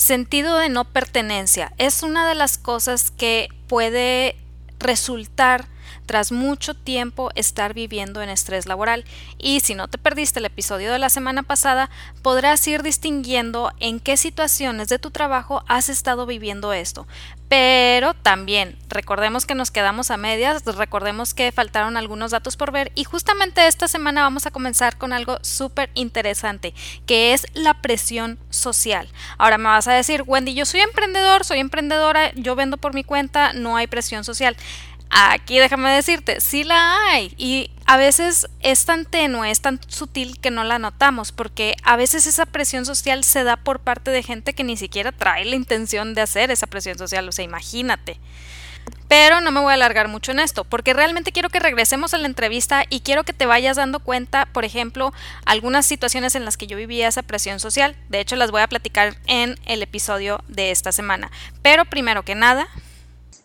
Sentido 0.00 0.56
de 0.56 0.70
no 0.70 0.86
pertenencia 0.86 1.74
es 1.76 2.02
una 2.02 2.26
de 2.26 2.34
las 2.34 2.56
cosas 2.56 3.10
que 3.10 3.48
puede 3.68 4.34
resultar 4.78 5.68
tras 6.06 6.32
mucho 6.32 6.74
tiempo 6.74 7.30
estar 7.34 7.74
viviendo 7.74 8.22
en 8.22 8.28
estrés 8.28 8.66
laboral. 8.66 9.04
Y 9.38 9.60
si 9.60 9.74
no 9.74 9.88
te 9.88 9.98
perdiste 9.98 10.38
el 10.38 10.46
episodio 10.46 10.92
de 10.92 10.98
la 10.98 11.10
semana 11.10 11.42
pasada, 11.42 11.90
podrás 12.22 12.66
ir 12.66 12.82
distinguiendo 12.82 13.72
en 13.80 14.00
qué 14.00 14.16
situaciones 14.16 14.88
de 14.88 14.98
tu 14.98 15.10
trabajo 15.10 15.64
has 15.68 15.88
estado 15.88 16.26
viviendo 16.26 16.72
esto. 16.72 17.06
Pero 17.48 18.14
también 18.14 18.78
recordemos 18.88 19.44
que 19.44 19.56
nos 19.56 19.72
quedamos 19.72 20.12
a 20.12 20.16
medias, 20.16 20.64
recordemos 20.64 21.34
que 21.34 21.50
faltaron 21.50 21.96
algunos 21.96 22.30
datos 22.30 22.56
por 22.56 22.70
ver 22.70 22.92
y 22.94 23.02
justamente 23.02 23.66
esta 23.66 23.88
semana 23.88 24.22
vamos 24.22 24.46
a 24.46 24.52
comenzar 24.52 24.96
con 24.98 25.12
algo 25.12 25.38
súper 25.42 25.90
interesante, 25.94 26.74
que 27.06 27.32
es 27.32 27.48
la 27.52 27.74
presión 27.74 28.38
social. 28.50 29.08
Ahora 29.36 29.58
me 29.58 29.64
vas 29.64 29.88
a 29.88 29.94
decir, 29.94 30.22
Wendy, 30.24 30.54
yo 30.54 30.64
soy 30.64 30.78
emprendedor, 30.78 31.44
soy 31.44 31.58
emprendedora, 31.58 32.32
yo 32.34 32.54
vendo 32.54 32.76
por 32.76 32.94
mi 32.94 33.02
cuenta, 33.02 33.52
no 33.52 33.76
hay 33.76 33.88
presión 33.88 34.22
social. 34.22 34.56
Aquí 35.10 35.58
déjame 35.58 35.90
decirte, 35.90 36.40
sí 36.40 36.62
la 36.62 37.08
hay 37.08 37.34
y 37.36 37.72
a 37.86 37.96
veces 37.96 38.46
es 38.60 38.84
tan 38.84 39.04
tenue, 39.04 39.50
es 39.50 39.60
tan 39.60 39.80
sutil 39.88 40.38
que 40.40 40.52
no 40.52 40.62
la 40.62 40.78
notamos 40.78 41.32
porque 41.32 41.74
a 41.82 41.96
veces 41.96 42.28
esa 42.28 42.46
presión 42.46 42.86
social 42.86 43.24
se 43.24 43.42
da 43.42 43.56
por 43.56 43.80
parte 43.80 44.12
de 44.12 44.22
gente 44.22 44.54
que 44.54 44.62
ni 44.62 44.76
siquiera 44.76 45.10
trae 45.10 45.44
la 45.44 45.56
intención 45.56 46.14
de 46.14 46.20
hacer 46.20 46.52
esa 46.52 46.68
presión 46.68 46.96
social, 46.96 47.28
o 47.28 47.32
sea, 47.32 47.44
imagínate. 47.44 48.20
Pero 49.08 49.40
no 49.40 49.50
me 49.50 49.58
voy 49.58 49.72
a 49.72 49.74
alargar 49.74 50.06
mucho 50.06 50.30
en 50.30 50.38
esto, 50.38 50.62
porque 50.62 50.94
realmente 50.94 51.32
quiero 51.32 51.50
que 51.50 51.58
regresemos 51.58 52.14
a 52.14 52.18
la 52.18 52.26
entrevista 52.26 52.84
y 52.88 53.00
quiero 53.00 53.24
que 53.24 53.32
te 53.32 53.44
vayas 53.44 53.76
dando 53.76 53.98
cuenta, 53.98 54.46
por 54.46 54.64
ejemplo, 54.64 55.12
algunas 55.44 55.84
situaciones 55.84 56.36
en 56.36 56.44
las 56.44 56.56
que 56.56 56.68
yo 56.68 56.76
vivía 56.76 57.08
esa 57.08 57.24
presión 57.24 57.58
social. 57.58 57.96
De 58.08 58.20
hecho, 58.20 58.36
las 58.36 58.52
voy 58.52 58.62
a 58.62 58.68
platicar 58.68 59.16
en 59.26 59.58
el 59.66 59.82
episodio 59.82 60.44
de 60.46 60.70
esta 60.70 60.92
semana. 60.92 61.32
Pero 61.60 61.84
primero 61.86 62.24
que 62.24 62.36
nada, 62.36 62.68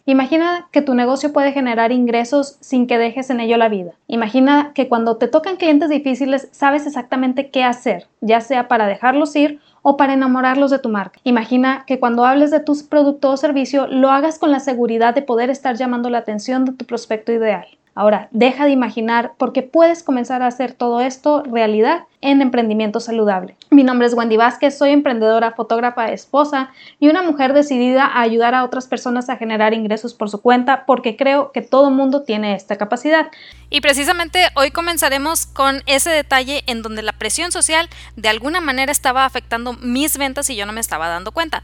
Imagina 0.08 0.68
que 0.71 0.84
tu 0.84 0.93
negocio 0.93 1.34
puede 1.34 1.52
generar 1.52 1.91
ingresos 1.91 2.57
sin 2.60 2.85
que 2.85 2.99
dejes 2.99 3.32
en 3.32 3.40
ello 3.40 3.57
la 3.57 3.70
vida. 3.70 3.93
Imagina 4.07 4.71
que 4.76 4.88
cuando 4.88 5.18
te 5.18 5.27
tocan 5.27 5.55
clientes 5.55 5.90
difíciles 5.90 6.48
sabes 6.52 6.85
exactamente 6.85 7.49
qué 7.49 7.63
hacer, 7.63 8.05
ya 8.21 8.40
sea 8.40 8.68
para 8.68 8.85
dejarlos 8.85 9.35
ir 9.35 9.60
o 9.82 9.98
para 9.98 10.13
enamorarlos 10.13 10.70
de 10.70 10.77
tu 10.77 10.90
marca. 10.90 11.20
Imagina 11.24 11.85
que 11.88 11.99
cuando 11.99 12.24
hables 12.24 12.52
de 12.52 12.60
tu 12.60 12.76
producto 12.88 13.32
o 13.32 13.38
servicio 13.38 13.88
lo 13.88 14.12
hagas 14.12 14.38
con 14.38 14.52
la 14.52 14.60
seguridad 14.60 15.15
de 15.15 15.24
poder 15.24 15.49
estar 15.49 15.76
llamando 15.76 16.12
la 16.12 16.20
atención 16.20 16.65
de 16.65 16.74
tu 16.74 16.85
prospecto 16.85 17.32
ideal. 17.32 17.65
Ahora, 17.98 18.27
deja 18.32 18.65
de 18.65 18.71
imaginar 18.71 19.35
porque 19.38 19.63
puedes 19.63 20.04
comenzar 20.04 20.41
a 20.41 20.48
hacer 20.48 20.74
todo 20.74 20.99
esto 20.99 21.43
realidad 21.43 22.04
en 22.20 22.41
emprendimiento 22.41 22.99
saludable. 22.99 23.55
Mi 23.71 23.84
nombre 23.84 24.05
es 24.05 24.13
Wendy 24.13 24.35
Vázquez, 24.35 24.77
soy 24.77 24.90
emprendedora, 24.90 25.54
fotógrafa, 25.54 26.12
esposa 26.12 26.71
y 26.99 27.07
una 27.07 27.24
mujer 27.24 27.54
decidida 27.54 28.05
a 28.05 28.20
ayudar 28.20 28.54
a 28.54 28.65
otras 28.65 28.87
personas 28.87 29.29
a 29.29 29.37
generar 29.37 29.74
ingresos 29.74 30.13
por 30.13 30.29
su 30.29 30.41
cuenta 30.41 30.85
porque 30.85 31.15
creo 31.15 31.54
que 31.54 31.62
todo 31.62 31.90
mundo 31.90 32.24
tiene 32.24 32.54
esta 32.54 32.76
capacidad. 32.76 33.27
Y 33.70 33.79
precisamente 33.79 34.40
hoy 34.55 34.71
comenzaremos 34.71 35.46
con 35.46 35.82
ese 35.85 36.09
detalle 36.09 36.63
en 36.68 36.82
donde 36.82 37.02
la 37.02 37.13
presión 37.13 37.54
social 37.54 37.87
de 38.18 38.27
alguna 38.27 38.59
manera 38.59 38.91
estaba 38.91 39.24
afectando 39.24 39.71
mis 39.71 40.18
ventas 40.18 40.49
y 40.49 40.57
yo 40.57 40.65
no 40.65 40.74
me 40.74 40.82
estaba 40.82 41.07
dando 41.07 41.32
cuenta. 41.32 41.63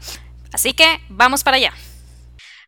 Así 0.50 0.72
que 0.72 0.86
vamos 1.10 1.44
para 1.44 1.58
allá. 1.58 1.72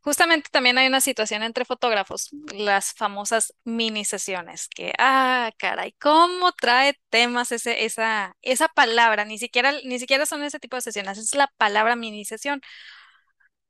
Justamente 0.05 0.51
también 0.53 0.77
hay 0.77 0.87
una 0.87 1.01
situación 1.01 1.43
entre 1.43 1.65
fotógrafos, 1.65 2.29
las 2.55 2.93
famosas 2.93 3.55
mini 3.65 4.05
sesiones, 4.05 4.69
que, 4.69 4.93
ah, 4.99 5.51
caray, 5.59 5.93
¿cómo 5.99 6.53
trae 6.53 7.01
temas 7.09 7.53
ese, 7.53 7.87
esa, 7.87 8.37
esa 8.43 8.69
palabra? 8.69 9.25
Ni 9.25 9.39
siquiera, 9.39 9.73
ni 9.85 9.99
siquiera 9.99 10.27
son 10.27 10.45
ese 10.45 10.59
tipo 10.61 10.77
de 10.77 10.83
sesiones, 10.83 11.17
es 11.17 11.35
la 11.35 11.51
palabra 11.57 11.97
mini 11.97 12.27
sesión. 12.27 12.61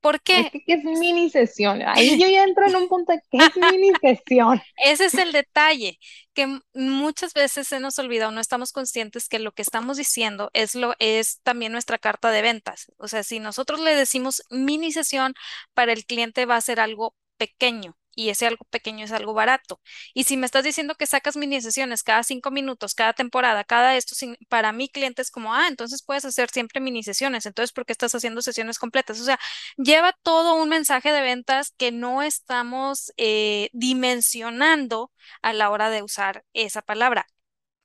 ¿Por 0.05 0.21
qué? 0.21 0.51
¿Qué 0.67 0.75
es 0.75 0.85
mini 0.85 1.31
sesión? 1.31 1.81
Ahí 1.87 2.19
yo 2.21 2.29
ya 2.29 2.45
entro 2.45 2.67
en 2.67 2.77
un 2.77 2.89
punto, 2.89 3.15
¿qué 3.31 3.39
es 3.39 3.57
mini 3.57 3.91
sesión? 4.03 4.61
Ese 4.77 5.07
es 5.07 5.15
el 5.15 5.33
detalle, 5.33 5.99
que 6.35 6.61
muchas 6.75 7.33
veces 7.33 7.69
se 7.69 7.81
nos 7.81 7.99
olvida 7.99 8.29
o 8.29 8.31
no 8.31 8.43
estamos 8.43 8.71
conscientes 8.71 9.31
que 9.31 9.39
lo 9.39 9.53
que 9.53 9.63
estamos 9.63 9.97
diciendo 9.97 10.51
es, 10.53 10.75
lo, 10.75 10.93
es 10.99 11.41
también 11.43 11.73
nuestra 11.73 11.97
carta 11.97 12.31
de 12.31 12.43
ventas. 12.43 12.93
O 12.99 13.09
sea, 13.09 13.23
si 13.23 13.41
nosotros 13.41 13.81
le 13.81 13.95
decimos 13.95 14.43
mini 14.51 14.93
sesión, 14.93 15.33
para 15.73 15.95
el 15.95 16.05
cliente 16.05 16.45
va 16.45 16.57
a 16.57 16.61
ser 16.61 16.81
algo 16.81 17.15
pequeño 17.39 17.97
y 18.17 18.31
ese 18.31 18.47
algo 18.47 18.65
pequeño 18.67 19.05
es 19.05 19.13
algo 19.13 19.35
barato. 19.35 19.81
Y 20.15 20.25
si 20.25 20.37
me 20.37 20.47
estás 20.47 20.65
diciendo 20.65 20.95
que 20.95 21.07
sacas 21.07 21.37
mini 21.37 21.61
sesiones 21.61 22.03
cada 22.03 22.23
cinco 22.23 22.51
minutos, 22.51 22.95
cada 22.95 23.13
temporada, 23.13 23.65
cada 23.65 23.97
esto, 23.97 24.15
para 24.49 24.73
mi 24.73 24.89
cliente 24.89 25.23
es 25.23 25.31
como, 25.31 25.55
ah, 25.55 25.69
entonces 25.69 26.03
puedes 26.03 26.25
hacer 26.25 26.51
siempre 26.51 26.81
mini 26.81 27.03
sesiones, 27.03 27.47
entonces, 27.47 27.73
¿por 27.73 27.87
qué 27.87 27.93
estás 27.93 28.15
haciendo 28.15 28.43
sesiones 28.43 28.79
completas? 28.79 29.21
O 29.21 29.25
sea, 29.25 29.39
lleva 29.77 30.13
todo 30.23 30.55
un 30.55 30.69
mensaje 30.69 31.13
de 31.13 31.21
ventas 31.23 31.73
que 31.77 31.93
no 31.93 32.23
estamos 32.23 33.13
eh, 33.17 33.71
dimensionando 33.73 35.13
a 35.43 35.53
la 35.53 35.71
hora 35.71 35.91
de 35.91 36.03
usar 36.03 36.45
esa 36.53 36.83
palabra 36.83 37.27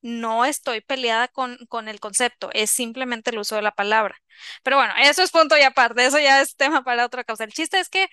no 0.01 0.45
estoy 0.45 0.81
peleada 0.81 1.27
con, 1.27 1.57
con, 1.67 1.87
el 1.87 1.99
concepto, 1.99 2.49
es 2.53 2.71
simplemente 2.71 3.31
el 3.31 3.39
uso 3.39 3.55
de 3.55 3.61
la 3.61 3.71
palabra. 3.71 4.15
Pero 4.63 4.77
bueno, 4.77 4.93
eso 5.01 5.21
es 5.21 5.31
punto 5.31 5.57
y 5.57 5.61
aparte, 5.61 6.05
eso 6.05 6.19
ya 6.19 6.41
es 6.41 6.55
tema 6.55 6.83
para 6.83 7.05
otra 7.05 7.23
causa. 7.23 7.43
El 7.43 7.53
chiste 7.53 7.79
es 7.79 7.89
que... 7.89 8.07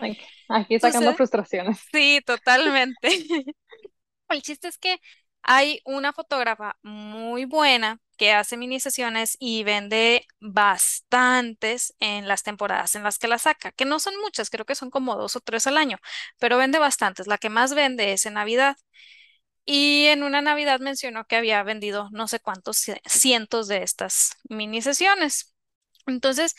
Aquí 0.48 0.78
sacando 0.80 1.14
frustraciones. 1.14 1.80
Sí, 1.92 2.20
totalmente. 2.26 3.08
el 4.28 4.42
chiste 4.42 4.68
es 4.68 4.78
que 4.78 5.00
hay 5.42 5.80
una 5.84 6.12
fotógrafa 6.12 6.76
muy 6.82 7.44
buena 7.44 8.00
que 8.16 8.32
hace 8.32 8.56
mini 8.56 8.80
sesiones 8.80 9.36
y 9.38 9.62
vende 9.62 10.26
bastantes 10.40 11.94
en 12.00 12.26
las 12.26 12.42
temporadas 12.42 12.94
en 12.96 13.02
las 13.02 13.18
que 13.18 13.28
la 13.28 13.38
saca, 13.38 13.72
que 13.72 13.84
no 13.84 14.00
son 14.00 14.14
muchas, 14.20 14.50
creo 14.50 14.64
que 14.64 14.74
son 14.74 14.90
como 14.90 15.16
dos 15.16 15.36
o 15.36 15.40
tres 15.40 15.66
al 15.66 15.76
año, 15.76 15.98
pero 16.38 16.56
vende 16.56 16.78
bastantes. 16.78 17.26
La 17.26 17.38
que 17.38 17.50
más 17.50 17.74
vende 17.74 18.12
es 18.12 18.26
en 18.26 18.34
Navidad. 18.34 18.76
Y 19.66 20.06
en 20.06 20.22
una 20.24 20.42
Navidad 20.42 20.80
mencionó 20.80 21.26
que 21.26 21.36
había 21.36 21.62
vendido 21.64 22.08
no 22.12 22.28
sé 22.28 22.40
cuántos 22.40 22.78
cientos 23.06 23.68
de 23.68 23.82
estas 23.82 24.32
mini 24.48 24.82
sesiones. 24.82 25.54
Entonces, 26.06 26.54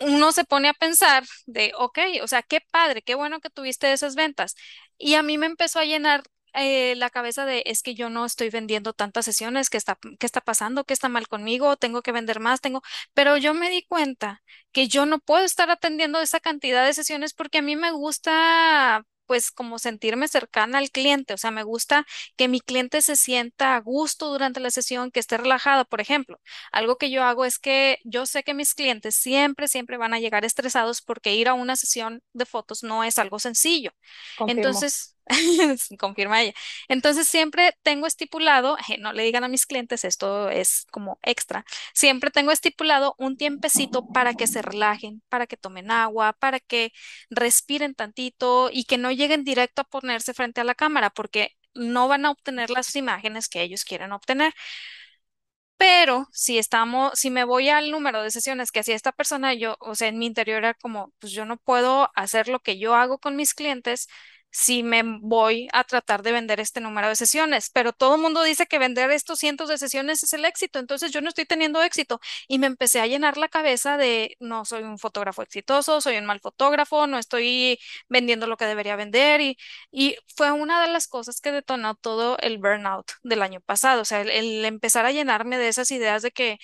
uno 0.00 0.32
se 0.32 0.44
pone 0.44 0.68
a 0.68 0.74
pensar 0.74 1.24
de, 1.46 1.72
ok, 1.78 1.98
o 2.22 2.28
sea, 2.28 2.42
qué 2.42 2.60
padre, 2.70 3.02
qué 3.02 3.14
bueno 3.14 3.40
que 3.40 3.50
tuviste 3.50 3.92
esas 3.92 4.14
ventas. 4.16 4.54
Y 4.98 5.14
a 5.14 5.22
mí 5.22 5.38
me 5.38 5.46
empezó 5.46 5.78
a 5.80 5.84
llenar 5.84 6.22
eh, 6.54 6.94
la 6.96 7.10
cabeza 7.10 7.46
de, 7.46 7.62
es 7.66 7.82
que 7.82 7.94
yo 7.94 8.10
no 8.10 8.24
estoy 8.26 8.50
vendiendo 8.50 8.92
tantas 8.92 9.24
sesiones, 9.24 9.70
¿qué 9.70 9.76
está, 9.78 9.98
qué 10.18 10.26
está 10.26 10.40
pasando? 10.40 10.84
¿Qué 10.84 10.94
está 10.94 11.08
mal 11.08 11.26
conmigo? 11.28 11.76
Tengo 11.76 12.02
que 12.02 12.12
vender 12.12 12.40
más, 12.40 12.60
tengo, 12.60 12.82
pero 13.14 13.36
yo 13.36 13.54
me 13.54 13.70
di 13.70 13.84
cuenta 13.86 14.42
que 14.72 14.88
yo 14.88 15.06
no 15.06 15.18
puedo 15.18 15.44
estar 15.44 15.70
atendiendo 15.70 16.20
esa 16.20 16.40
cantidad 16.40 16.84
de 16.84 16.94
sesiones 16.94 17.34
porque 17.34 17.58
a 17.58 17.62
mí 17.62 17.76
me 17.76 17.90
gusta 17.92 19.04
pues 19.26 19.50
como 19.50 19.78
sentirme 19.78 20.28
cercana 20.28 20.78
al 20.78 20.90
cliente, 20.90 21.34
o 21.34 21.38
sea, 21.38 21.50
me 21.50 21.62
gusta 21.62 22.06
que 22.36 22.48
mi 22.48 22.60
cliente 22.60 23.02
se 23.02 23.16
sienta 23.16 23.74
a 23.76 23.80
gusto 23.80 24.30
durante 24.30 24.60
la 24.60 24.70
sesión, 24.70 25.10
que 25.10 25.20
esté 25.20 25.36
relajado, 25.36 25.84
por 25.86 26.00
ejemplo. 26.00 26.40
Algo 26.72 26.96
que 26.98 27.10
yo 27.10 27.22
hago 27.24 27.44
es 27.44 27.58
que 27.58 27.98
yo 28.04 28.26
sé 28.26 28.42
que 28.42 28.54
mis 28.54 28.74
clientes 28.74 29.14
siempre, 29.16 29.68
siempre 29.68 29.96
van 29.96 30.14
a 30.14 30.20
llegar 30.20 30.44
estresados 30.44 31.02
porque 31.02 31.34
ir 31.34 31.48
a 31.48 31.54
una 31.54 31.76
sesión 31.76 32.22
de 32.32 32.46
fotos 32.46 32.82
no 32.82 33.04
es 33.04 33.18
algo 33.18 33.38
sencillo. 33.38 33.92
Entonces, 34.46 35.13
confirma 35.98 36.42
ella. 36.42 36.52
Entonces 36.88 37.26
siempre 37.28 37.76
tengo 37.82 38.06
estipulado, 38.06 38.76
no 39.00 39.12
le 39.12 39.22
digan 39.24 39.44
a 39.44 39.48
mis 39.48 39.66
clientes, 39.66 40.04
esto 40.04 40.48
es 40.50 40.86
como 40.90 41.18
extra, 41.22 41.64
siempre 41.94 42.30
tengo 42.30 42.50
estipulado 42.52 43.14
un 43.18 43.36
tiempecito 43.36 44.06
para 44.08 44.34
que 44.34 44.46
se 44.46 44.62
relajen, 44.62 45.22
para 45.28 45.46
que 45.46 45.56
tomen 45.56 45.90
agua, 45.90 46.32
para 46.34 46.60
que 46.60 46.92
respiren 47.30 47.94
tantito 47.94 48.70
y 48.72 48.84
que 48.84 48.98
no 48.98 49.10
lleguen 49.12 49.44
directo 49.44 49.82
a 49.82 49.84
ponerse 49.84 50.34
frente 50.34 50.60
a 50.60 50.64
la 50.64 50.74
cámara 50.74 51.10
porque 51.10 51.52
no 51.74 52.06
van 52.08 52.24
a 52.26 52.30
obtener 52.30 52.70
las 52.70 52.94
imágenes 52.96 53.48
que 53.48 53.62
ellos 53.62 53.84
quieren 53.84 54.12
obtener. 54.12 54.54
Pero 55.76 56.28
si 56.32 56.58
estamos, 56.58 57.12
si 57.18 57.30
me 57.30 57.44
voy 57.44 57.68
al 57.68 57.90
número 57.90 58.22
de 58.22 58.30
sesiones 58.30 58.70
que 58.72 58.80
hacía 58.80 58.94
esta 58.94 59.12
persona, 59.12 59.54
yo, 59.54 59.76
o 59.80 59.94
sea, 59.94 60.08
en 60.08 60.18
mi 60.18 60.26
interior 60.26 60.58
era 60.58 60.74
como, 60.74 61.12
pues 61.18 61.32
yo 61.32 61.44
no 61.44 61.56
puedo 61.58 62.10
hacer 62.14 62.48
lo 62.48 62.60
que 62.60 62.78
yo 62.78 62.94
hago 62.94 63.18
con 63.18 63.36
mis 63.36 63.54
clientes 63.54 64.08
si 64.56 64.82
me 64.84 65.02
voy 65.20 65.68
a 65.72 65.82
tratar 65.84 66.22
de 66.22 66.30
vender 66.32 66.60
este 66.60 66.80
número 66.80 67.08
de 67.08 67.16
sesiones, 67.16 67.70
pero 67.70 67.92
todo 67.92 68.14
el 68.14 68.20
mundo 68.22 68.42
dice 68.44 68.66
que 68.66 68.78
vender 68.78 69.10
estos 69.10 69.40
cientos 69.40 69.68
de 69.68 69.78
sesiones 69.78 70.22
es 70.22 70.32
el 70.32 70.44
éxito, 70.44 70.78
entonces 70.78 71.10
yo 71.12 71.20
no 71.20 71.28
estoy 71.28 71.44
teniendo 71.44 71.82
éxito 71.82 72.20
y 72.46 72.58
me 72.60 72.66
empecé 72.68 73.00
a 73.00 73.06
llenar 73.08 73.36
la 73.36 73.48
cabeza 73.48 73.96
de 73.96 74.36
no 74.40 74.64
soy 74.64 74.84
un 74.84 74.98
fotógrafo 74.98 75.42
exitoso, 75.42 76.00
soy 76.00 76.16
un 76.18 76.26
mal 76.26 76.40
fotógrafo, 76.40 77.06
no 77.08 77.18
estoy 77.18 77.78
vendiendo 78.08 78.46
lo 78.46 78.56
que 78.56 78.66
debería 78.66 78.94
vender 78.96 79.40
y, 79.40 79.58
y 79.90 80.16
fue 80.36 80.52
una 80.52 80.80
de 80.86 80.92
las 80.92 81.08
cosas 81.08 81.40
que 81.40 81.50
detonó 81.52 81.94
todo 81.96 82.36
el 82.40 82.58
burnout 82.58 83.10
del 83.24 83.42
año 83.42 83.60
pasado, 83.60 84.02
o 84.02 84.04
sea, 84.04 84.20
el 84.22 84.64
empezar 84.64 85.04
a 85.06 85.12
llenarme 85.12 85.58
de 85.58 85.68
esas 85.68 85.90
ideas 85.90 86.22
de 86.22 86.30
que 86.30 86.58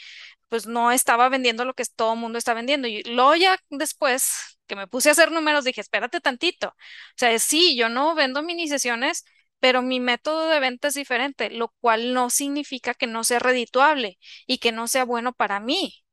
pues 0.48 0.66
no 0.66 0.92
estaba 0.92 1.28
vendiendo 1.28 1.64
lo 1.64 1.74
que 1.74 1.84
todo 1.96 2.14
el 2.14 2.20
mundo 2.20 2.38
está 2.38 2.54
vendiendo. 2.54 2.88
Y 2.88 3.02
luego 3.04 3.36
ya 3.36 3.58
después 3.70 4.58
que 4.70 4.76
me 4.76 4.86
puse 4.88 5.08
a 5.10 5.12
hacer 5.12 5.32
números, 5.32 5.64
dije, 5.64 5.80
espérate 5.82 6.20
tantito. 6.20 6.68
O 6.68 6.74
sea, 7.16 7.36
sí, 7.40 7.76
yo 7.76 7.88
no 7.88 8.14
vendo 8.14 8.42
mini 8.42 8.68
sesiones, 8.68 9.24
pero 9.58 9.82
mi 9.82 10.00
método 10.00 10.48
de 10.48 10.60
venta 10.60 10.88
es 10.88 10.94
diferente, 10.94 11.50
lo 11.50 11.68
cual 11.80 12.14
no 12.14 12.30
significa 12.30 12.94
que 12.94 13.06
no 13.08 13.24
sea 13.24 13.40
redituable 13.40 14.18
y 14.46 14.58
que 14.58 14.72
no 14.72 14.88
sea 14.88 15.04
bueno 15.04 15.32
para 15.32 15.60
mí. 15.60 16.04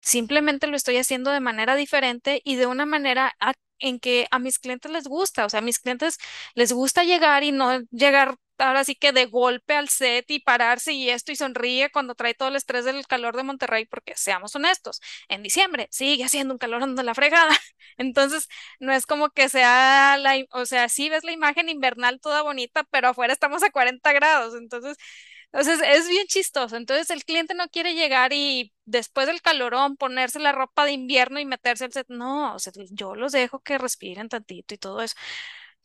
Simplemente 0.00 0.66
lo 0.66 0.76
estoy 0.76 0.96
haciendo 0.98 1.30
de 1.30 1.40
manera 1.40 1.76
diferente 1.76 2.40
y 2.44 2.56
de 2.56 2.66
una 2.66 2.86
manera 2.86 3.34
en 3.78 4.00
que 4.00 4.26
a 4.30 4.38
mis 4.38 4.58
clientes 4.58 4.90
les 4.92 5.04
gusta. 5.04 5.44
O 5.46 5.50
sea, 5.50 5.60
a 5.60 5.62
mis 5.62 5.78
clientes 5.78 6.18
les 6.54 6.72
gusta 6.72 7.04
llegar 7.04 7.44
y 7.44 7.52
no 7.52 7.80
llegar 7.90 8.36
ahora 8.60 8.84
sí 8.84 8.94
que 8.94 9.12
de 9.12 9.26
golpe 9.26 9.74
al 9.74 9.88
set 9.88 10.30
y 10.30 10.40
pararse 10.40 10.92
y 10.92 11.10
esto 11.10 11.32
y 11.32 11.36
sonríe 11.36 11.90
cuando 11.90 12.14
trae 12.14 12.34
todo 12.34 12.48
el 12.48 12.56
estrés 12.56 12.84
del 12.84 13.06
calor 13.06 13.36
de 13.36 13.42
Monterrey, 13.44 13.86
porque 13.86 14.14
seamos 14.16 14.54
honestos, 14.56 15.00
en 15.28 15.42
diciembre 15.42 15.88
sigue 15.90 16.24
haciendo 16.24 16.54
un 16.54 16.58
calor 16.58 16.86
de 16.94 17.02
la 17.02 17.14
fregada. 17.14 17.50
Entonces, 17.98 18.48
no 18.78 18.92
es 18.92 19.06
como 19.06 19.30
que 19.30 19.48
sea 19.48 20.16
la, 20.18 20.36
o 20.52 20.66
sea, 20.66 20.88
sí 20.88 21.08
ves 21.10 21.24
la 21.24 21.32
imagen 21.32 21.68
invernal 21.68 22.20
toda 22.20 22.42
bonita, 22.42 22.84
pero 22.90 23.08
afuera 23.08 23.32
estamos 23.32 23.62
a 23.62 23.70
40 23.70 24.12
grados. 24.12 24.54
Entonces, 24.54 24.96
entonces 25.52 25.80
es 25.86 26.08
bien 26.08 26.26
chistoso. 26.26 26.76
Entonces 26.76 27.10
el 27.10 27.24
cliente 27.24 27.54
no 27.54 27.68
quiere 27.68 27.94
llegar 27.94 28.32
y 28.32 28.72
después 28.84 29.26
del 29.26 29.42
calorón 29.42 29.96
ponerse 29.96 30.38
la 30.38 30.52
ropa 30.52 30.84
de 30.84 30.92
invierno 30.92 31.40
y 31.40 31.44
meterse 31.44 31.84
al 31.84 31.92
set. 31.92 32.06
No, 32.08 32.54
o 32.54 32.58
sea, 32.58 32.72
yo 32.90 33.14
los 33.16 33.32
dejo 33.32 33.60
que 33.60 33.78
respiren 33.78 34.28
tantito 34.28 34.74
y 34.74 34.78
todo 34.78 35.02
eso. 35.02 35.14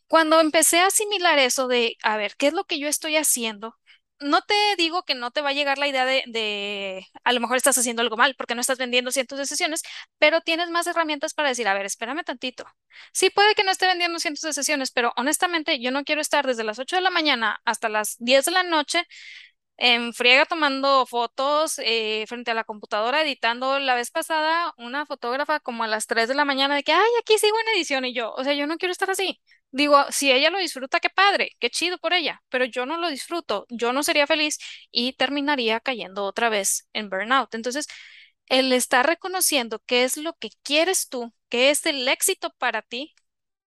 Cuando 0.07 0.39
empecé 0.39 0.79
a 0.79 0.87
asimilar 0.87 1.39
eso 1.39 1.67
de, 1.67 1.97
a 2.03 2.17
ver, 2.17 2.35
¿qué 2.37 2.47
es 2.47 2.53
lo 2.53 2.65
que 2.65 2.79
yo 2.79 2.87
estoy 2.87 3.17
haciendo? 3.17 3.75
No 4.19 4.41
te 4.41 4.53
digo 4.77 5.03
que 5.03 5.13
no 5.13 5.31
te 5.31 5.41
va 5.41 5.49
a 5.49 5.53
llegar 5.53 5.77
la 5.77 5.87
idea 5.87 6.05
de, 6.05 7.05
a 7.23 7.33
lo 7.33 7.39
mejor 7.41 7.57
estás 7.57 7.77
haciendo 7.77 8.01
algo 8.01 8.15
mal 8.15 8.33
porque 8.37 8.55
no 8.55 8.61
estás 8.61 8.77
vendiendo 8.77 9.11
cientos 9.11 9.37
de 9.37 9.45
sesiones, 9.45 9.83
pero 10.19 10.39
tienes 10.41 10.69
más 10.69 10.87
herramientas 10.87 11.33
para 11.33 11.49
decir, 11.49 11.67
a 11.67 11.73
ver, 11.73 11.85
espérame 11.85 12.23
tantito. 12.23 12.65
Sí, 13.11 13.29
puede 13.29 13.55
que 13.55 13.63
no 13.65 13.71
esté 13.71 13.87
vendiendo 13.87 14.19
cientos 14.19 14.43
de 14.43 14.53
sesiones, 14.53 14.91
pero 14.91 15.11
honestamente 15.17 15.79
yo 15.81 15.91
no 15.91 16.03
quiero 16.05 16.21
estar 16.21 16.47
desde 16.47 16.63
las 16.63 16.79
8 16.79 16.95
de 16.95 17.01
la 17.01 17.09
mañana 17.11 17.59
hasta 17.65 17.89
las 17.89 18.15
10 18.19 18.45
de 18.45 18.51
la 18.51 18.63
noche 18.63 19.03
en 19.77 20.13
friega 20.13 20.45
tomando 20.45 21.05
fotos 21.05 21.79
eh, 21.79 22.25
frente 22.27 22.51
a 22.51 22.53
la 22.53 22.63
computadora 22.63 23.21
editando. 23.23 23.79
La 23.79 23.95
vez 23.95 24.11
pasada, 24.11 24.73
una 24.77 25.05
fotógrafa 25.05 25.59
como 25.59 25.83
a 25.83 25.87
las 25.87 26.07
3 26.07 26.27
de 26.29 26.35
la 26.35 26.45
mañana 26.45 26.75
de 26.75 26.83
que, 26.83 26.93
ay, 26.93 27.09
aquí 27.21 27.37
sigo 27.37 27.57
en 27.59 27.77
edición 27.77 28.05
y 28.05 28.13
yo, 28.13 28.33
o 28.33 28.43
sea, 28.43 28.53
yo 28.53 28.67
no 28.67 28.77
quiero 28.77 28.91
estar 28.93 29.09
así. 29.09 29.41
Digo, 29.75 30.05
si 30.11 30.31
ella 30.31 30.49
lo 30.51 30.57
disfruta, 30.59 30.99
qué 31.01 31.09
padre, 31.09 31.51
qué 31.59 31.69
chido 31.69 31.97
por 31.97 32.13
ella, 32.13 32.41
pero 32.49 32.63
yo 32.65 32.85
no 32.85 32.97
lo 32.97 33.09
disfruto, 33.09 33.65
yo 33.69 33.91
no 33.93 34.03
sería 34.03 34.25
feliz 34.27 34.57
y 34.91 35.13
terminaría 35.13 35.81
cayendo 35.81 36.23
otra 36.23 36.47
vez 36.49 36.87
en 36.93 37.09
burnout. 37.09 37.53
Entonces, 37.55 37.87
el 38.47 38.71
estar 38.73 39.05
reconociendo 39.07 39.81
qué 39.85 40.03
es 40.03 40.17
lo 40.17 40.33
que 40.35 40.49
quieres 40.63 41.09
tú, 41.09 41.33
qué 41.49 41.69
es 41.71 41.85
el 41.85 42.07
éxito 42.07 42.51
para 42.57 42.81
ti, 42.81 43.13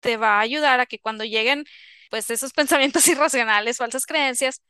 te 0.00 0.16
va 0.16 0.38
a 0.38 0.40
ayudar 0.40 0.80
a 0.80 0.86
que 0.86 0.98
cuando 1.00 1.24
lleguen 1.24 1.64
pues 2.10 2.30
esos 2.30 2.52
pensamientos 2.54 3.06
irracionales, 3.08 3.78
falsas 3.78 4.06
creencias, 4.06 4.62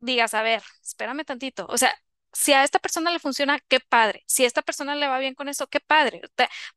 digas, 0.00 0.34
a 0.34 0.42
ver, 0.42 0.62
espérame 0.82 1.24
tantito. 1.24 1.66
O 1.68 1.78
sea, 1.78 1.94
si 2.34 2.52
a 2.52 2.64
esta 2.64 2.78
persona 2.78 3.10
le 3.10 3.18
funciona, 3.18 3.58
qué 3.68 3.80
padre. 3.80 4.24
Si 4.26 4.44
a 4.44 4.46
esta 4.46 4.62
persona 4.62 4.94
le 4.96 5.08
va 5.08 5.18
bien 5.18 5.34
con 5.34 5.48
eso, 5.48 5.66
qué 5.68 5.80
padre. 5.80 6.20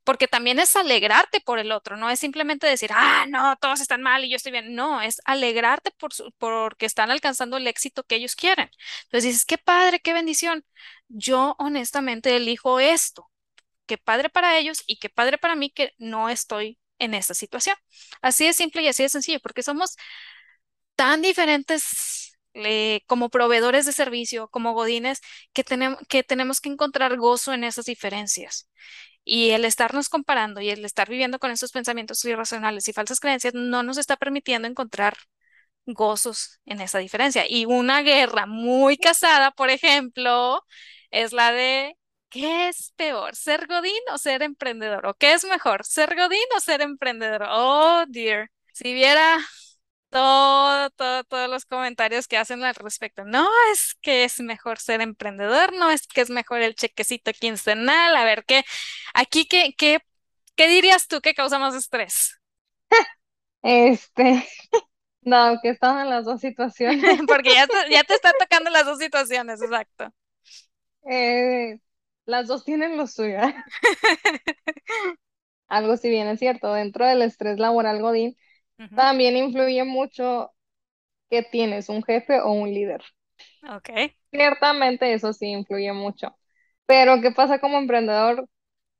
Porque 0.04 0.28
también 0.28 0.60
es 0.60 0.76
alegrarte 0.76 1.42
por 1.42 1.60
el 1.60 1.72
otro, 1.72 1.98
no 1.98 2.10
es 2.10 2.20
simplemente 2.20 2.68
decir, 2.68 2.92
ah, 2.94 3.26
no, 3.30 3.56
todos 3.58 3.82
están 3.82 4.02
mal 4.02 4.24
y 4.24 4.30
yo 4.30 4.36
estoy 4.38 4.52
bien. 4.52 4.76
No, 4.76 5.02
es 5.02 5.22
alegrarte 5.26 5.92
por 5.92 6.14
su, 6.14 6.32
porque 6.38 6.86
están 6.86 7.12
alcanzando 7.12 7.58
el 7.58 7.68
éxito 7.68 8.04
que 8.04 8.16
ellos 8.16 8.36
quieren. 8.36 8.70
Entonces 9.06 9.24
dices, 9.32 9.46
qué 9.46 9.58
padre, 9.58 10.00
qué 10.00 10.14
bendición. 10.14 10.66
Yo 11.08 11.56
honestamente 11.60 12.36
elijo 12.36 12.80
esto. 12.80 13.30
Qué 13.86 13.98
padre 13.98 14.30
para 14.30 14.58
ellos 14.58 14.84
y 14.88 14.98
qué 15.00 15.10
padre 15.10 15.38
para 15.38 15.56
mí 15.56 15.70
que 15.72 15.94
no 15.98 16.30
estoy 16.30 16.80
en 17.00 17.14
esta 17.14 17.34
situación. 17.34 17.78
Así 18.22 18.46
de 18.46 18.54
simple 18.54 18.82
y 18.84 18.88
así 18.90 19.04
de 19.04 19.10
sencillo, 19.10 19.40
porque 19.42 19.64
somos 19.64 19.96
tan 20.96 21.22
diferentes 21.22 21.84
eh, 22.66 23.04
como 23.08 23.30
proveedores 23.30 23.86
de 23.86 23.92
servicio, 23.94 24.48
como 24.50 24.74
godines, 24.74 25.22
que 25.54 25.64
tenemos, 25.64 26.00
que 26.10 26.24
tenemos 26.24 26.62
que 26.62 26.70
encontrar 26.70 27.18
gozo 27.18 27.54
en 27.54 27.64
esas 27.64 27.86
diferencias. 27.86 28.70
Y 29.24 29.52
el 29.52 29.66
estarnos 29.66 30.10
comparando 30.10 30.62
y 30.62 30.70
el 30.70 30.86
estar 30.86 31.10
viviendo 31.10 31.40
con 31.40 31.52
esos 31.52 31.72
pensamientos 31.72 32.24
irracionales 32.26 32.88
y 32.88 32.94
falsas 32.94 33.20
creencias 33.20 33.54
no 33.54 33.84
nos 33.84 33.98
está 33.98 34.16
permitiendo 34.18 34.68
encontrar 34.68 35.18
gozos 35.86 36.60
en 36.66 36.82
esa 36.82 37.00
diferencia. 37.00 37.46
Y 37.50 37.66
una 37.66 38.02
guerra 38.02 38.46
muy 38.46 38.98
casada, 38.98 39.52
por 39.52 39.70
ejemplo, 39.70 40.64
es 41.12 41.34
la 41.34 41.52
de 41.52 41.98
¿qué 42.30 42.70
es 42.70 42.94
peor, 42.96 43.36
ser 43.36 43.68
godín 43.68 43.94
o 44.14 44.18
ser 44.18 44.44
emprendedor? 44.44 45.06
¿O 45.08 45.14
qué 45.16 45.34
es 45.34 45.46
mejor, 45.46 45.86
ser 45.86 46.16
godín 46.16 46.40
o 46.56 46.60
ser 46.60 46.82
emprendedor? 46.82 47.48
Oh, 47.50 48.06
dear. 48.08 48.50
Si 48.74 48.94
viera 48.94 49.40
todo, 50.10 50.90
todo, 50.92 51.24
todos 51.26 51.50
los 51.50 51.66
comentarios 51.66 52.28
que 52.28 52.38
hacen 52.38 52.64
al 52.64 52.76
respecto. 52.76 53.26
No 53.26 53.48
es 53.74 53.96
que 54.02 54.24
es 54.24 54.40
mejor 54.40 54.80
ser 54.80 55.02
emprendedor, 55.02 55.74
no 55.74 55.90
es 55.92 56.08
que 56.08 56.22
es 56.22 56.30
mejor 56.30 56.62
el 56.62 56.76
chequecito 56.76 57.32
quincenal. 57.34 58.16
A 58.16 58.24
ver, 58.24 58.46
¿qué, 58.46 58.64
aquí 59.14 59.48
qué, 59.48 59.74
qué, 59.78 60.00
qué 60.56 60.68
dirías 60.68 61.08
tú 61.08 61.22
que 61.22 61.34
causa 61.34 61.60
más 61.60 61.76
estrés? 61.76 62.40
Este, 63.64 64.48
no, 65.22 65.60
que 65.62 65.70
están 65.70 66.00
en 66.00 66.10
las 66.10 66.26
dos 66.26 66.42
situaciones. 66.42 67.20
Porque 67.28 67.54
ya 67.54 67.68
te, 67.68 67.92
ya 67.92 68.04
te 68.04 68.14
está 68.14 68.32
tocando 68.40 68.70
las 68.70 68.86
dos 68.86 69.00
situaciones, 69.00 69.62
exacto. 69.62 70.14
Eh, 71.10 71.80
las 72.26 72.48
dos 72.48 72.64
tienen 72.64 72.98
lo 72.98 73.08
suyo. 73.08 73.40
Algo 75.68 75.98
si 75.98 76.10
bien 76.10 76.28
es 76.28 76.40
cierto, 76.40 76.74
dentro 76.74 77.06
del 77.06 77.22
estrés 77.22 77.60
laboral 77.60 78.02
Godín, 78.02 78.38
También 78.96 79.38
influye 79.38 79.84
mucho 79.86 80.52
que 81.30 81.44
tienes 81.44 81.90
un 81.90 82.04
jefe 82.04 82.42
o 82.42 82.52
un 82.54 82.74
líder. 82.74 83.04
Ok. 83.64 83.90
Ciertamente 84.32 85.14
eso 85.14 85.34
sí 85.34 85.48
influye 85.48 85.92
mucho. 85.94 86.38
Pero 86.86 87.22
¿qué 87.22 87.32
pasa 87.32 87.60
como 87.60 87.78
emprendedor? 87.78 88.48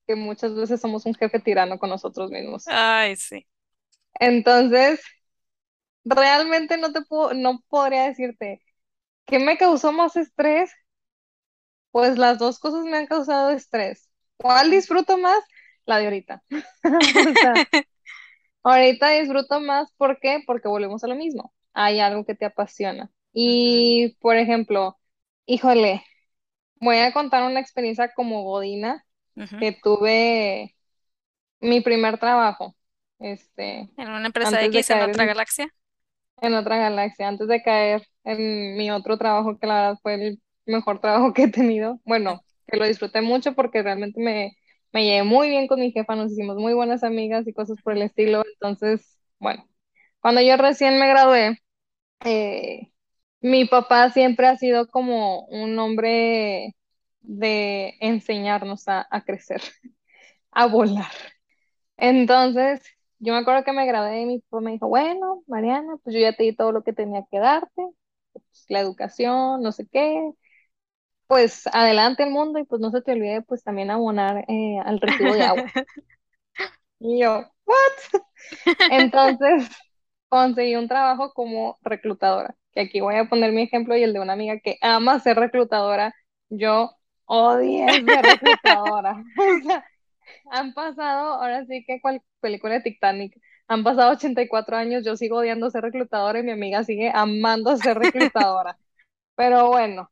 Que 0.08 0.16
muchas 0.16 0.56
veces 0.56 0.82
somos 0.82 1.06
un 1.06 1.16
jefe 1.16 1.40
tirano 1.40 1.80
con 1.80 1.90
nosotros 1.90 2.32
mismos. 2.32 2.66
Ay, 2.66 3.16
sí. 3.16 3.48
Entonces, 4.20 5.02
realmente 6.06 6.78
no 6.78 6.92
te 6.94 7.02
puedo, 7.04 7.34
no 7.36 7.62
podría 7.70 8.06
decirte 8.08 8.62
qué 9.26 9.40
me 9.40 9.58
causó 9.58 9.92
más 9.94 10.16
estrés. 10.18 10.72
Pues 11.92 12.18
las 12.18 12.38
dos 12.40 12.60
cosas 12.60 12.86
me 12.86 12.98
han 12.98 13.08
causado 13.08 13.50
estrés. 13.52 14.10
¿Cuál 14.38 14.72
disfruto 14.72 15.18
más? 15.18 15.40
La 15.86 15.98
de 16.00 16.06
ahorita. 16.06 16.44
O 17.34 17.36
sea, 17.36 17.64
ahorita 18.64 19.10
disfruto 19.10 19.60
más, 19.60 19.92
¿por 19.94 20.20
qué? 20.20 20.44
Porque 20.46 20.68
volvemos 20.68 21.04
a 21.04 21.08
lo 21.08 21.16
mismo. 21.16 21.54
Hay 21.74 22.00
algo 22.00 22.26
que 22.26 22.36
te 22.36 22.46
apasiona. 22.46 23.12
Y, 23.34 24.18
por 24.20 24.36
ejemplo, 24.36 24.98
híjole, 25.46 26.04
voy 26.80 26.98
a 26.98 27.14
contar 27.14 27.44
una 27.44 27.60
experiencia 27.60 28.14
como 28.14 28.44
Godina 28.44 29.04
que 29.60 29.78
tuve 29.84 30.76
mi 31.60 31.82
primer 31.82 32.18
trabajo, 32.18 32.76
este, 33.20 33.90
En 33.98 34.10
una 34.10 34.26
empresa 34.26 34.50
antes 34.50 34.72
de 34.72 34.80
X 34.80 34.90
en 34.90 35.02
otra 35.02 35.24
en, 35.24 35.30
galaxia. 35.30 35.74
en 36.42 36.54
otra 36.56 36.78
galaxia, 36.78 37.28
antes 37.28 37.48
de 37.48 37.62
caer 37.62 38.08
en 38.24 38.76
mi 38.78 38.90
otro 38.92 39.18
trabajo, 39.18 39.58
que 39.60 39.68
la 39.68 39.76
verdad 39.76 40.00
fue 40.02 40.16
el 40.16 40.42
mejor 40.66 41.00
trabajo 41.00 41.34
que 41.34 41.44
he 41.44 41.52
tenido. 41.52 42.00
Bueno, 42.06 42.42
que 42.68 42.78
lo 42.78 42.86
disfruté 42.86 43.22
mucho 43.22 43.54
porque 43.54 43.84
realmente 43.84 44.20
me, 44.20 44.58
me 44.94 45.06
llevé 45.06 45.24
muy 45.24 45.50
bien 45.50 45.68
con 45.68 45.80
mi 45.80 45.92
jefa, 45.92 46.16
nos 46.16 46.32
hicimos 46.32 46.58
muy 46.58 46.74
buenas 46.74 47.04
amigas 47.04 47.48
y 47.48 47.54
cosas 47.54 47.82
por 47.84 47.94
el 47.94 48.02
estilo. 48.04 48.44
Entonces, 48.54 49.20
bueno, 49.40 49.68
cuando 50.22 50.42
yo 50.42 50.58
recién 50.58 51.00
me 51.00 51.10
gradué, 51.10 51.60
eh, 52.26 52.92
mi 53.42 53.66
papá 53.66 54.12
siempre 54.12 54.48
ha 54.48 54.58
sido 54.58 54.88
como 54.90 55.46
un 55.48 55.78
hombre 55.80 56.76
de 57.22 57.96
enseñarnos 58.02 58.88
a, 58.88 59.08
a 59.12 59.24
crecer, 59.24 59.62
a 60.52 60.68
volar. 60.68 61.12
Entonces, 61.98 62.82
yo 63.20 63.34
me 63.34 63.40
acuerdo 63.40 63.64
que 63.64 63.74
me 63.74 63.86
gradué 63.88 64.22
y 64.22 64.26
mi 64.26 64.40
papá 64.42 64.62
me 64.62 64.72
dijo, 64.74 64.88
bueno, 64.88 65.44
Mariana, 65.48 65.98
pues 66.04 66.14
yo 66.16 66.22
ya 66.22 66.34
te 66.36 66.44
di 66.44 66.56
todo 66.56 66.72
lo 66.72 66.84
que 66.84 66.94
tenía 66.94 67.26
que 67.32 67.40
darte, 67.40 67.72
pues, 68.34 68.66
la 68.70 68.80
educación, 68.82 69.62
no 69.64 69.72
sé 69.72 69.88
qué, 69.92 70.32
pues 71.28 71.68
adelante 71.74 72.24
el 72.24 72.32
mundo 72.32 72.60
y 72.60 72.66
pues 72.66 72.82
no 72.82 72.92
se 72.92 73.02
te 73.02 73.14
olvide 73.14 73.42
pues 73.44 73.64
también 73.64 73.92
abonar 73.92 74.46
eh, 74.48 74.80
al 74.86 75.00
recibo 75.02 75.34
de 75.34 75.44
agua. 75.44 75.66
Y 77.00 77.22
yo, 77.22 77.46
¿what? 77.66 78.22
Entonces, 78.92 79.70
conseguí 80.30 80.76
un 80.76 80.88
trabajo 80.88 81.34
como 81.34 81.78
reclutadora, 81.82 82.56
que 82.74 82.82
aquí 82.82 83.02
voy 83.02 83.16
a 83.16 83.30
poner 83.30 83.52
mi 83.54 83.64
ejemplo 83.64 83.96
y 83.96 84.04
el 84.04 84.14
de 84.14 84.20
una 84.20 84.34
amiga 84.34 84.60
que 84.60 84.78
ama 84.82 85.20
ser 85.20 85.38
reclutadora, 85.38 86.14
yo 86.50 86.92
odié 87.26 87.88
ser 88.06 88.26
reclutadora. 88.26 89.24
O 89.38 89.64
sea, 89.64 89.86
Han 90.52 90.74
pasado, 90.74 91.36
ahora 91.36 91.66
sí 91.66 91.84
que 91.86 92.02
cual 92.02 92.22
película 92.42 92.76
de 92.76 92.82
Titanic, 92.82 93.38
han 93.68 93.84
pasado 93.84 94.14
84 94.14 94.78
años, 94.78 95.06
yo 95.06 95.16
sigo 95.18 95.38
odiando 95.40 95.70
ser 95.70 95.84
reclutadora 95.84 96.40
y 96.40 96.44
mi 96.44 96.52
amiga 96.52 96.84
sigue 96.84 97.12
amando 97.14 97.76
ser 97.78 97.98
reclutadora. 98.00 98.78
Pero 99.36 99.70
bueno, 99.70 100.12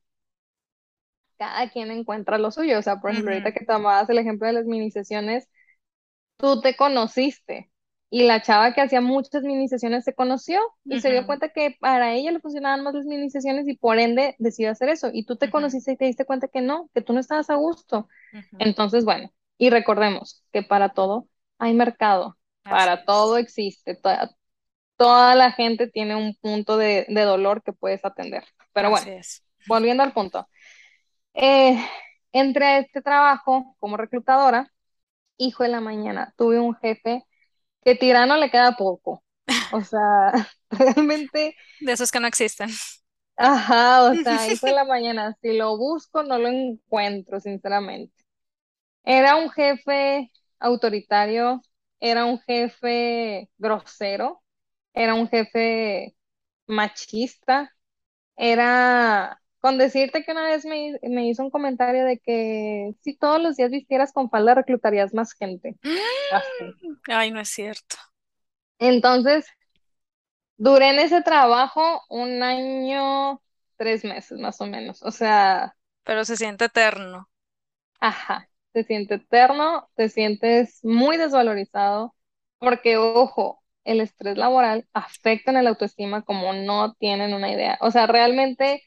cada 1.38 1.70
quien 1.70 1.92
encuentra 1.92 2.38
lo 2.38 2.52
suyo. 2.52 2.80
O 2.80 2.82
sea, 2.82 2.98
por 3.02 3.12
ejemplo, 3.12 3.32
ahorita 3.34 3.54
que 3.54 3.66
tomabas 3.66 4.10
el 4.10 4.18
ejemplo 4.18 4.48
de 4.48 4.54
las 4.54 4.66
mini 4.66 4.92
sesiones, 4.92 5.48
tú 6.38 6.62
te 6.62 6.76
conociste 6.76 7.72
y 8.10 8.24
la 8.24 8.42
chava 8.42 8.74
que 8.74 8.82
hacía 8.82 9.02
muchas 9.02 9.44
mini 9.44 9.68
sesiones 9.68 10.04
se 10.06 10.14
conoció 10.14 10.60
y 10.90 11.00
se 11.00 11.12
dio 11.12 11.26
cuenta 11.26 11.50
que 11.50 11.76
para 11.80 12.14
ella 12.14 12.32
le 12.32 12.40
funcionaban 12.40 12.84
más 12.84 12.94
las 12.94 13.06
mini 13.06 13.30
sesiones 13.30 13.68
y 13.68 13.76
por 13.78 14.00
ende 14.00 14.36
decidió 14.40 14.72
hacer 14.72 14.90
eso. 14.90 15.10
Y 15.14 15.26
tú 15.26 15.38
te 15.38 15.50
conociste 15.50 15.94
y 15.94 15.98
te 15.98 16.06
diste 16.06 16.26
cuenta 16.26 16.48
que 16.48 16.62
no, 16.62 16.90
que 16.94 17.02
tú 17.02 17.14
no 17.14 17.20
estabas 17.20 17.50
a 17.50 17.56
gusto. 17.56 18.08
Entonces, 18.60 19.06
bueno. 19.06 19.32
Y 19.58 19.70
recordemos 19.70 20.44
que 20.52 20.64
para 20.64 20.90
todo 20.94 21.28
hay 21.58 21.74
mercado, 21.74 22.38
Así 22.64 22.88
para 22.88 23.06
es. 23.06 23.06
todo 23.06 23.38
existe, 23.38 23.96
toda, 23.96 24.32
toda 24.98 25.36
la 25.36 25.52
gente 25.52 25.88
tiene 25.90 26.16
un 26.16 26.36
punto 26.36 26.78
de, 26.78 27.06
de 27.10 27.22
dolor 27.24 27.64
que 27.64 27.74
puedes 27.74 28.06
atender. 28.06 28.44
Pero 28.74 28.90
bueno, 28.90 29.08
es. 29.08 29.44
volviendo 29.66 30.04
al 30.04 30.14
punto. 30.14 30.48
Eh, 31.36 31.78
entré 32.34 32.66
a 32.68 32.80
este 32.80 33.04
trabajo 33.04 33.78
como 33.80 33.98
reclutadora, 33.98 34.74
hijo 35.38 35.64
de 35.64 35.70
la 35.70 35.82
mañana, 35.82 36.34
tuve 36.38 36.60
un 36.60 36.76
jefe 36.78 37.26
que 37.84 37.96
tirano 37.96 38.38
le 38.38 38.52
queda 38.52 38.78
poco. 38.78 39.24
O 39.70 39.82
sea, 39.84 40.34
realmente, 40.72 41.56
De 41.80 41.92
esos 41.94 42.12
que 42.12 42.20
no 42.20 42.28
existen. 42.28 42.70
ajá, 43.38 44.04
o 44.12 44.16
sea, 44.16 44.50
hijo 44.50 44.68
de 44.68 44.74
la 44.74 44.86
mañana, 44.86 45.38
si 45.42 45.58
lo 45.58 45.78
busco 45.78 46.24
no 46.24 46.38
lo 46.40 46.48
encuentro, 46.50 47.40
sinceramente. 47.40 48.14
Era 49.04 49.38
un 49.38 49.50
jefe 49.52 50.32
autoritario, 50.60 51.62
era 52.00 52.26
un 52.26 52.40
jefe 52.42 53.50
grosero, 53.58 54.44
era 54.94 55.16
un 55.16 55.30
jefe 55.30 56.18
machista, 56.68 57.72
era 58.38 59.42
con 59.66 59.80
decirte 59.80 60.24
que 60.24 60.32
una 60.32 60.44
vez 60.44 60.64
me, 60.64 61.00
me 61.02 61.28
hizo 61.28 61.42
un 61.42 61.50
comentario 61.50 62.06
de 62.06 62.20
que 62.20 62.94
si 63.02 63.18
todos 63.18 63.42
los 63.42 63.56
días 63.56 63.72
vistieras 63.72 64.14
con 64.14 64.30
falda 64.30 64.54
reclutarías 64.54 65.12
más 65.16 65.34
gente. 65.34 65.76
Así. 66.32 66.72
Ay, 67.08 67.32
no 67.32 67.40
es 67.40 67.50
cierto. 67.50 67.96
Entonces, 68.78 69.48
duré 70.58 70.90
en 70.90 71.00
ese 71.00 71.22
trabajo 71.24 72.04
un 72.10 72.44
año, 72.44 73.42
tres 73.78 74.04
meses 74.04 74.40
más 74.40 74.62
o 74.62 74.68
menos. 74.68 75.02
O 75.02 75.10
sea, 75.12 75.76
Pero 76.04 76.24
se 76.26 76.38
siente 76.38 76.66
eterno. 76.66 77.28
Ajá, 78.00 78.50
te 78.72 78.84
sientes 78.84 79.22
eterno, 79.22 79.90
te 79.96 80.10
sientes 80.10 80.80
muy 80.84 81.18
desvalorizado, 81.18 82.16
porque 82.60 82.98
ojo, 82.98 83.64
el 83.84 84.02
estrés 84.02 84.38
laboral 84.38 84.88
afecta 84.94 85.52
en 85.52 85.58
el 85.58 85.68
autoestima 85.68 86.24
como 86.24 86.54
no 86.54 86.94
tienen 86.96 87.34
una 87.34 87.52
idea. 87.52 87.78
O 87.82 87.92
sea, 87.92 88.08
realmente, 88.08 88.84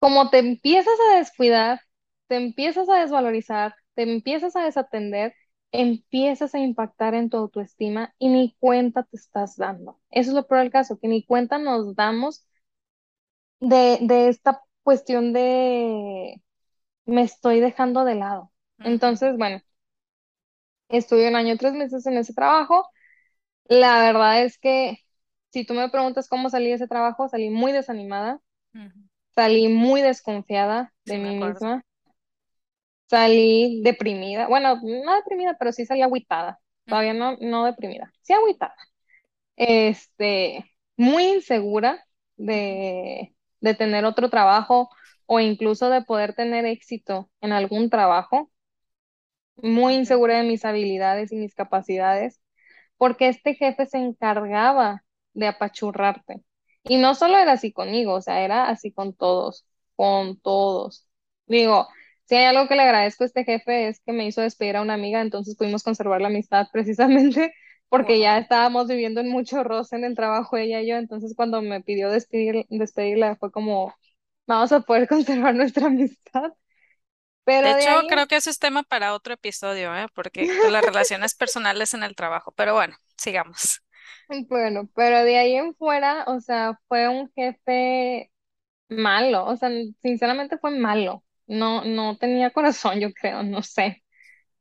como 0.00 0.30
te 0.30 0.40
empiezas 0.40 0.94
a 1.12 1.18
descuidar, 1.18 1.82
te 2.28 2.36
empiezas 2.36 2.90
a 2.90 3.00
desvalorizar, 3.00 3.76
te 3.96 4.04
empiezas 4.04 4.56
a 4.56 4.64
desatender, 4.64 5.34
empiezas 5.72 6.54
a 6.56 6.60
impactar 6.60 7.14
en 7.14 7.30
tu 7.30 7.38
autoestima 7.38 8.14
y 8.20 8.30
ni 8.30 8.56
cuenta 8.60 9.04
te 9.04 9.18
estás 9.18 9.56
dando. 9.58 10.00
Eso 10.10 10.30
es 10.32 10.36
lo 10.36 10.48
peor 10.48 10.62
del 10.62 10.72
caso, 10.72 10.98
que 11.00 11.08
ni 11.08 11.24
cuenta 11.26 11.58
nos 11.58 11.96
damos 11.96 12.46
de, 13.60 13.98
de 14.02 14.28
esta 14.28 14.62
cuestión 14.82 15.32
de 15.32 16.42
me 17.06 17.22
estoy 17.22 17.60
dejando 17.60 18.04
de 18.04 18.16
lado. 18.16 18.52
Entonces, 18.82 19.36
bueno. 19.38 19.62
Estuve 20.88 21.28
un 21.28 21.36
año 21.36 21.54
y 21.54 21.58
tres 21.58 21.72
meses 21.74 22.06
en 22.06 22.16
ese 22.18 22.34
trabajo. 22.34 22.86
La 23.66 24.00
verdad 24.02 24.44
es 24.44 24.58
que 24.58 24.98
si 25.52 25.64
tú 25.66 25.74
me 25.74 25.90
preguntas 25.90 26.28
cómo 26.28 26.50
salí 26.50 26.68
de 26.68 26.74
ese 26.74 26.88
trabajo, 26.88 27.28
salí 27.28 27.50
muy 27.50 27.72
desanimada. 27.72 28.40
Salí 29.40 29.68
muy 29.68 30.02
desconfiada 30.02 30.92
de 31.06 31.18
Sí, 31.18 31.18
mí 31.18 31.36
misma, 31.36 31.84
salí 33.08 33.82
deprimida, 33.82 34.48
bueno, 34.48 34.76
no 34.82 35.14
deprimida, 35.16 35.56
pero 35.58 35.72
sí 35.72 35.86
salí 35.86 36.02
agüitada, 36.02 36.60
todavía 36.88 37.14
no, 37.14 37.36
no 37.40 37.64
deprimida, 37.64 38.12
sí 38.22 38.32
agüitada, 38.32 38.74
este, 39.56 40.64
muy 40.96 41.24
insegura 41.26 42.04
de, 42.36 43.34
de 43.60 43.74
tener 43.74 44.04
otro 44.06 44.30
trabajo 44.30 44.90
o 45.26 45.40
incluso 45.40 45.90
de 45.90 46.02
poder 46.02 46.34
tener 46.34 46.66
éxito 46.66 47.30
en 47.42 47.52
algún 47.52 47.90
trabajo, 47.90 48.52
muy 49.56 49.94
insegura 49.94 50.38
de 50.38 50.42
mis 50.48 50.64
habilidades 50.64 51.32
y 51.32 51.36
mis 51.36 51.54
capacidades 51.54 52.40
porque 52.98 53.28
este 53.28 53.54
jefe 53.56 53.86
se 53.86 53.98
encargaba 53.98 55.04
de 55.34 55.48
apachurrarte. 55.48 56.42
Y 56.84 56.96
no 56.98 57.14
solo 57.14 57.38
era 57.38 57.52
así 57.52 57.72
conmigo, 57.72 58.14
o 58.14 58.22
sea, 58.22 58.42
era 58.44 58.68
así 58.68 58.92
con 58.92 59.14
todos, 59.14 59.66
con 59.96 60.40
todos. 60.40 61.06
Digo, 61.46 61.88
si 62.24 62.36
hay 62.36 62.44
algo 62.46 62.68
que 62.68 62.76
le 62.76 62.82
agradezco 62.82 63.24
a 63.24 63.26
este 63.26 63.44
jefe 63.44 63.88
es 63.88 64.00
que 64.00 64.12
me 64.12 64.26
hizo 64.26 64.40
despedir 64.40 64.76
a 64.76 64.82
una 64.82 64.94
amiga, 64.94 65.20
entonces 65.20 65.56
pudimos 65.56 65.82
conservar 65.82 66.20
la 66.20 66.28
amistad 66.28 66.66
precisamente 66.72 67.52
porque 67.88 68.20
ya 68.20 68.38
estábamos 68.38 68.86
viviendo 68.88 69.20
en 69.20 69.30
mucho 69.30 69.64
roce 69.64 69.96
en 69.96 70.04
el 70.04 70.14
trabajo 70.14 70.56
ella 70.56 70.80
y 70.80 70.88
yo, 70.88 70.96
entonces 70.96 71.34
cuando 71.36 71.60
me 71.60 71.82
pidió 71.82 72.08
despedir, 72.10 72.64
despedirla 72.70 73.36
fue 73.36 73.50
como, 73.50 73.94
vamos 74.46 74.72
a 74.72 74.80
poder 74.80 75.08
conservar 75.08 75.54
nuestra 75.56 75.86
amistad. 75.88 76.52
De 76.52 76.54
Pero 77.44 77.66
de 77.74 77.80
hecho, 77.82 77.90
ahí 77.90 78.06
creo 78.08 78.26
que 78.26 78.36
eso 78.36 78.50
es 78.50 78.58
tema 78.58 78.82
para 78.82 79.12
otro 79.14 79.34
episodio, 79.34 79.94
¿eh? 79.94 80.06
Porque 80.14 80.46
las 80.70 80.84
relaciones 80.84 81.34
personales 81.34 81.94
en 81.94 82.02
el 82.02 82.14
trabajo. 82.14 82.52
Pero 82.52 82.74
bueno, 82.74 82.96
sigamos. 83.16 83.82
Bueno, 84.48 84.88
pero 84.94 85.24
de 85.24 85.38
ahí 85.38 85.54
en 85.56 85.74
fuera, 85.74 86.24
o 86.26 86.40
sea, 86.40 86.78
fue 86.88 87.08
un 87.08 87.30
jefe 87.34 88.30
malo, 88.88 89.46
o 89.46 89.56
sea, 89.56 89.70
sinceramente 90.02 90.58
fue 90.58 90.72
malo. 90.78 91.24
No, 91.46 91.84
no 91.84 92.18
tenía 92.18 92.52
corazón, 92.52 93.00
yo 93.00 93.12
creo, 93.14 93.42
no 93.44 93.62
sé. 93.62 94.04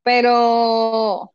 Pero 0.04 1.34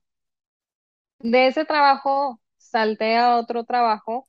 de 1.20 1.46
ese 1.48 1.64
trabajo 1.64 2.40
salté 2.58 3.16
a 3.16 3.36
otro 3.38 3.64
trabajo 3.64 4.28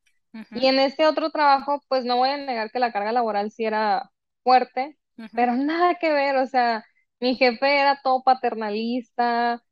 y 0.54 0.68
en 0.68 0.80
este 0.80 1.08
otro 1.08 1.32
trabajo, 1.32 1.82
pues 1.90 2.06
no 2.06 2.18
voy 2.18 2.32
a 2.32 2.38
negar 2.38 2.72
que 2.72 2.80
la 2.80 2.94
carga 2.94 3.14
laboral 3.14 3.52
sí 3.52 3.66
era 3.66 4.12
fuerte, 4.44 5.00
pero 5.36 5.56
nada 5.56 5.96
que 5.98 6.14
ver, 6.14 6.38
o 6.38 6.48
sea, 6.48 6.86
mi 7.22 7.36
jefe 7.38 7.80
era 7.82 8.02
todo 8.04 8.24
paternalista, 8.24 9.64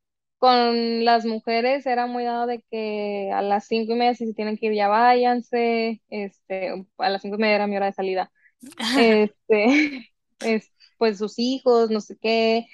con 0.43 1.05
las 1.05 1.25
mujeres 1.25 1.85
era 1.85 2.05
muy 2.05 2.25
dado 2.25 2.47
de 2.47 2.61
que 2.69 3.31
a 3.33 3.41
las 3.41 3.65
cinco 3.67 3.93
y 3.93 3.95
media 3.95 4.13
si 4.15 4.27
se 4.27 4.33
tienen 4.33 4.57
que 4.57 4.65
ir 4.67 4.73
ya 4.73 4.89
váyanse, 4.89 6.01
este, 6.09 6.85
a 6.97 7.09
las 7.09 7.21
cinco 7.21 7.37
y 7.37 7.39
media 7.39 7.55
era 7.55 7.67
mi 7.67 7.77
hora 7.77 7.85
de 7.87 7.93
salida, 7.93 8.31
este, 8.99 10.11
es, 10.41 10.71
pues 10.97 11.17
sus 11.17 11.39
hijos, 11.39 11.89
no 11.91 12.01
sé 12.01 12.17
qué, 12.21 12.67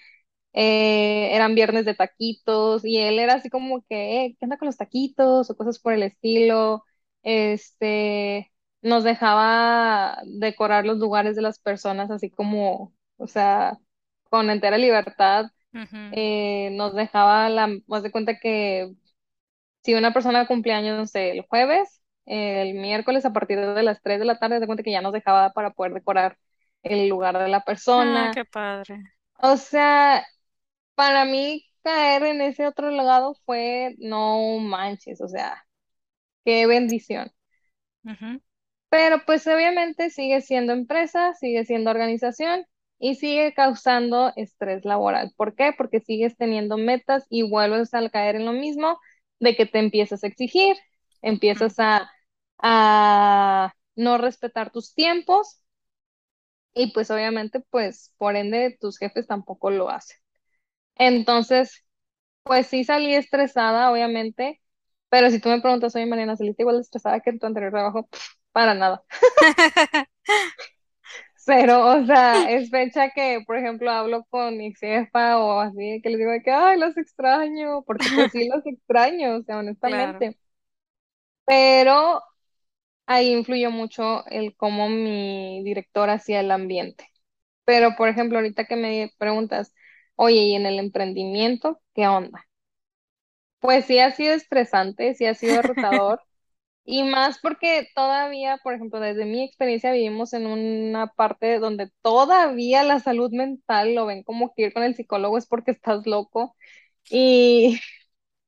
eh, 0.53 1.29
eran 1.35 1.55
viernes 1.55 1.85
de 1.85 1.93
taquitos 1.95 2.83
y 2.85 2.97
él 2.97 3.19
era 3.19 3.35
así 3.35 3.49
como 3.51 3.83
que, 3.89 4.25
eh, 4.25 4.38
¿qué 4.39 4.45
onda 4.45 4.57
con 4.57 4.67
los 4.67 4.77
taquitos? 4.77 5.49
o 5.51 5.55
cosas 5.57 5.79
por 5.79 5.93
el 5.93 6.03
estilo. 6.03 6.83
Este, 7.23 8.51
nos 8.81 9.03
dejaba 9.03 10.21
decorar 10.25 10.85
los 10.85 10.97
lugares 10.99 11.35
de 11.35 11.41
las 11.43 11.59
personas 11.59 12.11
así 12.11 12.29
como, 12.31 12.93
o 13.17 13.27
sea, 13.27 13.77
con 14.29 14.49
entera 14.49 14.77
libertad. 14.77 15.51
Eh, 16.11 16.71
nos 16.73 16.95
dejaba 16.95 17.49
la, 17.49 17.69
más 17.88 18.03
de 18.03 18.11
cuenta 18.11 18.39
que 18.39 18.91
si 19.83 19.93
una 19.95 20.13
persona 20.13 20.47
cumplía 20.47 20.77
años, 20.77 20.97
no 20.97 21.07
sé, 21.07 21.31
el 21.31 21.41
jueves, 21.47 22.01
el 22.25 22.75
miércoles 22.75 23.25
a 23.25 23.33
partir 23.33 23.59
de 23.59 23.83
las 23.83 24.01
3 24.01 24.19
de 24.19 24.25
la 24.25 24.39
tarde, 24.39 24.59
de 24.59 24.67
cuenta 24.67 24.83
que 24.83 24.91
ya 24.91 25.01
nos 25.01 25.13
dejaba 25.13 25.51
para 25.53 25.71
poder 25.71 25.93
decorar 25.93 26.38
el 26.83 27.09
lugar 27.09 27.38
de 27.39 27.47
la 27.49 27.63
Ah, 27.95 28.27
persona. 28.27 28.31
qué 28.31 28.45
padre. 28.45 29.03
O 29.41 29.57
sea, 29.57 30.25
para 30.95 31.25
mí 31.25 31.65
caer 31.83 32.23
en 32.25 32.41
ese 32.41 32.67
otro 32.67 32.91
lado 32.91 33.35
fue, 33.45 33.95
no 33.99 34.59
manches, 34.59 35.21
o 35.21 35.27
sea, 35.27 35.65
qué 36.45 36.67
bendición. 36.67 37.31
Pero 38.89 39.23
pues 39.25 39.45
obviamente 39.47 40.09
sigue 40.09 40.41
siendo 40.41 40.73
empresa, 40.73 41.33
sigue 41.35 41.65
siendo 41.65 41.91
organización 41.91 42.65
y 43.00 43.15
sigue 43.15 43.53
causando 43.53 44.34
estrés 44.36 44.86
laboral. 44.86 45.34
¿Por 45.38 45.56
qué? 45.56 45.74
Porque 45.77 46.00
sigues 46.01 46.38
teniendo 46.38 46.77
metas 46.77 47.25
y 47.29 47.44
vuelves 47.50 47.94
a 47.94 48.10
caer 48.10 48.36
en 48.38 48.46
lo 48.46 48.53
mismo 48.53 49.00
de 49.39 49.56
que 49.56 49.65
te 49.65 49.79
empiezas 49.79 50.24
a 50.24 50.27
exigir, 50.27 50.75
empiezas 51.22 51.75
a, 51.79 52.12
a 52.60 53.74
no 53.96 54.18
respetar 54.18 54.72
tus 54.72 54.94
tiempos 54.94 55.62
y 56.74 56.91
pues 56.94 57.12
obviamente 57.12 57.60
pues 57.70 58.13
por 58.18 58.36
ende 58.36 58.77
tus 58.79 58.98
jefes 58.98 59.27
tampoco 59.27 59.70
lo 59.72 59.89
hacen. 59.89 60.18
Entonces, 60.98 61.86
Pues 62.44 62.68
sí 62.68 62.84
salí 62.86 63.13
estresada, 63.15 63.91
obviamente, 63.91 64.62
pero 65.10 65.32
si 65.32 65.39
tú 65.41 65.50
me 65.50 65.62
preguntas, 65.62 65.96
oye, 65.96 66.06
Mariana, 66.08 66.38
¿saliste 66.38 66.63
igual 66.63 66.77
de 66.77 66.82
estresada 66.84 67.22
que 67.22 67.32
en 67.32 67.39
tu 67.39 67.46
anterior 67.48 67.72
trabajo? 67.74 68.08
Pff, 68.10 68.22
para 68.53 68.74
nada. 68.75 69.03
Cero, 71.50 71.86
o 71.88 72.06
sea, 72.06 72.50
es 72.51 72.70
fecha 72.70 73.10
que, 73.12 73.41
por 73.48 73.58
ejemplo, 73.58 73.89
hablo 73.91 74.25
con 74.29 74.58
mi 74.58 74.74
jefa 74.75 75.38
o 75.39 75.60
así, 75.60 76.01
que 76.03 76.10
les 76.10 76.20
digo 76.20 76.32
de 76.32 76.41
que, 76.44 76.51
ay, 76.51 76.79
los 76.79 76.98
extraño, 76.98 77.84
porque 77.84 78.10
pues 78.12 78.32
sí 78.32 78.48
los 78.50 78.65
extraño, 78.68 79.38
o 79.38 79.44
sea, 79.44 79.60
Claro. 79.84 80.27
honestamente. 80.27 80.38
Pero 81.46 82.22
ahí 83.08 83.32
influyó 83.34 83.72
mucho 83.72 84.25
el 84.27 84.56
cómo 84.58 84.89
mi 84.89 85.63
director 85.63 86.10
hacía 86.10 86.41
el 86.41 86.51
ambiente. 86.51 87.08
Pero, 87.65 87.96
por 87.98 88.10
ejemplo, 88.10 88.39
ahorita 88.39 88.65
que 88.65 88.75
me 88.77 89.13
preguntas, 89.20 89.74
oye, 90.15 90.38
¿y 90.44 90.56
en 90.56 90.65
el 90.68 90.79
emprendimiento, 90.79 91.82
qué 91.96 92.08
onda? 92.10 92.46
Pues 93.62 93.86
sí 93.86 94.00
ha 94.00 94.12
sido 94.13 94.34
estresante, 94.34 95.13
sí 95.15 95.25
ha 95.25 95.34
sido 95.34 95.62
retador. 95.62 96.22
Y 96.91 97.03
más 97.03 97.38
porque 97.39 97.88
todavía, 97.96 98.58
por 98.63 98.74
ejemplo, 98.74 99.00
desde 99.00 99.25
mi 99.25 99.43
experiencia 99.43 99.91
vivimos 99.91 100.34
en 100.34 100.48
una 100.48 101.08
parte 101.08 101.60
donde 101.60 101.91
todavía 102.01 102.84
la 102.84 103.00
salud 103.00 103.31
mental 103.31 103.93
lo 103.96 104.08
ven 104.08 104.24
como 104.24 104.53
que 104.55 104.63
ir 104.63 104.74
con 104.74 104.81
el 104.84 104.96
psicólogo 104.96 105.38
es 105.38 105.46
porque 105.48 105.72
estás 105.72 106.08
loco. 106.08 106.55
Y 107.10 107.79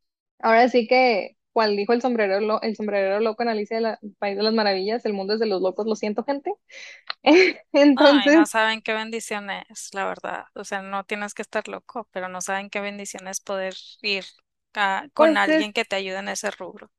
ahora 0.40 0.70
sí 0.70 0.88
que, 0.88 1.38
cual 1.54 1.76
dijo 1.78 1.94
el 1.94 2.02
sombrero, 2.02 2.40
lo- 2.42 2.62
el 2.62 2.76
sombrerero 2.76 3.20
loco 3.20 3.44
en 3.44 3.50
Alicia 3.50 3.78
del 3.82 3.98
País 4.20 4.38
de 4.38 4.44
las 4.44 4.54
Maravillas, 4.54 5.06
el 5.06 5.14
mundo 5.14 5.34
es 5.36 5.40
de 5.40 5.48
los 5.48 5.62
locos, 5.62 5.86
lo 5.88 5.96
siento, 5.96 6.24
gente. 6.24 6.54
Ay, 7.96 8.32
no 8.32 8.46
Entonces, 8.46 8.48
saben 8.48 8.82
qué 8.82 8.94
bendición 8.94 9.50
es, 9.50 9.90
la 9.94 10.06
verdad. 10.06 10.46
O 10.56 10.64
sea, 10.64 10.82
no 10.82 11.04
tienes 11.06 11.34
que 11.34 11.42
estar 11.42 11.68
loco, 11.68 12.08
pero 12.12 12.30
no 12.30 12.42
saben 12.42 12.70
qué 12.70 12.80
bendición 12.82 13.28
es 13.28 13.42
poder 13.42 13.76
ir 14.02 14.26
a- 14.74 15.08
con 15.14 15.38
pues 15.38 15.48
es 15.48 15.66
alguien 15.66 15.74
que 15.74 15.86
te 15.86 15.96
ayude 15.98 16.18
en 16.20 16.30
ese 16.30 16.52
rubro. 16.52 16.92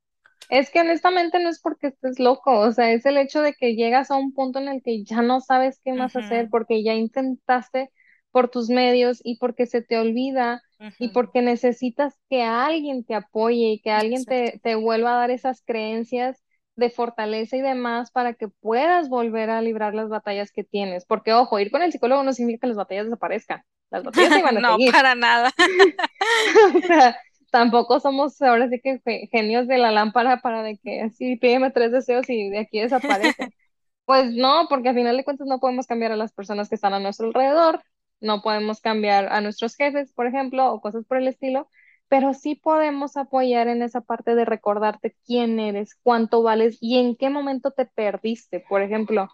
Es 0.48 0.70
que 0.70 0.80
honestamente 0.80 1.38
no 1.42 1.48
es 1.48 1.60
porque 1.60 1.88
estés 1.88 2.18
loco, 2.18 2.58
o 2.60 2.72
sea, 2.72 2.92
es 2.92 3.06
el 3.06 3.16
hecho 3.16 3.40
de 3.42 3.54
que 3.54 3.74
llegas 3.74 4.10
a 4.10 4.16
un 4.16 4.32
punto 4.34 4.58
en 4.58 4.68
el 4.68 4.82
que 4.82 5.02
ya 5.04 5.22
no 5.22 5.40
sabes 5.40 5.80
qué 5.84 5.94
más 5.94 6.14
hacer 6.16 6.48
porque 6.50 6.82
ya 6.84 6.94
intentaste 6.94 7.90
por 8.30 8.48
tus 8.50 8.68
medios 8.68 9.20
y 9.24 9.38
porque 9.38 9.66
se 9.66 9.82
te 9.82 9.98
olvida 9.98 10.62
y 10.98 11.08
porque 11.08 11.42
necesitas 11.42 12.14
que 12.28 12.42
alguien 12.42 13.04
te 13.04 13.14
apoye 13.14 13.72
y 13.72 13.80
que 13.80 13.90
alguien 13.90 14.26
te, 14.26 14.60
te 14.62 14.74
vuelva 14.74 15.14
a 15.14 15.18
dar 15.20 15.30
esas 15.30 15.62
creencias 15.64 16.42
de 16.76 16.90
fortaleza 16.90 17.56
y 17.56 17.60
demás 17.62 18.10
para 18.10 18.34
que 18.34 18.48
puedas 18.48 19.08
volver 19.08 19.50
a 19.50 19.62
librar 19.62 19.94
las 19.94 20.08
batallas 20.08 20.52
que 20.52 20.64
tienes. 20.64 21.04
Porque, 21.06 21.32
ojo, 21.32 21.58
ir 21.60 21.70
con 21.70 21.82
el 21.82 21.92
psicólogo 21.92 22.22
no 22.24 22.32
significa 22.32 22.62
que 22.62 22.68
las 22.68 22.76
batallas 22.76 23.04
desaparezcan, 23.06 23.62
las 23.90 24.04
batallas 24.04 24.34
ahí 24.34 24.42
van 24.42 24.58
a 24.58 24.62
No, 24.62 24.66
seguir. 24.66 24.92
para 24.92 25.14
nada. 25.14 25.52
O 26.74 26.82
sea, 26.82 27.16
tampoco 27.52 28.00
somos 28.00 28.42
ahora 28.42 28.70
sí 28.70 28.80
que 28.82 29.00
ge- 29.04 29.28
genios 29.32 29.68
de 29.68 29.78
la 29.78 29.92
lámpara 29.92 30.42
para 30.42 30.64
de 30.64 30.78
que 30.78 31.02
así 31.02 31.36
pídeme 31.38 31.72
tres 31.72 31.92
deseos 31.92 32.30
y 32.30 32.50
de 32.50 32.60
aquí 32.60 32.80
desaparece. 32.80 33.50
Pues 34.06 34.32
no, 34.34 34.66
porque 34.70 34.90
al 34.90 34.96
final 34.96 35.16
de 35.16 35.24
cuentas 35.24 35.48
no 35.48 35.60
podemos 35.60 35.86
cambiar 35.88 36.12
a 36.12 36.16
las 36.16 36.32
personas 36.32 36.68
que 36.68 36.76
están 36.76 36.94
a 36.94 37.00
nuestro 37.00 37.28
alrededor, 37.28 37.82
no 38.20 38.42
podemos 38.42 38.80
cambiar 38.82 39.32
a 39.32 39.40
nuestros 39.42 39.76
jefes, 39.76 40.12
por 40.14 40.26
ejemplo, 40.28 40.72
o 40.72 40.80
cosas 40.82 41.06
por 41.06 41.18
el 41.18 41.28
estilo, 41.28 41.70
pero 42.08 42.34
sí 42.34 42.56
podemos 42.56 43.16
apoyar 43.16 43.68
en 43.68 43.82
esa 43.82 44.02
parte 44.02 44.36
de 44.36 44.44
recordarte 44.46 45.16
quién 45.26 45.60
eres, 45.60 45.96
cuánto 46.02 46.42
vales 46.44 46.78
y 46.80 46.98
en 46.98 47.16
qué 47.16 47.30
momento 47.30 47.72
te 47.72 47.86
perdiste. 47.86 48.60
Por 48.68 48.82
ejemplo, 48.82 49.28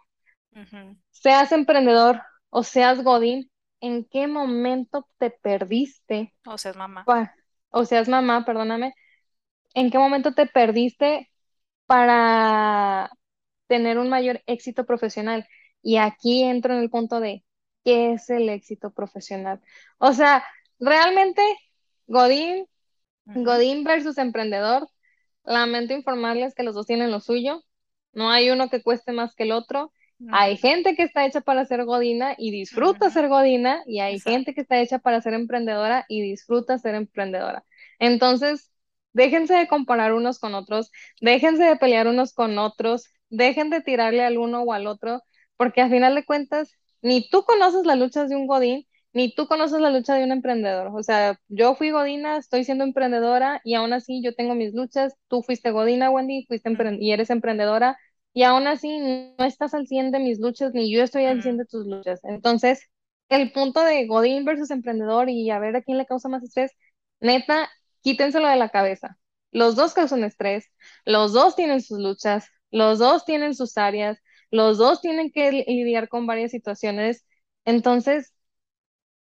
seas 1.11 1.53
emprendedor 1.53 2.23
o 2.51 2.63
seas 2.63 3.03
godín, 3.05 3.51
¿en 3.81 4.05
qué 4.05 4.27
momento 4.27 5.07
te 5.19 5.31
perdiste? 5.31 6.35
O 6.45 6.59
sea, 6.59 6.73
es 6.73 6.77
mamá. 6.77 7.09
pa- 7.15 7.38
o 7.71 7.85
seas 7.85 8.09
mamá, 8.09 8.45
perdóname, 8.45 8.95
¿en 9.75 9.91
qué 9.91 9.99
momento 9.99 10.35
te 10.35 10.47
perdiste 10.47 11.31
para 11.87 13.11
tener 13.69 13.99
un 13.99 14.09
mayor 14.09 14.43
éxito 14.47 14.87
profesional? 14.87 15.47
Y 15.83 15.97
aquí 15.99 16.45
entro 16.45 16.75
en 16.75 16.81
el 16.81 16.91
punto 16.91 17.21
de, 17.21 17.45
¿qué 17.85 18.13
es 18.13 18.31
el 18.31 18.49
éxito 18.49 18.93
profesional? 18.93 19.61
O 19.99 20.13
sea, 20.13 20.45
realmente, 20.79 21.43
Godín, 22.07 22.67
Godín 23.27 23.85
versus 23.85 24.19
emprendedor, 24.19 24.89
lamento 25.45 25.95
informarles 25.95 26.55
que 26.55 26.63
los 26.63 26.75
dos 26.75 26.87
tienen 26.87 27.11
lo 27.11 27.21
suyo, 27.21 27.65
no 28.13 28.31
hay 28.31 28.51
uno 28.51 28.71
que 28.71 28.83
cueste 28.83 29.13
más 29.13 29.35
que 29.35 29.45
el 29.45 29.53
otro. 29.53 29.93
Hay 30.33 30.57
gente 30.57 30.97
que 30.97 31.05
está 31.05 31.25
hecha 31.25 31.41
para 31.41 31.65
ser 31.65 31.85
godina 31.85 32.35
y 32.37 32.51
disfruta 32.51 33.11
ser 33.11 33.29
godina, 33.29 33.83
y 33.87 34.01
hay 34.01 34.19
gente 34.19 34.53
que 34.53 34.63
está 34.63 34.81
hecha 34.81 34.99
para 34.99 35.21
ser 35.21 35.35
emprendedora 35.35 36.05
y 36.09 36.23
disfruta 36.23 36.79
ser 36.79 36.95
emprendedora. 36.97 37.65
Entonces, 38.01 38.73
déjense 39.13 39.55
de 39.55 39.69
comparar 39.69 40.13
unos 40.15 40.39
con 40.39 40.55
otros, 40.55 40.91
déjense 41.21 41.65
de 41.65 41.77
pelear 41.77 42.09
unos 42.09 42.35
con 42.35 42.59
otros, 42.59 43.09
dejen 43.31 43.71
de 43.71 43.81
tirarle 43.81 44.25
al 44.25 44.39
uno 44.39 44.63
o 44.63 44.73
al 44.73 44.87
otro, 44.87 45.23
porque 45.57 45.83
al 45.83 45.91
final 45.91 46.15
de 46.15 46.25
cuentas, 46.25 46.73
ni 47.01 47.29
tú 47.29 47.45
conoces 47.45 47.87
las 47.87 47.99
luchas 47.99 48.29
de 48.29 48.37
un 48.37 48.47
godín, 48.47 48.87
ni 49.13 49.35
tú 49.35 49.47
conoces 49.47 49.81
la 49.81 49.91
lucha 49.91 50.15
de 50.15 50.25
un 50.25 50.33
emprendedor. 50.33 50.91
O 50.95 51.03
sea, 51.03 51.41
yo 51.49 51.75
fui 51.75 51.91
godina, 51.91 52.37
estoy 52.37 52.65
siendo 52.65 52.85
emprendedora 52.85 53.61
y 53.65 53.75
aún 53.75 53.93
así 53.93 54.23
yo 54.23 54.35
tengo 54.35 54.55
mis 54.55 54.75
luchas. 54.75 55.17
Tú 55.29 55.43
fuiste 55.43 55.71
godina, 55.71 56.11
Wendy, 56.11 56.45
fuiste 56.47 56.71
y 57.01 57.13
eres 57.13 57.31
emprendedora 57.31 57.99
y 58.39 58.45
aún 58.45 58.67
así 58.67 58.99
no 59.39 59.45
estás 59.45 59.75
al 59.75 59.87
100 59.87 60.11
de 60.13 60.19
mis 60.21 60.39
luchas, 60.41 60.73
ni 60.75 60.93
yo 60.93 61.03
estoy 61.03 61.25
al 61.27 61.43
100 61.43 61.57
ujú. 61.57 61.59
de 61.59 61.67
tus 61.67 61.87
luchas. 61.87 62.21
Entonces, 62.25 62.81
el 63.29 63.53
punto 63.53 63.81
de 63.83 64.07
godín 64.07 64.45
versus 64.45 64.71
emprendedor 64.71 65.29
y 65.29 65.51
a 65.51 65.59
ver 65.59 65.77
a 65.77 65.83
quién 65.83 65.99
le 65.99 66.07
causa 66.07 66.29
más 66.29 66.43
estrés, 66.43 66.73
neta, 67.21 67.69
quítenselo 68.03 68.49
de 68.49 68.57
la 68.57 68.69
cabeza. 68.71 69.19
Los 69.51 69.77
dos 69.77 69.95
causan 69.95 70.25
estrés, 70.25 70.67
los 71.05 71.33
dos 71.33 71.57
tienen 71.57 71.81
sus 71.83 71.99
luchas, 72.01 72.47
los 72.71 72.99
dos 72.99 73.25
tienen 73.25 73.55
sus 73.55 73.77
áreas, 73.79 74.19
los 74.51 74.79
dos 74.79 75.01
tienen 75.01 75.31
que 75.33 75.51
li- 75.53 75.65
lidiar 75.67 76.09
con 76.09 76.27
varias 76.27 76.51
situaciones. 76.53 77.27
Entonces, 77.65 78.33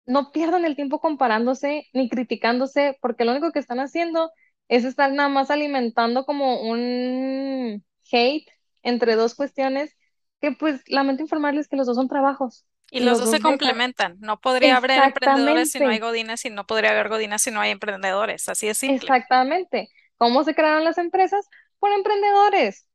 no 0.06 0.32
pierdan 0.32 0.66
el 0.66 0.76
tiempo 0.76 1.00
comparándose 1.00 1.88
ni 1.94 2.10
criticándose, 2.10 2.98
porque 3.02 3.26
lo 3.26 3.32
único 3.32 3.52
que 3.52 3.60
están 3.60 3.80
haciendo 3.80 4.32
es 4.70 4.86
estar 4.86 5.12
nada 5.14 5.30
más 5.30 5.52
alimentando 5.52 6.26
como 6.26 6.62
un 6.62 7.84
hate 8.12 8.48
entre 8.84 9.16
dos 9.16 9.36
cuestiones 9.36 9.96
que 10.42 10.52
pues 10.52 10.82
lamento 10.90 11.24
informarles 11.24 11.68
que 11.68 11.78
los 11.78 11.88
dos 11.88 11.96
son 11.98 12.08
trabajos 12.10 12.66
Y 12.92 13.00
y 13.00 13.06
los 13.06 13.18
los 13.20 13.20
dos 13.20 13.30
se 13.30 13.40
dejan. 13.40 13.42
complementan. 13.42 14.18
No 14.20 14.40
podría 14.42 14.78
haber 14.78 14.92
emprendedores 14.92 15.70
si 15.72 15.80
no 15.80 15.90
hay 15.90 16.00
godines, 16.00 16.44
y 16.46 16.50
no 16.50 16.66
podría 16.68 16.92
haber 16.92 17.10
godines 17.10 17.42
si 17.42 17.52
no 17.52 17.62
hay 17.62 17.72
emprendedores. 17.72 18.48
Así 18.50 18.68
de 18.68 18.74
simple. 18.76 19.14
exactamente. 19.14 19.90
¿Cómo 20.18 20.44
se 20.44 20.56
crearon 20.56 20.84
las 20.84 20.98
empresas? 20.98 21.48
Por 21.80 21.92
emprendedores. 21.92 22.88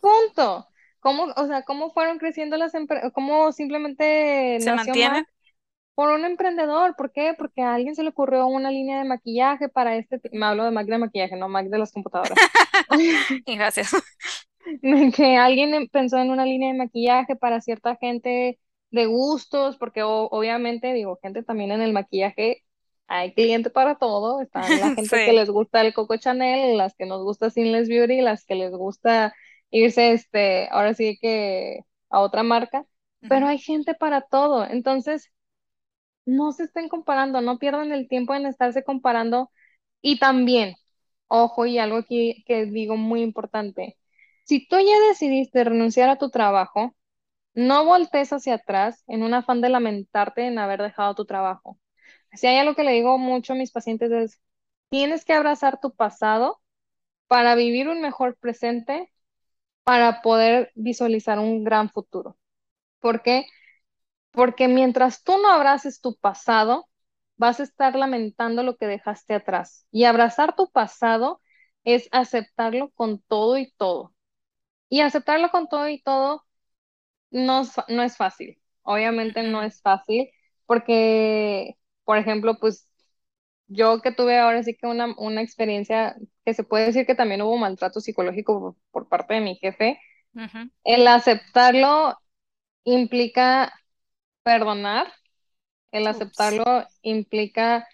Punto. 0.00 0.68
¿Cómo, 1.00 1.24
o 1.36 1.46
sea, 1.46 1.62
cómo 1.64 1.92
fueron 1.92 2.18
creciendo 2.18 2.56
las 2.56 2.74
empresas? 2.74 3.12
¿Cómo 3.14 3.52
simplemente 3.52 4.60
Se 4.60 4.72
mantienen. 4.72 5.26
Por 5.94 6.10
un 6.10 6.24
emprendedor, 6.24 6.96
¿por 6.96 7.12
qué? 7.12 7.34
Porque 7.36 7.62
a 7.62 7.74
alguien 7.74 7.94
se 7.94 8.02
le 8.02 8.10
ocurrió 8.10 8.46
una 8.46 8.70
línea 8.70 8.98
de 8.98 9.04
maquillaje 9.08 9.68
para 9.68 9.96
este, 9.96 10.20
me 10.32 10.46
hablo 10.46 10.64
de 10.64 10.70
Mac 10.70 10.86
de 10.86 10.98
maquillaje, 10.98 11.36
no 11.36 11.48
Mac 11.48 11.66
de 11.68 11.78
las 11.78 11.92
computadoras, 11.92 12.40
Y 13.46 13.56
gracias. 13.56 13.92
Que 15.16 15.36
alguien 15.36 15.74
em- 15.74 15.88
pensó 15.88 16.18
en 16.18 16.30
una 16.30 16.44
línea 16.44 16.72
de 16.72 16.78
maquillaje 16.78 17.36
para 17.36 17.60
cierta 17.60 17.96
gente 17.96 18.58
de 18.90 19.06
gustos, 19.06 19.76
porque 19.78 20.02
o- 20.02 20.28
obviamente, 20.30 20.92
digo, 20.92 21.18
gente 21.22 21.42
también 21.42 21.72
en 21.72 21.80
el 21.82 21.92
maquillaje, 21.92 22.64
hay 23.06 23.34
cliente 23.34 23.70
para 23.70 23.96
todo, 23.98 24.40
están 24.40 24.80
la 24.80 24.90
gente 24.92 25.22
que 25.22 25.32
les 25.32 25.50
gusta 25.50 25.80
el 25.82 25.92
Coco 25.94 26.16
Chanel, 26.16 26.76
las 26.78 26.94
que 26.94 27.06
nos 27.06 27.22
gusta 27.22 27.50
Seamless 27.50 27.88
Beauty, 27.88 28.20
las 28.20 28.44
que 28.44 28.54
les 28.54 28.72
gusta 28.72 29.34
irse, 29.70 30.12
este, 30.12 30.68
ahora 30.70 30.94
sí 30.94 31.18
que 31.20 31.80
a 32.10 32.20
otra 32.20 32.42
marca, 32.42 32.86
pero 33.26 33.46
hay 33.46 33.58
gente 33.58 33.94
para 33.94 34.20
todo, 34.22 34.64
entonces 34.66 35.30
no 36.24 36.52
se 36.52 36.64
estén 36.64 36.88
comparando, 36.88 37.40
no 37.40 37.58
pierdan 37.58 37.92
el 37.92 38.08
tiempo 38.08 38.34
en 38.34 38.46
estarse 38.46 38.84
comparando. 38.84 39.50
Y 40.02 40.18
también, 40.18 40.74
ojo, 41.28 41.66
y 41.66 41.78
algo 41.78 41.96
aquí 41.98 42.44
que 42.46 42.66
digo 42.66 42.96
muy 42.96 43.22
importante, 43.22 43.96
si 44.44 44.66
tú 44.68 44.76
ya 44.78 44.98
decidiste 45.08 45.64
renunciar 45.64 46.08
a 46.10 46.18
tu 46.18 46.30
trabajo, 46.30 46.94
no 47.54 47.84
voltees 47.84 48.32
hacia 48.32 48.54
atrás 48.54 49.04
en 49.08 49.22
un 49.22 49.34
afán 49.34 49.60
de 49.60 49.68
lamentarte 49.70 50.46
en 50.46 50.58
haber 50.58 50.82
dejado 50.82 51.14
tu 51.14 51.26
trabajo. 51.26 51.78
Si 52.32 52.46
hay 52.46 52.58
algo 52.58 52.74
que 52.74 52.84
le 52.84 52.92
digo 52.92 53.18
mucho 53.18 53.54
a 53.54 53.56
mis 53.56 53.72
pacientes 53.72 54.10
es, 54.12 54.40
tienes 54.90 55.24
que 55.24 55.34
abrazar 55.34 55.80
tu 55.80 55.94
pasado 55.94 56.60
para 57.28 57.54
vivir 57.54 57.88
un 57.88 58.00
mejor 58.02 58.36
presente, 58.38 59.12
para 59.84 60.22
poder 60.22 60.72
visualizar 60.74 61.38
un 61.38 61.64
gran 61.64 61.90
futuro. 61.90 62.38
¿Por 63.00 63.22
qué? 63.22 63.46
Porque 64.32 64.68
mientras 64.68 65.22
tú 65.24 65.38
no 65.38 65.50
abraces 65.50 66.00
tu 66.00 66.16
pasado, 66.16 66.88
vas 67.36 67.60
a 67.60 67.64
estar 67.64 67.96
lamentando 67.96 68.62
lo 68.62 68.76
que 68.76 68.86
dejaste 68.86 69.34
atrás. 69.34 69.86
Y 69.90 70.04
abrazar 70.04 70.56
tu 70.56 70.70
pasado 70.70 71.40
es 71.84 72.08
aceptarlo 72.12 72.90
con 72.92 73.20
todo 73.22 73.58
y 73.58 73.72
todo. 73.76 74.14
Y 74.92 75.00
aceptarlo 75.00 75.50
con 75.50 75.68
todo 75.68 75.88
y 75.88 76.02
todo 76.02 76.44
no, 77.30 77.62
no 77.88 78.02
es 78.04 78.16
fácil. 78.16 78.60
Obviamente 78.82 79.42
no 79.44 79.62
es 79.62 79.82
fácil 79.82 80.30
porque, 80.66 81.76
por 82.04 82.18
ejemplo, 82.18 82.58
pues 82.60 82.88
yo 83.68 84.02
que 84.02 84.12
tuve 84.12 84.38
ahora 84.38 84.62
sí 84.64 84.76
que 84.76 84.86
una, 84.88 85.14
una 85.18 85.42
experiencia 85.42 86.16
que 86.44 86.54
se 86.54 86.64
puede 86.64 86.86
decir 86.86 87.06
que 87.06 87.14
también 87.16 87.42
hubo 87.42 87.56
maltrato 87.58 88.00
psicológico 88.00 88.60
por, 88.60 88.76
por 89.04 89.08
parte 89.10 89.34
de 89.34 89.40
mi 89.42 89.56
jefe, 89.56 90.00
el 90.84 91.06
aceptarlo 91.08 92.16
implica 92.84 93.72
perdonar 94.44 95.12
El 95.92 96.06
Ups. 96.08 96.62
aceptarlo 96.62 96.64
implica 97.02 97.88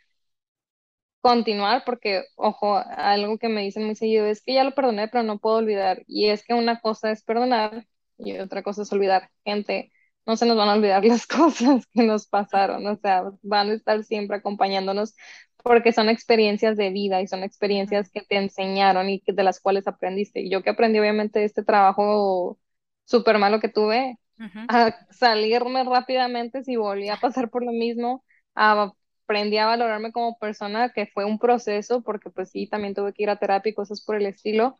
continuar 1.20 1.82
porque, 1.84 2.24
ojo, 2.36 2.76
algo 2.76 3.38
que 3.38 3.48
me 3.48 3.62
dicen 3.62 3.84
muy 3.84 3.94
seguido 3.96 4.26
es 4.26 4.42
que 4.42 4.54
ya 4.54 4.64
lo 4.64 4.74
perdoné, 4.74 5.08
pero 5.08 5.24
no 5.24 5.38
puedo 5.38 5.56
olvidar. 5.56 6.02
Y 6.06 6.28
es 6.28 6.44
que 6.44 6.54
una 6.54 6.80
cosa 6.80 7.10
es 7.10 7.22
perdonar 7.24 7.86
y 8.18 8.38
otra 8.38 8.62
cosa 8.62 8.82
es 8.82 8.92
olvidar. 8.92 9.30
Gente, 9.44 9.92
no 10.26 10.36
se 10.36 10.46
nos 10.46 10.56
van 10.56 10.68
a 10.68 10.74
olvidar 10.74 11.04
las 11.04 11.26
cosas 11.26 11.86
que 11.92 12.02
nos 12.04 12.26
pasaron, 12.28 12.86
o 12.86 12.96
sea, 12.96 13.24
van 13.42 13.70
a 13.70 13.74
estar 13.74 14.04
siempre 14.04 14.36
acompañándonos 14.38 15.14
porque 15.62 15.92
son 15.92 16.08
experiencias 16.08 16.76
de 16.76 16.90
vida 16.90 17.20
y 17.20 17.26
son 17.26 17.42
experiencias 17.42 18.10
que 18.10 18.22
te 18.22 18.36
enseñaron 18.36 19.10
y 19.10 19.20
que, 19.20 19.32
de 19.32 19.42
las 19.42 19.60
cuales 19.60 19.86
aprendiste. 19.86 20.40
Y 20.40 20.50
yo 20.50 20.62
que 20.62 20.70
aprendí 20.70 20.98
obviamente 20.98 21.40
de 21.40 21.46
este 21.46 21.64
trabajo 21.64 22.58
súper 23.04 23.38
malo 23.38 23.60
que 23.60 23.68
tuve, 23.68 24.18
ujú. 24.38 24.60
a 24.68 24.94
salirme 25.10 25.84
rápidamente 25.84 26.62
si 26.62 26.76
volví 26.76 27.08
a 27.08 27.16
pasar 27.16 27.50
por 27.50 27.64
lo 27.64 27.72
mismo, 27.72 28.24
a 28.54 28.92
aprendí 29.28 29.58
a 29.58 29.66
valorarme 29.66 30.10
como 30.10 30.38
persona, 30.38 30.90
que 30.92 31.06
fue 31.06 31.26
un 31.26 31.38
proceso, 31.38 32.02
porque 32.02 32.30
pues 32.30 32.50
sí, 32.50 32.66
también 32.66 32.94
tuve 32.94 33.12
que 33.12 33.24
ir 33.24 33.30
a 33.30 33.36
terapia 33.38 33.70
y 33.70 33.74
cosas 33.74 34.02
por 34.02 34.16
el 34.16 34.24
estilo, 34.26 34.78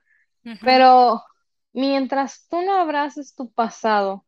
pero 0.62 1.22
mientras 1.74 2.46
tú 2.48 2.62
no 2.62 2.74
abraces 2.80 3.34
tu 3.34 3.52
pasado, 3.52 4.24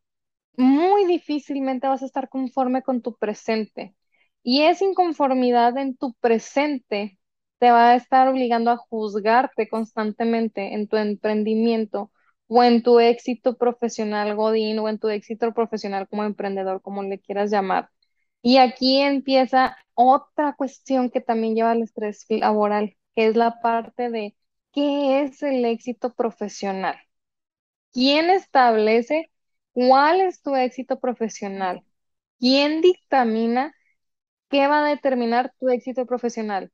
muy 0.57 1.05
difícilmente 1.05 1.87
vas 1.87 2.03
a 2.03 2.05
estar 2.05 2.29
conforme 2.29 2.83
con 2.83 3.01
tu 3.01 3.17
presente. 3.17 3.95
Y 4.43 4.63
esa 4.63 4.85
inconformidad 4.85 5.77
en 5.77 5.97
tu 5.97 6.13
presente 6.15 7.19
te 7.59 7.71
va 7.71 7.91
a 7.91 7.95
estar 7.95 8.27
obligando 8.27 8.71
a 8.71 8.77
juzgarte 8.77 9.69
constantemente 9.69 10.73
en 10.75 10.87
tu 10.87 10.97
emprendimiento 10.97 12.11
o 12.47 12.63
en 12.63 12.83
tu 12.83 12.99
éxito 12.99 13.57
profesional 13.57 14.35
Godín 14.35 14.79
o 14.79 14.89
en 14.89 14.99
tu 14.99 15.09
éxito 15.09 15.51
profesional 15.53 16.07
como 16.07 16.23
emprendedor, 16.25 16.81
como 16.81 17.01
le 17.03 17.19
quieras 17.19 17.49
llamar. 17.51 17.89
Y 18.41 18.57
aquí 18.57 18.99
empieza 18.99 19.77
otra 20.05 20.53
cuestión 20.55 21.09
que 21.09 21.21
también 21.21 21.55
lleva 21.55 21.71
al 21.71 21.81
estrés 21.83 22.25
laboral, 22.29 22.97
que 23.15 23.27
es 23.27 23.35
la 23.35 23.61
parte 23.61 24.09
de 24.09 24.35
¿qué 24.73 25.21
es 25.23 25.43
el 25.43 25.65
éxito 25.65 26.13
profesional? 26.13 26.97
¿Quién 27.93 28.29
establece 28.29 29.31
cuál 29.73 30.21
es 30.21 30.41
tu 30.41 30.55
éxito 30.55 30.99
profesional? 30.99 31.83
¿Quién 32.39 32.81
dictamina 32.81 33.73
qué 34.49 34.67
va 34.67 34.85
a 34.85 34.89
determinar 34.89 35.53
tu 35.59 35.69
éxito 35.69 36.05
profesional? 36.07 36.71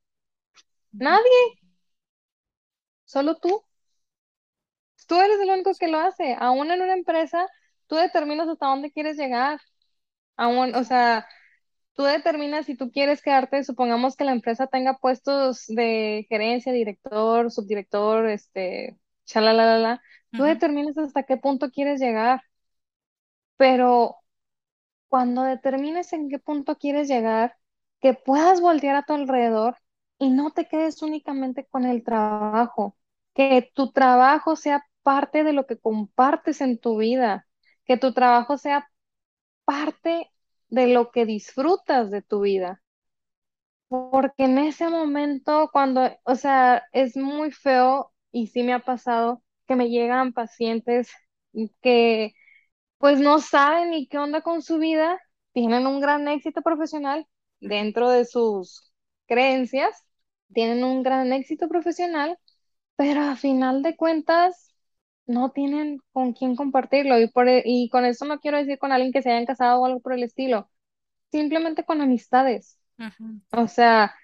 Nadie, 0.92 1.58
solo 3.04 3.34
tú. 3.40 3.64
Tú 5.06 5.14
eres 5.20 5.40
el 5.40 5.50
único 5.50 5.72
que 5.78 5.88
lo 5.88 5.98
hace. 5.98 6.36
Aún 6.38 6.70
en 6.70 6.82
una 6.82 6.92
empresa, 6.94 7.46
tú 7.86 7.96
determinas 7.96 8.48
hasta 8.48 8.66
dónde 8.66 8.90
quieres 8.92 9.16
llegar. 9.16 9.60
Aún, 10.36 10.74
o 10.74 10.84
sea, 10.84 11.26
tú 11.98 12.04
determinas 12.04 12.66
si 12.66 12.76
tú 12.76 12.92
quieres 12.92 13.22
quedarte, 13.22 13.64
supongamos 13.64 14.16
que 14.16 14.24
la 14.24 14.32
empresa 14.32 14.68
tenga 14.68 14.98
puestos 14.98 15.66
de 15.68 16.26
gerencia, 16.30 16.72
director, 16.74 17.52
subdirector, 17.52 18.28
este, 18.28 18.98
chalalala, 19.26 20.02
tú 20.36 20.44
ujú, 20.44 20.44
determinas 20.44 20.98
hasta 20.98 21.24
qué 21.24 21.38
punto 21.38 21.70
quieres 21.72 22.00
llegar. 22.00 22.42
Pero 23.56 24.16
Cuando 25.08 25.42
determines 25.44 26.12
en 26.14 26.28
qué 26.30 26.38
punto 26.38 26.76
quieres 26.78 27.08
llegar, 27.08 27.56
que 28.00 28.14
puedas 28.14 28.60
voltear 28.60 28.96
a 28.96 29.04
tu 29.04 29.14
alrededor 29.14 29.76
y 30.18 30.30
no 30.30 30.52
te 30.52 30.66
quedes 30.68 31.02
únicamente 31.02 31.66
con 31.66 31.84
el 31.86 32.04
trabajo, 32.04 32.96
que 33.34 33.70
tu 33.74 33.92
trabajo 33.92 34.56
sea 34.56 34.84
parte 35.02 35.44
de 35.44 35.52
lo 35.54 35.66
que 35.66 35.78
compartes 35.78 36.60
en 36.62 36.78
tu 36.78 36.98
vida, 36.98 37.46
que 37.86 37.96
tu 37.98 38.12
trabajo 38.14 38.58
sea 38.58 38.88
parte 39.64 40.30
de 40.68 40.88
lo 40.88 41.10
que 41.10 41.26
disfrutas 41.26 42.10
de 42.10 42.22
tu 42.22 42.40
vida. 42.42 42.82
Porque 43.88 44.44
en 44.44 44.58
ese 44.58 44.88
momento, 44.88 45.70
cuando, 45.72 46.02
o 46.24 46.34
sea, 46.34 46.84
es 46.92 47.16
muy 47.16 47.50
feo 47.52 48.12
y 48.30 48.48
sí 48.48 48.62
me 48.62 48.74
ha 48.74 48.80
pasado 48.80 49.42
que 49.66 49.76
me 49.76 49.88
llegan 49.90 50.32
pacientes 50.32 51.10
que 51.82 52.32
pues 52.98 53.20
no 53.20 53.40
saben 53.40 53.90
ni 53.90 54.08
qué 54.08 54.18
onda 54.18 54.42
con 54.42 54.62
su 54.62 54.78
vida, 54.78 55.20
tienen 55.52 55.86
un 55.86 56.00
gran 56.00 56.28
éxito 56.28 56.62
profesional 56.62 57.26
dentro 57.60 58.10
de 58.10 58.24
sus 58.26 58.92
creencias, 59.26 60.04
tienen 60.54 60.84
un 60.84 61.02
gran 61.02 61.32
éxito 61.32 61.68
profesional, 61.68 62.38
pero 62.96 63.22
a 63.22 63.36
final 63.36 63.82
de 63.82 63.96
cuentas 63.96 64.67
no 65.28 65.52
tienen 65.52 66.00
con 66.12 66.34
quién 66.34 66.56
compartirlo. 66.56 67.20
Y, 67.20 67.28
por, 67.30 67.48
e- 67.48 67.64
y 67.66 67.90
con 67.90 68.06
eso 68.06 68.26
no 68.26 68.40
quiero 68.40 68.58
decir 68.58 68.78
con 68.80 68.92
alguien 68.92 69.12
que 69.12 69.22
se 69.22 69.30
hayan 69.32 69.46
casado 69.46 69.82
o 69.82 69.86
algo 69.86 70.00
por 70.02 70.14
el 70.14 70.24
estilo, 70.24 70.70
simplemente 71.32 71.84
con 71.84 72.00
amistades. 72.02 72.78
ujú, 72.98 73.40
O 73.52 73.68
sea, 73.68 74.14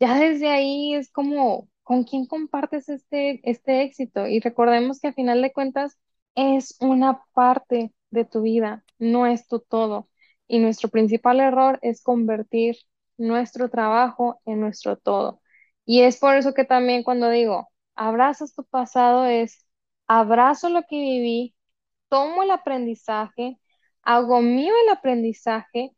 ya 0.00 0.18
desde 0.18 0.48
ahí 0.50 0.94
es 0.94 1.10
como, 1.10 1.68
¿con 1.82 2.04
quién 2.04 2.26
compartes 2.26 2.88
este, 2.88 3.40
este 3.50 3.82
éxito? 3.82 4.26
Y 4.28 4.40
recordemos 4.40 5.00
que 5.00 5.08
a 5.08 5.12
final 5.14 5.42
de 5.42 5.52
cuentas 5.52 5.98
es 6.34 6.76
una 6.80 7.22
parte 7.34 7.94
de 8.10 8.24
tu 8.24 8.42
vida, 8.42 8.84
no 8.98 9.26
es 9.26 9.46
tu 9.48 9.60
todo. 9.60 10.10
Y 10.46 10.58
nuestro 10.58 10.88
principal 10.90 11.40
error 11.40 11.78
es 11.82 12.02
convertir 12.02 12.76
nuestro 13.16 13.70
trabajo 13.70 14.40
en 14.44 14.60
nuestro 14.60 14.96
todo. 14.98 15.40
Y 15.86 16.02
es 16.02 16.18
por 16.18 16.34
eso 16.36 16.54
que 16.54 16.64
también 16.64 17.02
cuando 17.02 17.30
digo, 17.30 17.68
abrazas 17.94 18.54
tu 18.54 18.64
pasado, 18.64 19.24
es 19.26 19.63
abrazo 20.06 20.68
lo 20.68 20.82
que 20.82 20.96
viví, 20.96 21.54
tomo 22.08 22.42
el 22.42 22.50
aprendizaje, 22.50 23.58
hago 24.02 24.42
mío 24.42 24.74
el 24.84 24.90
aprendizaje 24.90 25.92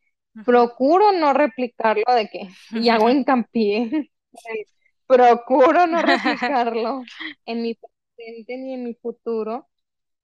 procuro 0.44 1.12
no 1.12 1.32
replicarlo 1.32 2.04
de 2.14 2.28
que, 2.28 2.48
y 2.72 2.88
hago 2.90 3.10
hincapié, 3.10 4.10
procuro 5.06 5.86
no 5.86 6.02
replicarlo 6.02 7.02
en 7.46 7.62
mi 7.62 7.74
presente 8.16 8.56
ni 8.58 8.74
en 8.74 8.84
mi 8.84 8.94
futuro, 8.94 9.68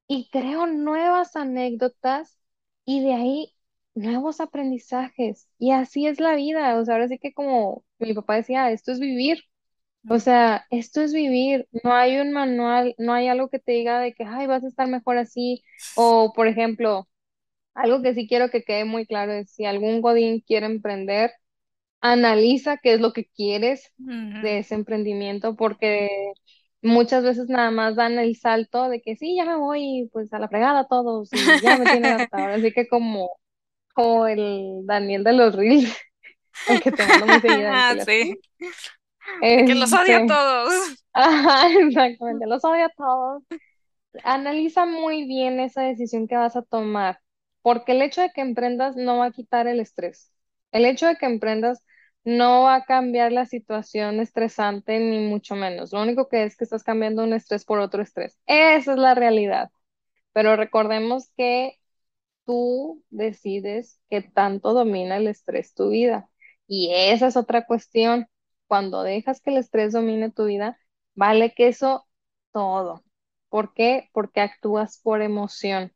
y 0.08 0.28
creo 0.30 0.66
nuevas 0.66 1.36
anécdotas 1.36 2.38
y 2.84 3.02
de 3.04 3.14
ahí 3.14 3.56
nuevos 3.94 4.40
aprendizajes. 4.40 5.48
Y 5.58 5.72
así 5.72 6.06
es 6.06 6.20
la 6.20 6.34
vida, 6.36 6.78
o 6.78 6.84
sea, 6.84 6.94
ahora 6.94 7.08
sí 7.08 7.18
que 7.18 7.32
como 7.34 7.84
mi 7.98 8.14
papá 8.14 8.36
decía, 8.36 8.70
esto 8.72 8.92
es 8.92 9.00
vivir. 9.00 9.38
O 10.08 10.18
sea, 10.18 10.66
esto 10.70 11.00
es 11.02 11.12
vivir, 11.14 11.68
no 11.84 11.92
hay 11.94 12.18
un 12.18 12.32
manual, 12.32 12.94
no 12.98 13.14
hay 13.14 13.28
algo 13.28 13.48
que 13.48 13.58
te 13.60 13.72
diga 13.72 14.00
de 14.00 14.12
que, 14.14 14.24
ay, 14.24 14.46
vas 14.46 14.64
a 14.64 14.68
estar 14.68 14.88
mejor 14.88 15.16
así, 15.18 15.62
o 15.94 16.32
por 16.34 16.48
ejemplo, 16.48 17.08
algo 17.74 18.02
que 18.02 18.14
sí 18.14 18.28
quiero 18.28 18.50
que 18.50 18.64
quede 18.64 18.84
muy 18.84 19.06
claro 19.06 19.32
es 19.32 19.50
si 19.52 19.64
algún 19.66 20.02
Godín 20.02 20.40
quiere 20.42 20.66
emprender, 20.66 21.32
analiza 22.00 22.78
qué 22.78 22.94
es 22.94 23.00
lo 23.00 23.12
que 23.12 23.26
quieres 23.26 23.92
de 24.40 24.58
ese 24.60 24.74
emprendimiento, 24.74 25.56
porque 25.56 26.08
muchas 26.82 27.24
veces 27.24 27.48
nada 27.48 27.70
más 27.70 27.96
dan 27.96 28.18
el 28.18 28.36
salto 28.36 28.88
de 28.88 29.02
que 29.02 29.16
sí, 29.16 29.36
ya 29.36 29.44
me 29.46 29.56
voy 29.56 30.08
pues 30.12 30.32
a 30.32 30.38
la 30.38 30.48
fregada 30.48 30.86
todos 30.88 31.32
y 31.34 31.60
ya 31.60 31.76
me 31.76 31.88
tienen 31.88 32.12
hasta 32.12 32.38
ahora. 32.38 32.56
Así 32.56 32.72
que 32.72 32.88
como, 32.88 33.30
como 33.94 34.26
el 34.28 34.82
Daniel 34.86 35.24
de 35.24 35.32
los 35.34 35.54
Reels, 35.56 35.96
el 36.66 36.82
que 36.82 36.92
te 36.92 37.06
mando 37.06 37.26
muy 37.28 37.40
seguida, 37.40 37.74
Ah, 37.74 37.96
sí, 38.00 38.40
de 39.54 39.64
que 39.64 39.74
los 39.74 39.92
odio 39.92 40.16
a 40.16 40.24
Este, 40.24 40.26
todos. 40.26 40.74
ajá, 41.12 41.68
exactamente, 41.80 42.46
los 42.46 42.64
odio 42.64 42.86
a 42.86 42.90
todos. 42.90 43.42
Analiza 44.24 44.86
muy 44.86 45.26
bien 45.26 45.60
esa 45.60 45.82
decisión 45.82 46.28
que 46.28 46.36
vas 46.36 46.56
a 46.56 46.62
tomar, 46.62 47.20
porque 47.62 47.92
el 47.92 48.02
hecho 48.02 48.20
de 48.22 48.30
que 48.32 48.40
emprendas 48.42 48.96
no 48.96 49.18
va 49.18 49.26
a 49.26 49.32
quitar 49.32 49.66
el 49.66 49.80
estrés. 49.80 50.32
El 50.72 50.84
hecho 50.86 51.06
de 51.06 51.16
que 51.16 51.26
emprendas 51.26 51.82
no 52.24 52.62
va 52.64 52.76
a 52.76 52.84
cambiar 52.84 53.32
la 53.32 53.46
situación 53.46 54.20
estresante, 54.20 54.98
ni 55.00 55.18
mucho 55.28 55.56
menos. 55.56 55.92
Lo 55.92 56.02
único 56.02 56.28
que 56.28 56.44
es 56.44 56.56
que 56.56 56.64
estás 56.64 56.84
cambiando 56.84 57.24
un 57.24 57.32
estrés 57.32 57.64
por 57.64 57.78
otro 57.80 58.02
estrés. 58.02 58.38
Esa 58.46 58.92
es 58.92 58.98
la 58.98 59.14
realidad. 59.14 59.70
Pero 60.32 60.56
recordemos 60.56 61.30
que 61.36 61.78
tú 62.46 63.04
decides 63.10 64.00
qué 64.10 64.22
tanto 64.22 64.72
domina 64.74 65.16
el 65.16 65.28
estrés 65.28 65.74
tu 65.74 65.90
vida. 65.90 66.28
Y 66.66 66.92
esa 66.94 67.28
es 67.28 67.36
otra 67.36 67.66
cuestión. 67.66 68.26
Cuando 68.72 69.02
dejas 69.02 69.42
que 69.42 69.50
el 69.50 69.58
estrés 69.58 69.92
domine 69.92 70.30
tu 70.30 70.46
vida, 70.46 70.78
vale 71.14 71.52
que 71.54 71.68
eso 71.68 72.06
todo. 72.52 73.04
¿Por 73.50 73.74
qué? 73.74 74.08
Porque 74.14 74.40
actúas 74.40 74.98
por 75.02 75.20
emoción, 75.20 75.92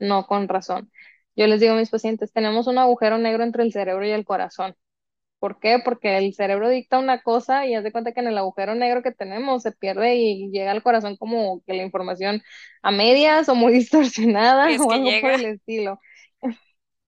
no 0.00 0.26
con 0.26 0.48
razón. 0.48 0.90
Yo 1.36 1.46
les 1.46 1.60
digo 1.60 1.74
a 1.74 1.76
mis 1.76 1.88
pacientes, 1.88 2.32
tenemos 2.32 2.66
un 2.66 2.78
agujero 2.78 3.16
negro 3.18 3.44
entre 3.44 3.62
el 3.62 3.72
cerebro 3.72 4.04
y 4.04 4.10
el 4.10 4.24
corazón. 4.24 4.74
¿Por 5.38 5.60
qué? 5.60 5.80
Porque 5.84 6.18
el 6.18 6.34
cerebro 6.34 6.68
dicta 6.68 6.98
una 6.98 7.22
cosa 7.22 7.64
y 7.66 7.76
haz 7.76 7.84
de 7.84 7.92
cuenta 7.92 8.12
que 8.12 8.20
en 8.20 8.28
el 8.28 8.38
agujero 8.38 8.74
negro 8.74 9.02
que 9.04 9.12
tenemos 9.12 9.62
se 9.62 9.70
pierde 9.72 10.16
y 10.16 10.50
llega 10.50 10.72
al 10.72 10.82
corazón 10.82 11.16
como 11.16 11.62
que 11.64 11.74
la 11.74 11.84
información 11.84 12.42
a 12.82 12.90
medias 12.90 13.48
o 13.48 13.54
muy 13.54 13.72
distorsionada 13.74 14.72
es 14.72 14.80
o 14.80 14.90
algo 14.90 15.10
por 15.20 15.30
el 15.32 15.44
estilo. 15.46 16.00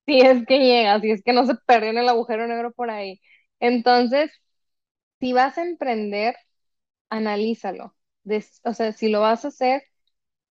Si 0.06 0.20
es 0.20 0.46
que 0.46 0.58
llega, 0.60 1.00
si 1.00 1.10
es 1.10 1.22
que 1.22 1.32
no 1.34 1.46
se 1.46 1.54
perdió 1.66 1.90
en 1.90 1.98
el 1.98 2.08
agujero 2.08 2.46
negro 2.48 2.72
por 2.72 2.90
ahí. 2.90 3.20
Entonces, 3.60 4.30
si 5.20 5.32
vas 5.32 5.58
a 5.58 5.62
emprender, 5.62 6.36
analízalo. 7.10 7.94
Des- 8.24 8.60
o 8.64 8.74
sea, 8.74 8.92
si 8.92 9.08
lo 9.10 9.20
vas 9.22 9.44
a 9.44 9.48
hacer, 9.48 9.82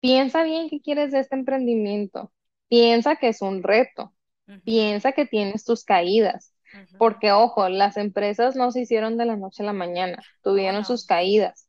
piensa 0.00 0.42
bien 0.44 0.68
qué 0.70 0.81
quieres 0.81 1.12
de 1.12 1.20
este 1.20 1.37
emprendimiento. 1.37 2.33
Piensa 2.68 3.16
que 3.16 3.29
es 3.29 3.42
un 3.42 3.62
reto. 3.62 4.14
Piensa 4.64 5.12
que 5.12 5.26
tienes 5.26 5.64
tus 5.64 5.85
caídas. 5.85 6.55
Porque, 6.98 7.33
ojo, 7.33 7.68
las 7.68 7.96
empresas 7.98 8.57
no 8.57 8.72
se 8.72 8.83
hicieron 8.83 9.16
de 9.18 9.26
la 9.26 9.37
noche 9.37 9.62
a 9.62 9.66
la 9.66 9.72
mañana, 9.74 10.26
tuvieron 10.42 10.85
sus 10.85 11.07
caídas 11.07 11.68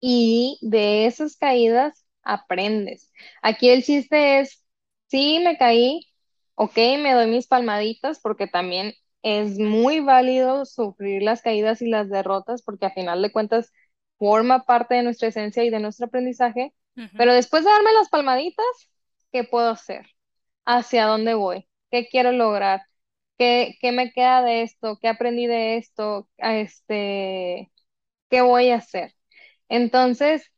y 0.00 0.58
de 0.62 1.06
esas 1.06 1.36
caídas 1.36 2.06
aprendes. 2.22 3.12
Aquí 3.42 3.70
el 3.70 3.82
chiste 3.84 4.40
es, 4.40 4.64
sí, 5.08 5.40
me 5.44 5.58
caí, 5.58 6.06
ok, 6.54 6.76
me 7.00 7.14
doy 7.14 7.28
mis 7.30 7.46
palmaditas 7.46 8.20
porque 8.20 8.46
también 8.46 8.92
es 9.22 9.58
muy 9.58 10.00
válido 10.00 10.64
sufrir 10.64 11.22
las 11.22 11.42
caídas 11.42 11.82
y 11.82 11.88
las 11.88 12.08
derrotas 12.10 12.62
porque 12.62 12.86
a 12.86 12.90
final 12.92 13.22
de 13.22 13.32
cuentas 13.32 13.72
forma 14.18 14.64
parte 14.64 14.94
de 14.96 15.02
nuestra 15.02 15.28
esencia 15.28 15.64
y 15.64 15.70
de 15.70 15.80
nuestro 15.80 16.06
aprendizaje, 16.06 16.74
pero 17.16 17.34
después 17.34 17.64
de 17.64 17.70
darme 17.70 17.92
las 17.92 18.08
palmaditas, 18.08 18.66
¿qué 19.32 19.44
puedo 19.44 19.70
hacer? 19.70 20.06
¿Hacia 20.64 21.06
dónde 21.06 21.34
voy? 21.34 21.68
¿Qué 21.90 22.08
quiero 22.08 22.32
lograr? 22.32 22.82
¿Qué, 23.38 23.76
qué 23.80 23.92
me 23.92 24.12
queda 24.12 24.42
de 24.42 24.62
esto? 24.62 24.98
¿Qué 25.00 25.08
aprendí 25.08 25.46
de 25.46 25.76
esto? 25.78 26.28
Este, 26.38 27.72
¿qué 28.30 28.42
voy 28.42 28.70
a 28.70 28.76
hacer? 28.76 29.14
Entonces, 29.68 30.50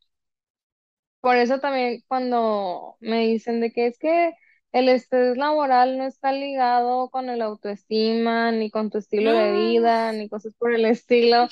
por 1.20 1.37
eso 1.37 1.61
también 1.61 2.03
cuando 2.09 2.96
me 3.01 3.20
dicen 3.27 3.61
de 3.61 3.72
que 3.72 3.87
es 3.87 3.98
que 3.98 4.33
el 4.73 4.89
estrés 4.89 5.37
laboral 5.37 5.99
no 5.99 6.05
está 6.05 6.33
ligado 6.33 7.11
con 7.11 7.29
el 7.29 7.43
autoestima, 7.43 8.51
ni 8.53 8.71
con 8.71 8.91
tu 8.91 8.99
estilo 8.99 9.33
de 9.33 9.53
vida, 9.53 10.13
ni 10.13 10.29
cosas 10.29 10.55
por 10.59 10.73
el 10.73 10.87
estilo, 10.87 11.49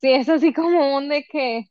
sí 0.00 0.12
es 0.12 0.28
así 0.28 0.52
como 0.52 0.96
un 0.96 1.10
de 1.10 1.24
que, 1.24 1.70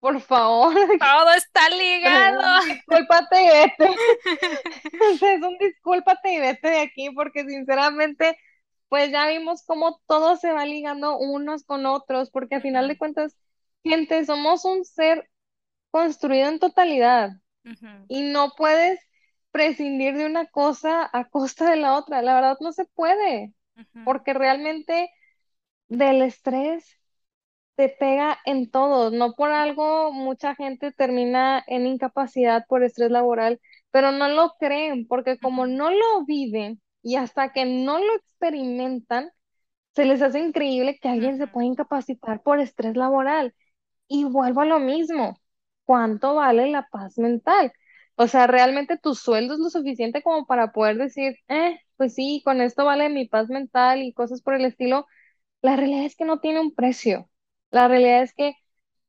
por 0.00 0.20
favor, 0.20 0.74
todo 0.74 1.34
está 1.36 1.70
ligado. 1.70 2.64
discúlpate 2.64 3.42
y 3.42 3.46
vete. 3.46 3.94
Es 5.22 5.42
un 5.42 5.56
discúlpate 5.58 6.34
y 6.34 6.40
vete 6.40 6.70
de 6.70 6.80
aquí, 6.80 7.10
porque 7.10 7.44
sinceramente, 7.44 8.36
pues 8.88 9.12
ya 9.12 9.28
vimos 9.28 9.62
cómo 9.64 10.00
todo 10.08 10.36
se 10.36 10.52
va 10.52 10.66
ligando 10.66 11.18
unos 11.18 11.64
con 11.64 11.86
otros, 11.86 12.30
porque 12.30 12.56
a 12.56 12.60
final 12.60 12.88
de 12.88 12.98
cuentas, 12.98 13.36
gente, 13.84 14.24
somos 14.24 14.64
un 14.64 14.84
ser 14.84 15.30
construido 15.92 16.48
en 16.48 16.58
totalidad 16.58 17.30
y 18.08 18.22
no 18.22 18.54
puedes 18.56 18.98
prescindir 19.52 20.16
de 20.16 20.26
una 20.26 20.46
cosa 20.48 21.08
a 21.12 21.28
costa 21.30 21.70
de 21.70 21.76
la 21.78 21.96
otra. 21.98 22.22
La 22.22 22.34
verdad 22.36 22.58
no 22.60 22.72
se 22.72 22.86
puede, 22.86 23.54
porque 24.04 24.34
realmente 24.34 25.10
del 25.88 26.22
estrés 26.22 26.86
te 27.76 27.88
pega 27.88 28.38
en 28.44 28.70
todo. 28.70 29.10
No 29.10 29.34
por 29.34 29.50
algo 29.52 30.12
mucha 30.12 30.54
gente 30.54 30.92
termina 30.92 31.64
en 31.66 31.86
incapacidad 31.86 32.64
por 32.68 32.82
estrés 32.84 33.10
laboral, 33.10 33.60
pero 33.90 34.12
no 34.12 34.28
lo 34.28 34.54
creen, 34.58 35.06
porque 35.08 35.38
como 35.38 35.66
no 35.66 35.90
lo 35.90 36.24
viven 36.26 36.80
y 37.02 37.16
hasta 37.16 37.52
que 37.52 37.64
no 37.64 37.98
lo 37.98 38.14
experimentan, 38.16 39.30
se 39.94 40.04
les 40.06 40.22
hace 40.22 40.40
increíble 40.40 40.98
que 41.00 41.08
alguien 41.08 41.38
se 41.38 41.46
pueda 41.48 41.66
incapacitar 41.66 42.42
por 42.42 42.60
estrés 42.60 42.96
laboral. 42.96 43.54
Y 44.08 44.24
vuelvo 44.24 44.62
a 44.62 44.66
lo 44.66 44.78
mismo. 44.80 45.38
¿Cuánto 45.84 46.34
vale 46.36 46.70
la 46.70 46.88
paz 46.90 47.18
mental? 47.18 47.72
O 48.16 48.26
sea, 48.28 48.46
realmente 48.46 48.98
tu 48.98 49.14
sueldo 49.14 49.54
es 49.54 49.60
lo 49.60 49.70
suficiente 49.70 50.22
como 50.22 50.46
para 50.46 50.72
poder 50.72 50.96
decir, 50.98 51.36
eh, 51.48 51.80
pues 51.96 52.14
sí, 52.14 52.42
con 52.44 52.60
esto 52.60 52.84
vale 52.84 53.08
mi 53.08 53.26
paz 53.26 53.48
mental 53.48 54.02
y 54.02 54.12
cosas 54.12 54.42
por 54.42 54.54
el 54.54 54.64
estilo. 54.64 55.06
La 55.62 55.76
realidad 55.76 56.04
es 56.04 56.16
que 56.16 56.24
no 56.24 56.40
tiene 56.40 56.60
un 56.60 56.74
precio. 56.74 57.30
La 57.70 57.88
realidad 57.88 58.22
es 58.22 58.34
que 58.34 58.54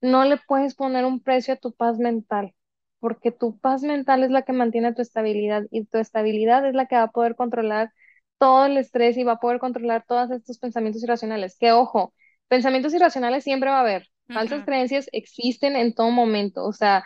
no 0.02 0.26
le 0.26 0.38
puedes 0.38 0.76
poner 0.76 1.06
un 1.06 1.22
precio 1.22 1.54
a 1.56 1.58
tu 1.58 1.74
paz 1.74 1.98
mental, 2.00 2.54
porque 3.00 3.32
tu 3.32 3.60
paz 3.60 3.84
mental 3.84 4.24
es 4.24 4.32
la 4.32 4.44
que 4.44 4.54
mantiene 4.54 4.94
tu 4.94 5.02
estabilidad 5.02 5.63
y 5.72 5.86
tu 5.86 5.98
estabilidad 5.98 6.66
es 6.68 6.76
la 6.76 6.88
que 6.88 6.96
va 6.96 7.04
a 7.04 7.12
poder 7.12 7.36
controlar 7.36 7.92
todo 8.38 8.66
el 8.66 8.78
estrés 8.78 9.18
y 9.18 9.24
va 9.24 9.34
a 9.34 9.39
poder 9.39 9.60
controlar 9.60 10.06
todos 10.08 10.32
estos 10.32 10.60
pensamientos 10.60 11.04
irracionales. 11.04 11.58
Que 11.58 11.72
ojo, 11.72 12.13
pensamientos 12.48 12.94
irracionales 12.94 13.44
siempre 13.44 13.70
va 13.70 13.78
a 13.78 13.82
haber. 13.82 14.08
Falsas 14.32 14.63
creencias 14.66 15.10
existen 15.12 15.76
en 15.76 15.94
todo 15.94 16.12
momento. 16.12 16.66
O 16.66 16.74
sea, 16.74 17.06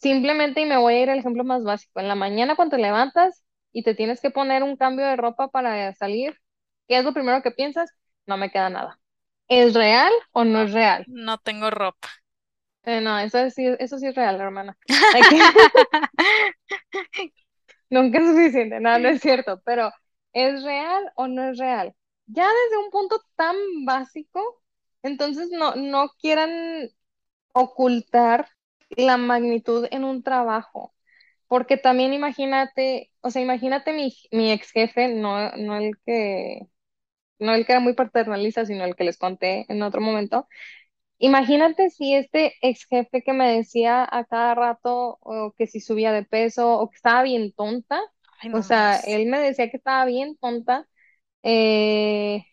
simplemente, 0.00 0.62
y 0.62 0.66
me 0.66 0.76
voy 0.76 0.94
a 0.94 1.02
ir 1.02 1.10
al 1.10 1.18
ejemplo 1.18 1.44
más 1.44 1.64
básico, 1.64 2.00
en 2.00 2.08
la 2.08 2.14
mañana 2.14 2.56
cuando 2.56 2.76
te 2.76 2.82
levantas 2.82 3.44
y 3.72 3.82
te 3.82 3.94
tienes 3.94 4.20
que 4.20 4.30
poner 4.30 4.62
un 4.62 4.76
cambio 4.76 5.06
de 5.06 5.16
ropa 5.16 5.48
para 5.48 5.92
salir, 5.94 6.36
¿qué 6.88 6.98
es 6.98 7.04
lo 7.04 7.12
primero 7.12 7.42
que 7.42 7.50
piensas? 7.50 7.90
No 8.26 8.36
me 8.36 8.50
queda 8.50 8.70
nada. 8.70 8.98
¿Es 9.48 9.74
real 9.74 10.12
o 10.32 10.44
no 10.44 10.62
es 10.62 10.72
real? 10.72 11.04
no 11.06 11.38
tengo 11.38 11.70
ropa. 11.70 12.08
Eh, 12.84 13.00
no, 13.00 13.18
eso 13.18 13.50
sí, 13.50 13.66
eso 13.78 13.98
sí 13.98 14.06
es 14.06 14.14
real, 14.14 14.40
hermana. 14.40 14.76
Nunca 17.90 18.18
es 18.18 18.26
suficiente, 18.26 18.80
no, 18.80 18.98
no 18.98 19.08
es 19.08 19.20
cierto, 19.20 19.60
pero 19.64 19.90
¿es 20.32 20.62
real 20.62 21.12
o 21.16 21.26
no 21.26 21.50
es 21.50 21.58
real? 21.58 21.94
Ya 22.26 22.46
desde 22.46 22.84
un 22.84 22.90
punto 22.90 23.20
tan 23.36 23.56
básico, 23.84 24.62
entonces 25.02 25.48
no, 25.50 25.74
no 25.74 26.10
quieran 26.20 26.90
ocultar 27.52 28.48
la 28.90 29.16
magnitud 29.16 29.86
en 29.90 30.04
un 30.04 30.22
trabajo, 30.22 30.94
porque 31.48 31.76
también 31.78 32.12
imagínate, 32.14 33.12
o 33.22 33.30
sea, 33.30 33.42
imagínate 33.42 33.92
mi, 33.94 34.14
mi 34.32 34.52
ex 34.52 34.70
jefe, 34.72 35.08
no, 35.14 35.52
no 35.56 35.76
el 35.76 35.96
que, 36.06 36.60
no 37.38 37.54
el 37.54 37.66
que 37.66 37.72
era 37.72 37.80
muy 37.80 37.94
paternalista, 37.94 38.66
sino 38.66 38.84
el 38.84 38.96
que 38.96 39.04
les 39.04 39.18
conté 39.18 39.66
en 39.72 39.82
otro 39.82 40.00
momento. 40.00 40.48
Imagínate 41.18 41.90
si 41.90 42.14
este 42.14 42.54
ex 42.62 42.86
jefe 42.86 43.22
que 43.22 43.32
me 43.34 43.52
decía 43.56 44.06
a 44.10 44.24
cada 44.24 44.54
rato 44.54 45.18
o 45.20 45.52
que 45.56 45.66
si 45.66 45.80
subía 45.80 46.12
de 46.12 46.24
peso 46.24 46.78
o 46.80 46.88
que 46.90 46.96
estaba 46.96 47.22
bien 47.22 47.52
tonta, 47.52 48.00
Ay, 48.42 48.50
o 48.50 48.62
sea, 48.62 48.98
él 49.00 49.26
me 49.28 49.38
decía 49.40 49.70
que 49.70 49.76
estaba 49.76 50.04
bien 50.06 50.36
tonta, 50.38 50.88
eh, 51.42 52.44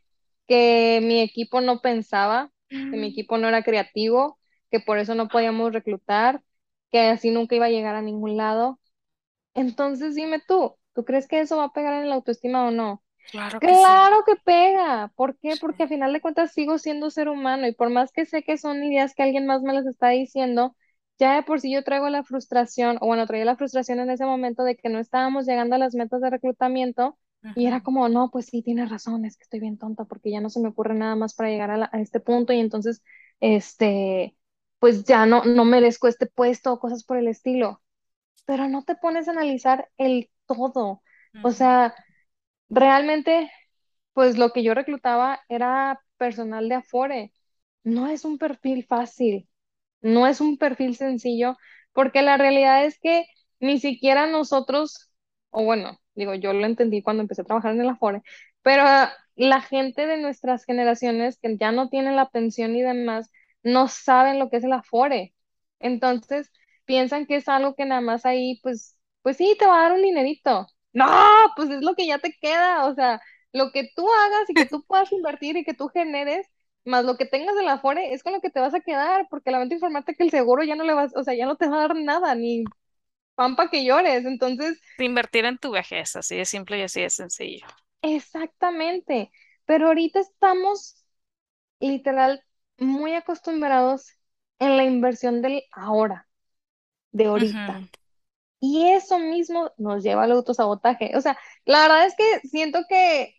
que 0.47 0.99
mi 1.03 1.21
equipo 1.21 1.61
no 1.61 1.81
pensaba, 1.81 2.51
que 2.89 2.97
mi 2.97 3.07
equipo 3.09 3.37
no 3.37 3.47
era 3.49 3.63
creativo, 3.63 4.39
que 4.71 4.79
por 4.79 4.97
eso 4.99 5.15
no 5.15 5.27
podíamos 5.29 5.73
reclutar, 5.73 6.43
que 6.91 7.01
así 7.09 7.31
nunca 7.31 7.55
iba 7.55 7.65
a 7.67 7.69
llegar 7.69 7.95
a 7.95 8.01
ningún 8.01 8.37
lado. 8.37 8.79
Entonces 9.53 10.15
dime 10.15 10.41
tú, 10.47 10.75
¿tú 10.93 11.03
crees 11.05 11.27
que 11.27 11.39
eso 11.41 11.57
va 11.57 11.65
a 11.65 11.73
pegar 11.73 12.01
en 12.01 12.09
la 12.09 12.15
autoestima 12.15 12.67
o 12.67 12.71
no? 12.71 13.03
Claro 13.31 13.61
que 13.63 13.75
sí. 13.75 14.01
Claro 14.01 14.23
que 14.25 14.35
pega. 14.37 15.11
¿Por 15.15 15.37
qué? 15.39 15.57
Sí. 15.59 15.59
Porque 15.59 15.83
a 15.83 15.87
final 15.87 16.13
de 16.13 16.21
cuentas 16.21 16.53
sigo 16.53 16.77
siendo 16.77 17.09
ser 17.11 17.29
humano 17.29 17.67
y 17.67 17.73
por 17.73 17.89
más 17.89 18.11
que 18.11 18.25
sé 18.25 18.43
que 18.43 18.57
son 18.57 18.83
ideas 18.83 19.15
que 19.15 19.23
alguien 19.23 19.45
más 19.47 19.61
me 19.63 19.73
las 19.73 19.85
está 19.87 20.09
diciendo, 20.09 20.75
ya 21.19 21.35
de 21.35 21.43
por 21.43 21.59
sí 21.61 21.71
yo 21.71 21.83
traigo 21.83 22.09
la 22.09 22.23
frustración, 22.23 22.97
o 23.01 23.07
bueno, 23.07 23.25
traía 23.27 23.45
la 23.45 23.55
frustración 23.57 23.99
en 23.99 24.11
ese 24.11 24.25
momento 24.25 24.63
de 24.63 24.75
que 24.77 24.89
no 24.89 24.99
estábamos 24.99 25.45
llegando 25.47 25.75
a 25.75 25.79
las 25.79 25.95
metas 25.95 26.21
de 26.21 26.29
reclutamiento 26.29 27.17
y 27.53 27.65
era 27.67 27.81
como, 27.81 28.07
no, 28.09 28.29
pues 28.31 28.45
sí, 28.47 28.61
tienes 28.61 28.89
razón, 28.89 29.25
es 29.25 29.37
que 29.37 29.43
estoy 29.43 29.59
bien 29.59 29.77
tonta 29.79 30.05
porque 30.05 30.31
ya 30.31 30.41
no 30.41 30.49
se 30.51 30.59
me 30.59 30.69
ocurre 30.69 30.93
nada 30.95 31.15
más 31.15 31.33
para 31.35 31.49
llegar 31.49 31.71
a, 31.71 31.77
la- 31.77 31.89
a 31.91 32.01
este 32.01 32.19
punto 32.19 32.53
y 32.53 32.59
entonces, 32.59 33.03
este, 33.39 34.37
pues 34.79 35.03
ya 35.05 35.25
no, 35.25 35.43
no 35.45 35.65
merezco 35.65 36.07
este 36.07 36.27
puesto 36.27 36.73
o 36.73 36.79
cosas 36.79 37.03
por 37.03 37.17
el 37.17 37.27
estilo, 37.27 37.81
pero 38.45 38.69
no 38.69 38.83
te 38.83 38.95
pones 38.95 39.27
a 39.27 39.31
analizar 39.31 39.89
el 39.97 40.29
todo. 40.47 41.03
O 41.41 41.51
sea, 41.51 41.95
realmente 42.69 43.51
pues 44.13 44.37
lo 44.37 44.51
que 44.51 44.63
yo 44.63 44.73
reclutaba 44.73 45.41
era 45.49 46.01
personal 46.17 46.69
de 46.69 46.75
Afore. 46.75 47.33
No 47.83 48.07
es 48.07 48.25
un 48.25 48.37
perfil 48.39 48.85
fácil, 48.85 49.47
no 50.01 50.27
es 50.27 50.41
un 50.41 50.57
perfil 50.57 50.95
sencillo, 50.95 51.57
porque 51.93 52.21
la 52.23 52.37
realidad 52.37 52.85
es 52.85 52.99
que 52.99 53.25
ni 53.59 53.79
siquiera 53.79 54.27
nosotros, 54.27 55.11
o 55.51 55.63
bueno, 55.65 55.99
digo, 56.15 56.33
yo 56.35 56.53
lo 56.53 56.65
entendí 56.65 57.01
cuando 57.03 57.21
empecé 57.23 57.41
a 57.43 57.45
trabajar 57.45 57.73
en 57.73 57.81
el 57.81 57.89
Afore, 57.89 58.23
pero 58.63 58.83
la 59.35 59.61
gente 59.61 60.07
de 60.07 60.17
nuestras 60.17 60.65
generaciones 60.65 61.39
que 61.39 61.57
ya 61.57 61.71
no 61.71 61.89
tienen 61.89 62.15
la 62.15 62.29
pensión 62.29 62.75
y 62.75 62.81
demás, 62.81 63.31
no 63.67 63.87
saben 63.87 64.39
lo 64.39 64.49
que 64.49 64.57
es 64.57 64.63
el 64.63 64.73
Afore. 64.73 65.35
Entonces, 65.79 66.51
piensan 66.85 67.25
que 67.25 67.37
es 67.37 67.47
algo 67.49 67.75
que 67.75 67.85
nada 67.85 68.01
más 68.01 68.25
ahí, 68.25 68.59
pues, 68.63 68.97
pues 69.21 69.37
sí, 69.37 69.55
te 69.59 69.65
va 69.67 69.79
a 69.79 69.83
dar 69.83 69.91
un 69.93 70.01
dinerito. 70.03 70.67
No, 70.93 71.05
pues 71.55 71.69
es 71.69 71.81
lo 71.81 71.95
que 71.95 72.07
ya 72.07 72.19
te 72.19 72.33
queda, 72.41 72.85
o 72.87 72.95
sea, 72.95 73.21
lo 73.53 73.71
que 73.71 73.89
tú 73.95 74.07
hagas 74.11 74.49
y 74.49 74.55
que 74.55 74.65
tú 74.65 74.83
puedas 74.85 75.11
invertir 75.11 75.57
y 75.57 75.63
que 75.63 75.73
tú 75.73 75.89
generes 75.89 76.47
más 76.85 77.05
lo 77.05 77.17
que 77.17 77.25
tengas 77.25 77.55
de 77.55 77.63
la 77.63 77.73
Afore 77.73 78.13
es 78.13 78.23
con 78.23 78.33
lo 78.33 78.41
que 78.41 78.49
te 78.49 78.59
vas 78.59 78.73
a 78.73 78.79
quedar, 78.81 79.27
porque 79.29 79.51
lamento 79.51 79.75
informarte 79.75 80.15
que 80.15 80.23
el 80.23 80.31
seguro 80.31 80.63
ya 80.63 80.75
no 80.75 80.83
le 80.85 80.93
vas, 80.93 81.11
o 81.15 81.23
sea, 81.23 81.33
ya 81.35 81.45
no 81.45 81.57
te 81.57 81.67
va 81.67 81.77
a 81.77 81.87
dar 81.87 81.95
nada, 81.97 82.33
ni 82.35 82.63
pan 83.35 83.55
para 83.57 83.69
que 83.71 83.85
llores. 83.85 84.25
Entonces, 84.25 84.81
Invertir 84.99 85.45
en 85.45 85.57
tu 85.57 85.71
vejez, 85.71 86.15
así 86.15 86.35
de 86.37 86.45
simple 86.45 86.77
y 86.77 86.81
así 86.83 87.01
de 87.01 87.09
sencillo. 87.09 87.65
exactamente. 88.01 89.31
Pero 89.65 89.87
ahorita 89.87 90.19
estamos 90.19 91.05
literal 91.81 92.43
muy 92.79 93.13
acostumbrados 93.15 94.11
en 94.59 94.77
la 94.77 94.85
inversión 94.85 95.41
del 95.41 95.63
ahora, 95.71 96.27
de 97.11 97.25
ahorita. 97.25 97.83
Y 98.59 98.87
eso 98.89 99.19
mismo 99.19 99.71
nos 99.77 100.03
lleva 100.03 100.23
al 100.23 100.31
autosabotaje. 100.33 101.15
O 101.17 101.21
sea, 101.21 101.37
la 101.65 101.81
verdad 101.83 102.07
es 102.07 102.15
que 102.17 102.47
siento 102.49 102.81
que 102.89 103.35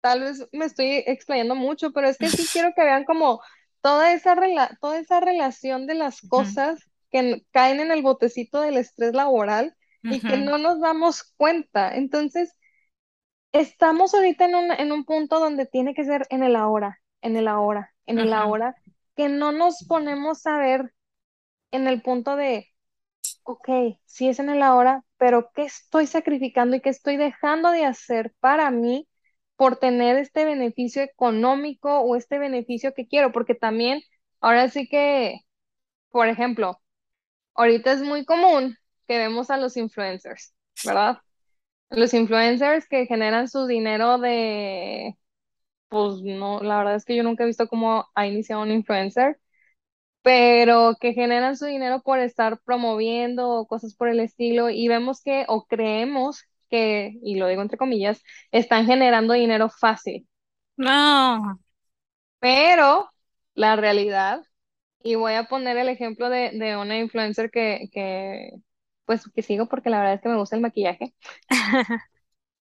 tal 0.00 0.20
vez 0.22 0.48
me 0.52 0.66
estoy 0.66 1.04
explayando 1.06 1.54
mucho, 1.54 1.92
pero 1.92 2.08
es 2.08 2.18
que 2.18 2.32
sí 2.32 2.48
quiero 2.52 2.72
que 2.76 2.84
vean 2.84 3.04
como 3.04 3.40
toda 3.82 4.12
esa, 4.12 4.34
rela- 4.36 4.76
toda 4.80 4.98
esa 4.98 5.20
relación 5.20 5.86
de 5.86 5.94
las 5.94 6.22
cosas 6.22 6.80
que 7.10 7.44
caen 7.52 7.80
en 7.80 7.90
el 7.92 8.02
botecito 8.02 8.60
del 8.60 8.76
estrés 8.78 9.14
laboral 9.14 9.76
y 10.08 10.24
que 10.24 10.36
no 10.38 10.58
nos 10.58 10.80
damos 10.80 11.24
cuenta. 11.36 11.96
Entonces, 11.96 12.54
estamos 13.52 14.14
ahorita 14.14 14.46
en 14.46 14.54
un, 14.56 14.72
en 14.72 14.92
un 14.92 15.04
punto 15.04 15.38
donde 15.40 15.66
tiene 15.66 15.94
que 15.94 16.04
ser 16.04 16.26
en 16.30 16.42
el 16.42 16.56
ahora, 16.56 17.00
en 17.22 17.36
el 17.36 17.48
ahora, 17.48 17.92
en 18.06 18.18
el 18.18 18.32
ahora, 18.32 18.74
que 19.16 19.28
no 19.28 19.52
nos 19.52 19.84
ponemos 19.86 20.46
a 20.46 20.58
ver 20.58 20.92
en 21.70 21.88
el 21.88 22.02
punto 22.02 22.36
de 22.36 22.70
ok, 23.42 23.68
sí 24.04 24.28
es 24.28 24.38
en 24.38 24.48
el 24.50 24.62
ahora, 24.62 25.04
pero 25.16 25.50
¿qué 25.54 25.62
estoy 25.62 26.06
sacrificando 26.06 26.76
y 26.76 26.80
qué 26.80 26.90
estoy 26.90 27.16
dejando 27.16 27.70
de 27.70 27.84
hacer 27.84 28.32
para 28.40 28.70
mí 28.70 29.08
por 29.56 29.76
tener 29.76 30.16
este 30.16 30.44
beneficio 30.44 31.02
económico 31.02 32.00
o 32.00 32.16
este 32.16 32.38
beneficio 32.38 32.94
que 32.94 33.06
quiero? 33.06 33.32
Porque 33.32 33.54
también, 33.54 34.02
ahora 34.40 34.68
sí 34.68 34.88
que, 34.88 35.40
por 36.10 36.28
ejemplo, 36.28 36.80
ahorita 37.54 37.92
es 37.92 38.02
muy 38.02 38.24
común 38.24 38.76
que 39.08 39.18
vemos 39.18 39.50
a 39.50 39.56
los 39.56 39.76
influencers, 39.76 40.54
¿verdad? 40.84 41.18
Los 41.90 42.14
influencers 42.14 42.88
que 42.88 43.06
generan 43.06 43.48
su 43.48 43.66
dinero 43.66 44.18
de, 44.18 45.16
pues 45.90 46.22
no, 46.22 46.62
la 46.62 46.78
verdad 46.78 46.96
es 46.96 47.06
que 47.06 47.16
yo 47.16 47.24
nunca 47.24 47.44
he 47.44 47.48
visto 47.48 47.68
cómo 47.68 48.08
ha 48.16 48.28
iniciado 48.28 48.62
un 48.62 48.72
influencer, 48.72 49.40
pero 50.22 50.96
que 51.00 51.14
generan 51.14 51.56
su 51.56 51.66
dinero 51.66 52.02
por 52.02 52.18
estar 52.20 52.60
promoviendo 52.64 53.66
cosas 53.68 53.94
por 53.96 54.08
el 54.08 54.20
estilo 54.20 54.70
y 54.70 54.88
vemos 54.88 55.22
que, 55.22 55.46
o 55.48 55.66
creemos 55.66 56.44
que, 56.70 57.14
y 57.22 57.36
lo 57.36 57.48
digo 57.48 57.62
entre 57.62 57.78
comillas, 57.78 58.22
están 58.52 58.86
generando 58.86 59.34
dinero 59.34 59.70
fácil, 59.70 60.28
No. 60.78 61.60
pero 62.38 63.10
la 63.54 63.76
realidad, 63.76 64.42
y 65.02 65.14
voy 65.16 65.34
a 65.34 65.44
poner 65.48 65.76
el 65.78 65.88
ejemplo 65.88 66.28
de, 66.30 66.50
de 66.52 66.76
una 66.76 66.98
influencer 66.98 67.50
que, 67.50 67.88
que, 67.92 68.50
pues, 69.06 69.24
que 69.34 69.42
sigo 69.42 69.68
porque 69.68 69.90
la 69.90 69.98
verdad 70.00 70.14
es 70.16 70.22
que 70.22 70.28
me 70.28 70.38
gusta 70.38 70.56
el 70.56 70.62
maquillaje, 70.62 71.14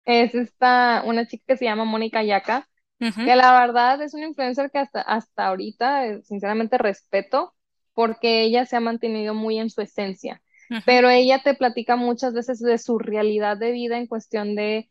es 0.05 0.35
esta, 0.35 1.03
una 1.05 1.27
chica 1.27 1.45
que 1.49 1.57
se 1.57 1.65
llama 1.65 1.85
Mónica 1.85 2.23
Yaca, 2.23 2.69
Ujú, 3.01 3.25
que 3.25 3.37
la 3.37 3.61
verdad 3.61 4.03
es 4.03 4.15
una 4.15 4.27
influencer 4.27 4.71
que 4.71 4.79
hasta, 4.79 5.01
hasta 5.03 5.47
ahorita, 5.49 6.07
eh, 6.07 6.23
sinceramente, 6.23 6.79
respeto 6.79 7.55
porque 7.95 8.43
ella 8.45 8.67
se 8.67 8.77
ha 8.77 8.81
mantenido 8.81 9.35
muy 9.35 9.59
en 9.59 9.71
su 9.71 9.81
esencia, 9.83 10.43
ujú, 10.71 10.83
pero 10.85 11.11
ella 11.11 11.43
te 11.43 11.55
platica 11.55 11.97
muchas 11.97 12.35
veces 12.35 12.61
de 12.61 12.79
su 12.79 12.99
realidad 12.99 13.57
de 13.59 13.73
vida 13.73 13.99
en 13.99 14.07
cuestión 14.07 14.55
de 14.57 14.91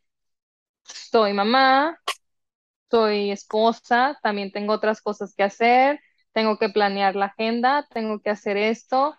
soy 0.84 1.34
mamá, 1.34 2.00
soy 2.92 3.32
esposa, 3.32 4.20
también 4.24 4.52
tengo 4.52 4.74
otras 4.74 5.02
cosas 5.02 5.36
que 5.36 5.44
hacer, 5.44 6.00
tengo 6.34 6.58
que 6.58 6.70
planear 6.70 7.16
la 7.16 7.28
agenda, 7.28 7.88
tengo 7.94 8.22
que 8.22 8.30
hacer 8.30 8.58
esto, 8.58 9.16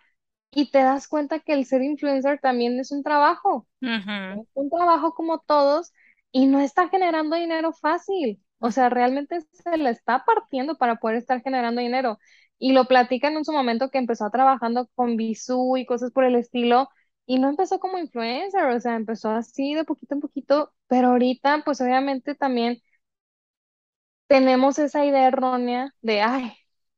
y 0.52 0.70
te 0.70 0.80
das 0.80 1.08
cuenta 1.08 1.40
que 1.40 1.54
el 1.54 1.66
ser 1.66 1.82
influencer 1.82 2.40
también 2.40 2.78
es 2.80 2.92
un 2.92 3.02
trabajo. 3.04 3.68
ujú, 3.82 4.40
Es 4.42 4.46
un 4.54 4.70
trabajo 4.70 5.14
como 5.14 5.40
todos 5.40 5.92
y 6.32 6.46
no 6.46 6.60
está 6.60 6.88
generando 6.90 7.36
dinero 7.36 7.72
fácil. 7.74 8.42
O 8.58 8.70
sea, 8.70 8.88
realmente 8.88 9.40
se 9.52 9.76
le 9.76 9.90
está 9.90 10.24
partiendo 10.24 10.76
para 10.78 10.96
poder 10.96 11.16
estar 11.18 11.42
generando 11.42 11.80
dinero. 11.80 12.18
Y 12.58 12.72
lo 12.72 12.86
platican 12.86 13.36
en 13.36 13.44
su 13.44 13.52
momento 13.52 13.90
que 13.90 13.98
empezó 13.98 14.30
trabajando 14.30 14.88
con 14.94 15.16
Bisú 15.16 15.76
y 15.76 15.86
cosas 15.86 16.12
por 16.12 16.24
el 16.24 16.36
estilo. 16.36 16.88
Y 17.26 17.38
no 17.38 17.48
empezó 17.48 17.80
como 17.80 17.98
influencer, 17.98 18.66
o 18.66 18.80
sea, 18.80 18.94
empezó 18.96 19.30
así 19.30 19.74
de 19.74 19.84
poquito 19.84 20.14
en 20.14 20.20
poquito, 20.20 20.72
pero 20.86 21.08
ahorita 21.08 21.62
pues 21.64 21.80
obviamente 21.80 22.34
también 22.36 22.80
tenemos 24.26 24.78
esa 24.78 25.04
idea 25.04 25.28
errónea 25.28 25.94
de, 26.02 26.20
ay, 26.22 26.52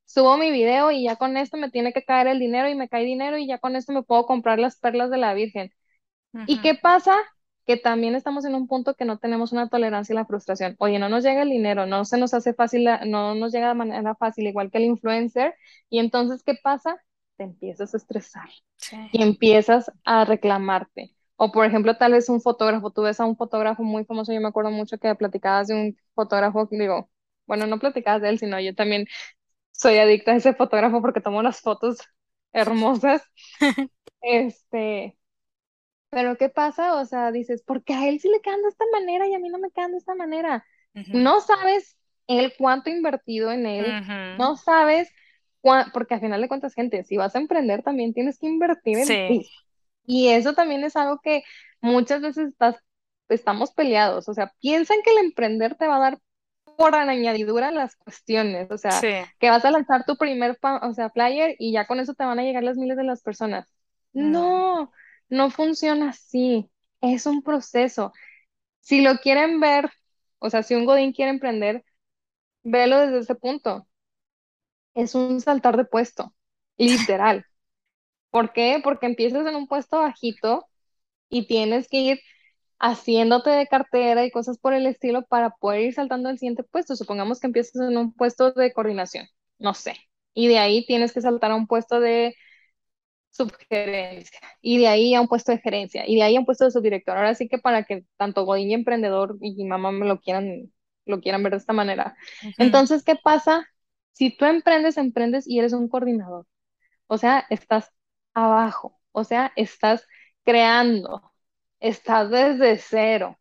subo 0.05 0.37
mi 0.39 0.51
video 0.51 0.91
y 0.91 1.05
ya 1.05 1.17
con 1.17 1.37
esto 1.37 1.57
me 1.57 1.71
tiene 1.71 1.93
que 1.93 2.05
caer 2.05 2.27
el 2.29 2.39
dinero 2.41 2.69
y 2.69 2.75
me 2.75 2.89
cae 2.89 3.05
dinero 3.05 3.39
y 3.39 3.47
ya 3.47 3.59
con 3.59 3.77
esto 3.77 3.93
me 3.93 4.03
puedo 4.03 4.27
comprar 4.27 4.59
las 4.59 4.79
perlas 4.79 5.11
de 5.11 5.19
la 5.19 5.35
Virgen. 5.35 5.73
¿Y 6.47 6.61
qué 6.63 6.75
pasa? 6.77 7.15
Que 7.69 7.79
también 7.79 8.17
estamos 8.17 8.47
en 8.47 8.57
un 8.57 8.69
punto 8.69 8.97
que 8.97 9.07
no 9.07 9.21
tenemos 9.21 9.53
una 9.53 9.71
tolerancia 9.71 10.15
a 10.15 10.17
la 10.17 10.27
frustración. 10.27 10.77
Oye, 10.81 10.99
no 11.01 11.11
nos 11.11 11.25
llega 11.25 11.43
el 11.45 11.51
dinero, 11.51 11.87
no 11.87 12.05
se 12.07 12.19
nos 12.19 12.35
hace 12.35 12.55
fácil, 12.55 12.89
no 13.07 13.37
nos 13.37 13.53
llega 13.53 13.69
de 13.71 13.75
manera 13.77 14.17
fácil, 14.17 14.49
igual 14.49 14.73
que 14.73 14.79
el 14.81 14.87
influencer. 14.87 15.55
Y 15.91 16.01
entonces, 16.01 16.43
¿qué 16.45 16.57
pasa? 16.63 16.97
Te 17.39 17.45
empiezas 17.45 17.95
a 17.95 17.99
estresar 17.99 18.51
Sí. 18.77 18.97
y 19.13 19.23
empiezas 19.23 19.93
a 20.05 20.25
reclamarte. 20.25 21.15
O, 21.37 21.53
por 21.53 21.67
ejemplo, 21.67 21.97
tal 21.99 22.13
vez 22.13 22.29
un 22.31 22.41
fotógrafo, 22.43 22.91
tú 22.93 23.03
ves 23.03 23.21
a 23.21 23.27
un 23.27 23.37
fotógrafo 23.37 23.83
muy 23.85 24.05
famoso, 24.05 24.33
yo 24.33 24.41
me 24.41 24.49
acuerdo 24.49 24.71
mucho 24.73 24.99
que 24.99 25.15
platicabas 25.15 25.69
de 25.69 25.75
un 25.75 25.97
fotógrafo, 26.15 26.69
digo, 26.71 27.11
bueno, 27.47 27.67
no 27.67 27.79
platicabas 27.79 28.23
de 28.23 28.31
él, 28.31 28.39
sino 28.41 28.61
yo 28.61 28.75
también 28.75 29.07
soy 29.73 29.99
adicta 29.99 30.33
a 30.33 30.37
ese 30.37 30.55
fotógrafo 30.55 31.03
porque 31.03 31.21
tomo 31.23 31.43
las 31.43 31.61
fotos 31.61 31.99
hermosas. 32.53 33.23
Este, 34.23 35.18
pero 36.11 36.37
¿qué 36.37 36.49
pasa? 36.49 36.95
O 37.01 37.05
sea, 37.05 37.33
dices, 37.33 37.63
¿por 37.63 37.85
qué 37.85 37.95
a 37.95 38.09
él 38.09 38.21
sí 38.21 38.29
le 38.29 38.41
quedan 38.41 38.63
de 38.63 38.69
esta 38.69 38.85
manera 38.93 39.27
y 39.29 39.35
a 39.35 39.39
mí 39.39 39.49
no 39.49 39.59
me 39.59 39.71
quedan 39.71 39.93
de 39.93 39.99
esta 39.99 40.15
manera? 40.15 40.65
No 41.13 41.41
sabes 41.41 41.97
él 42.27 42.53
cuánto 42.59 42.91
invertido 42.91 43.53
en 43.53 43.67
él, 43.67 44.01
no 44.39 44.57
sabes 44.57 45.11
porque 45.93 46.15
al 46.15 46.21
final 46.21 46.41
de 46.41 46.49
cuentas, 46.49 46.75
gente, 46.75 47.05
si 47.05 47.17
vas 47.17 47.35
a 47.35 47.39
emprender 47.39 47.83
también 47.83 48.15
tienes 48.15 48.39
que 48.39 48.47
invertir 48.47 48.99
en 48.99 49.07
Sí. 49.07 49.15
ti. 49.29 49.51
Y 50.07 50.29
eso 50.29 50.55
también 50.55 50.83
es 50.85 50.97
algo 50.97 51.21
que 51.23 51.43
muchas 51.81 52.23
veces 52.23 52.49
estás, 52.49 52.77
estamos 53.29 53.73
peleados. 53.73 54.29
O 54.29 54.35
sea, 54.35 54.53
piensan 54.61 54.99
que 55.05 55.11
el 55.11 55.19
emprender 55.19 55.75
te 55.75 55.87
va 55.87 55.97
a 55.97 56.01
dar 56.01 56.19
por 56.77 56.95
añadidura 56.95 57.71
las 57.71 57.97
cuestiones. 57.97 58.71
O 58.71 58.79
sea, 58.79 59.01
Sí. 59.01 59.09
que 59.39 59.51
vas 59.51 59.65
a 59.65 59.71
lanzar 59.71 60.05
tu 60.07 60.17
primer, 60.17 60.59
o 60.83 60.95
sea, 60.95 61.11
flyer 61.11 61.57
y 61.59 61.73
ya 61.73 61.87
con 61.87 62.01
eso 62.01 62.15
te 62.15 62.25
van 62.25 62.39
a 62.39 62.43
llegar 62.43 62.63
las 62.63 62.77
miles 62.79 62.97
de 62.97 63.05
las 63.05 63.23
personas. 63.23 63.69
No, 64.15 64.91
no 65.29 65.51
funciona 65.51 66.11
así. 66.11 66.71
Es 67.01 67.27
un 67.27 67.43
proceso. 67.43 68.13
Si 68.81 69.03
lo 69.03 69.19
quieren 69.19 69.61
ver, 69.61 69.91
o 70.39 70.51
sea, 70.51 70.63
si 70.63 70.75
un 70.75 70.87
Godín 70.87 71.13
quiere 71.13 71.31
emprender, 71.33 71.85
velo 72.65 72.99
desde 73.01 73.21
ese 73.21 73.35
punto. 73.37 73.89
Es 74.95 75.15
un 75.15 75.41
saltar 75.41 75.77
de 75.77 75.85
puesto, 75.85 76.35
literal. 76.77 77.45
¿Por 78.31 78.53
qué? 78.53 78.81
Porque 78.85 79.07
empiezas 79.07 79.47
en 79.47 79.57
un 79.57 79.69
puesto 79.69 80.01
bajito 80.01 80.67
y 81.31 81.47
tienes 81.49 81.89
que 81.89 81.99
ir 82.01 82.21
haciéndote 82.81 83.51
de 83.51 83.67
cartera 83.69 84.25
y 84.27 84.31
cosas 84.31 84.59
por 84.59 84.75
el 84.75 84.87
estilo 84.87 85.25
para 85.27 85.51
poder 85.51 85.83
ir 85.83 85.95
saltando 85.95 86.29
al 86.29 86.39
siguiente 86.39 86.65
puesto. 86.65 86.97
Supongamos 86.97 87.41
que 87.41 87.49
empiezas 87.49 87.77
en 87.91 87.97
un 87.99 88.13
puesto 88.15 88.53
de 88.53 88.73
coordinación, 88.73 89.27
no 89.59 89.75
sé, 89.75 89.97
y 90.35 90.49
de 90.49 90.59
ahí 90.59 90.87
tienes 90.87 91.13
que 91.13 91.21
saltar 91.23 91.53
a 91.53 91.57
un 91.57 91.67
puesto 91.67 92.01
de 92.01 92.35
subgerencia, 93.31 94.41
y 94.61 94.79
de 94.79 94.89
ahí 94.89 95.15
a 95.15 95.21
un 95.21 95.29
puesto 95.29 95.53
de 95.53 95.59
gerencia, 95.59 96.05
y 96.07 96.17
de 96.17 96.23
ahí 96.23 96.37
a 96.37 96.41
un 96.41 96.47
puesto 96.47 96.65
de 96.65 96.71
subdirector. 96.71 97.17
Ahora 97.17 97.35
sí 97.35 97.49
que 97.49 97.59
para 97.59 97.85
que 97.85 98.05
tanto 98.17 98.45
Godín 98.45 98.71
y 98.71 98.75
emprendedor 98.75 99.37
y 99.41 99.65
mamá 99.65 99.93
me 99.93 100.07
lo 100.07 100.21
quieran, 100.21 100.73
lo 101.07 101.21
quieran 101.21 101.43
ver 101.43 101.53
de 101.53 101.59
esta 101.59 101.73
manera. 101.73 102.17
Entonces, 102.59 103.05
¿qué 103.05 103.17
pasa? 103.17 103.67
Si 104.13 104.37
tú 104.37 104.45
emprendes, 104.45 104.97
emprendes 104.97 105.47
y 105.47 105.59
eres 105.59 105.73
un 105.73 105.89
coordinador. 105.89 106.47
O 107.07 107.19
sea, 107.19 107.47
estás 107.51 107.93
abajo, 108.35 109.01
o 109.13 109.25
sea, 109.25 109.53
estás 109.57 110.07
creando, 110.45 111.33
estás 111.81 112.31
desde 112.31 112.79
cero. 112.79 113.39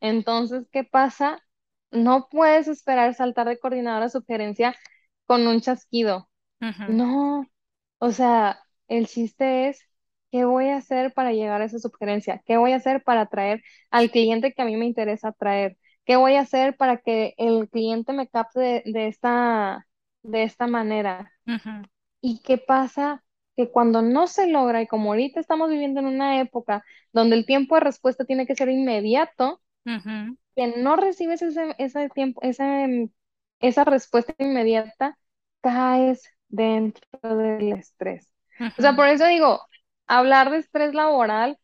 Entonces, 0.00 0.66
¿qué 0.72 0.84
pasa? 0.84 1.42
No 1.90 2.28
puedes 2.30 2.68
esperar 2.68 3.14
saltar 3.14 3.48
de 3.48 3.58
coordinador 3.58 4.02
a 4.02 4.08
sugerencia 4.08 4.74
con 5.26 5.46
un 5.46 5.60
chasquido. 5.60 6.28
No, 6.88 7.46
o 7.98 8.10
sea, 8.10 8.63
el 8.88 9.06
chiste 9.08 9.68
es, 9.68 9.80
¿qué 10.30 10.44
voy 10.44 10.68
a 10.68 10.76
hacer 10.78 11.12
para 11.14 11.32
llegar 11.32 11.62
a 11.62 11.64
esa 11.66 11.78
sugerencia? 11.78 12.42
¿Qué 12.46 12.56
voy 12.56 12.72
a 12.72 12.76
hacer 12.76 13.02
para 13.04 13.22
atraer 13.22 13.62
al 13.90 14.10
cliente 14.10 14.52
que 14.52 14.62
a 14.62 14.64
mí 14.66 14.76
me 14.76 14.86
interesa 14.86 15.28
atraer? 15.28 15.78
¿Qué 16.04 16.16
voy 16.16 16.34
a 16.36 16.40
hacer 16.42 16.76
para 16.76 16.98
que 16.98 17.34
el 17.38 17.68
cliente 17.70 18.12
me 18.12 18.28
capte 18.28 18.60
de, 18.60 18.82
de 18.86 19.08
esta, 19.08 19.86
de 20.22 20.42
esta 20.44 20.66
manera? 20.66 21.32
¿Y 22.20 22.40
qué 22.42 22.58
pasa? 22.58 23.24
Que 23.56 23.70
cuando 23.70 24.02
no 24.02 24.26
se 24.26 24.48
logra, 24.48 24.82
y 24.82 24.86
como 24.86 25.10
ahorita 25.12 25.40
estamos 25.40 25.70
viviendo 25.70 26.00
en 26.00 26.06
una 26.06 26.40
época 26.40 26.84
donde 27.12 27.36
el 27.36 27.46
tiempo 27.46 27.74
de 27.76 27.82
respuesta 27.82 28.24
tiene 28.24 28.46
que 28.46 28.56
ser 28.56 28.68
inmediato, 28.70 29.60
que 30.56 30.68
no 30.78 30.96
recibes 30.96 31.42
ese, 31.42 31.74
ese 31.78 32.08
tiempo, 32.10 32.40
esa, 32.42 32.86
esa 33.60 33.84
respuesta 33.84 34.34
inmediata, 34.38 35.18
caes 35.62 36.24
dentro 36.48 37.08
del 37.36 37.72
estrés. 37.74 38.28
O 38.78 38.82
sea, 38.82 38.96
por 38.96 39.08
eso 39.08 39.26
digo, 39.26 39.60
hablar 40.06 40.50
de 40.50 40.58
estrés 40.58 40.94
laboral 40.94 41.58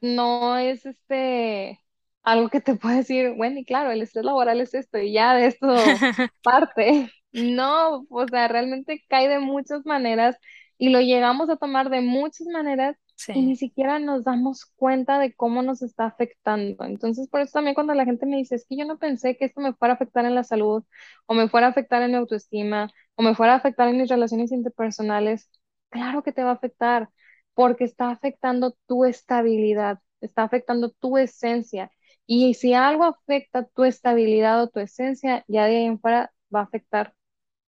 no 0.00 0.56
es 0.58 0.86
este 0.86 1.80
algo 2.22 2.48
que 2.50 2.60
te 2.60 2.76
puede 2.76 2.98
decir, 2.98 3.34
bueno, 3.36 3.58
y 3.60 3.64
claro, 3.64 3.90
el 3.90 4.02
estrés 4.02 4.24
laboral 4.24 4.60
es 4.60 4.74
esto, 4.74 4.98
y 4.98 5.12
ya 5.12 5.34
de 5.34 5.46
esto 5.48 6.04
parte. 6.42 7.10
No, 7.32 8.06
o 8.10 8.28
sea, 8.28 8.48
realmente 8.48 9.04
cae 9.08 9.28
de 9.28 9.38
muchas 9.40 9.86
maneras 9.86 10.36
y 10.78 10.90
lo 10.90 11.00
llegamos 11.00 11.50
a 11.50 11.56
tomar 11.56 11.90
de 11.90 12.00
muchas 12.00 12.46
maneras 12.48 12.96
y 13.32 13.42
Sí. 13.42 13.46
ni 13.46 13.56
siquiera 13.56 13.98
nos 14.00 14.24
damos 14.24 14.64
cuenta 14.76 15.18
de 15.20 15.34
cómo 15.34 15.62
nos 15.62 15.82
está 15.82 16.06
afectando. 16.06 16.84
Entonces, 16.84 17.28
por 17.28 17.40
eso 17.40 17.52
también 17.54 17.74
cuando 17.74 17.94
la 17.94 18.04
gente 18.04 18.26
me 18.26 18.36
dice, 18.38 18.56
es 18.56 18.66
que 18.68 18.76
yo 18.76 18.84
no 18.86 18.98
pensé 18.98 19.36
que 19.36 19.44
esto 19.44 19.60
me 19.60 19.72
fuera 19.74 19.94
a 19.94 19.96
afectar 19.96 20.24
en 20.26 20.34
la 20.34 20.42
salud, 20.44 20.82
o 21.26 21.34
me 21.34 21.48
fuera 21.48 21.66
a 21.68 21.70
afectar 21.70 22.02
en 22.02 22.10
mi 22.12 22.16
autoestima, 22.16 22.90
o 23.14 23.22
me 23.22 23.34
fuera 23.34 23.54
a 23.54 23.56
afectar 23.56 23.88
en 23.88 23.98
mis 23.98 24.08
relaciones 24.08 24.52
interpersonales, 24.52 25.48
claro 25.90 26.22
que 26.22 26.32
te 26.32 26.44
va 26.44 26.50
a 26.50 26.54
afectar 26.54 27.10
porque 27.54 27.84
está 27.84 28.10
afectando 28.10 28.76
tu 28.86 29.04
estabilidad, 29.04 30.00
está 30.20 30.44
afectando 30.44 30.90
tu 30.92 31.18
esencia. 31.18 31.90
Y 32.26 32.54
si 32.54 32.74
algo 32.74 33.04
afecta 33.04 33.64
tu 33.66 33.84
estabilidad 33.84 34.62
o 34.62 34.68
tu 34.68 34.80
esencia, 34.80 35.44
ya 35.48 35.66
de 35.66 35.76
ahí 35.78 35.84
en 35.84 36.00
fuera 36.00 36.32
va 36.54 36.60
a 36.60 36.62
afectar 36.64 37.14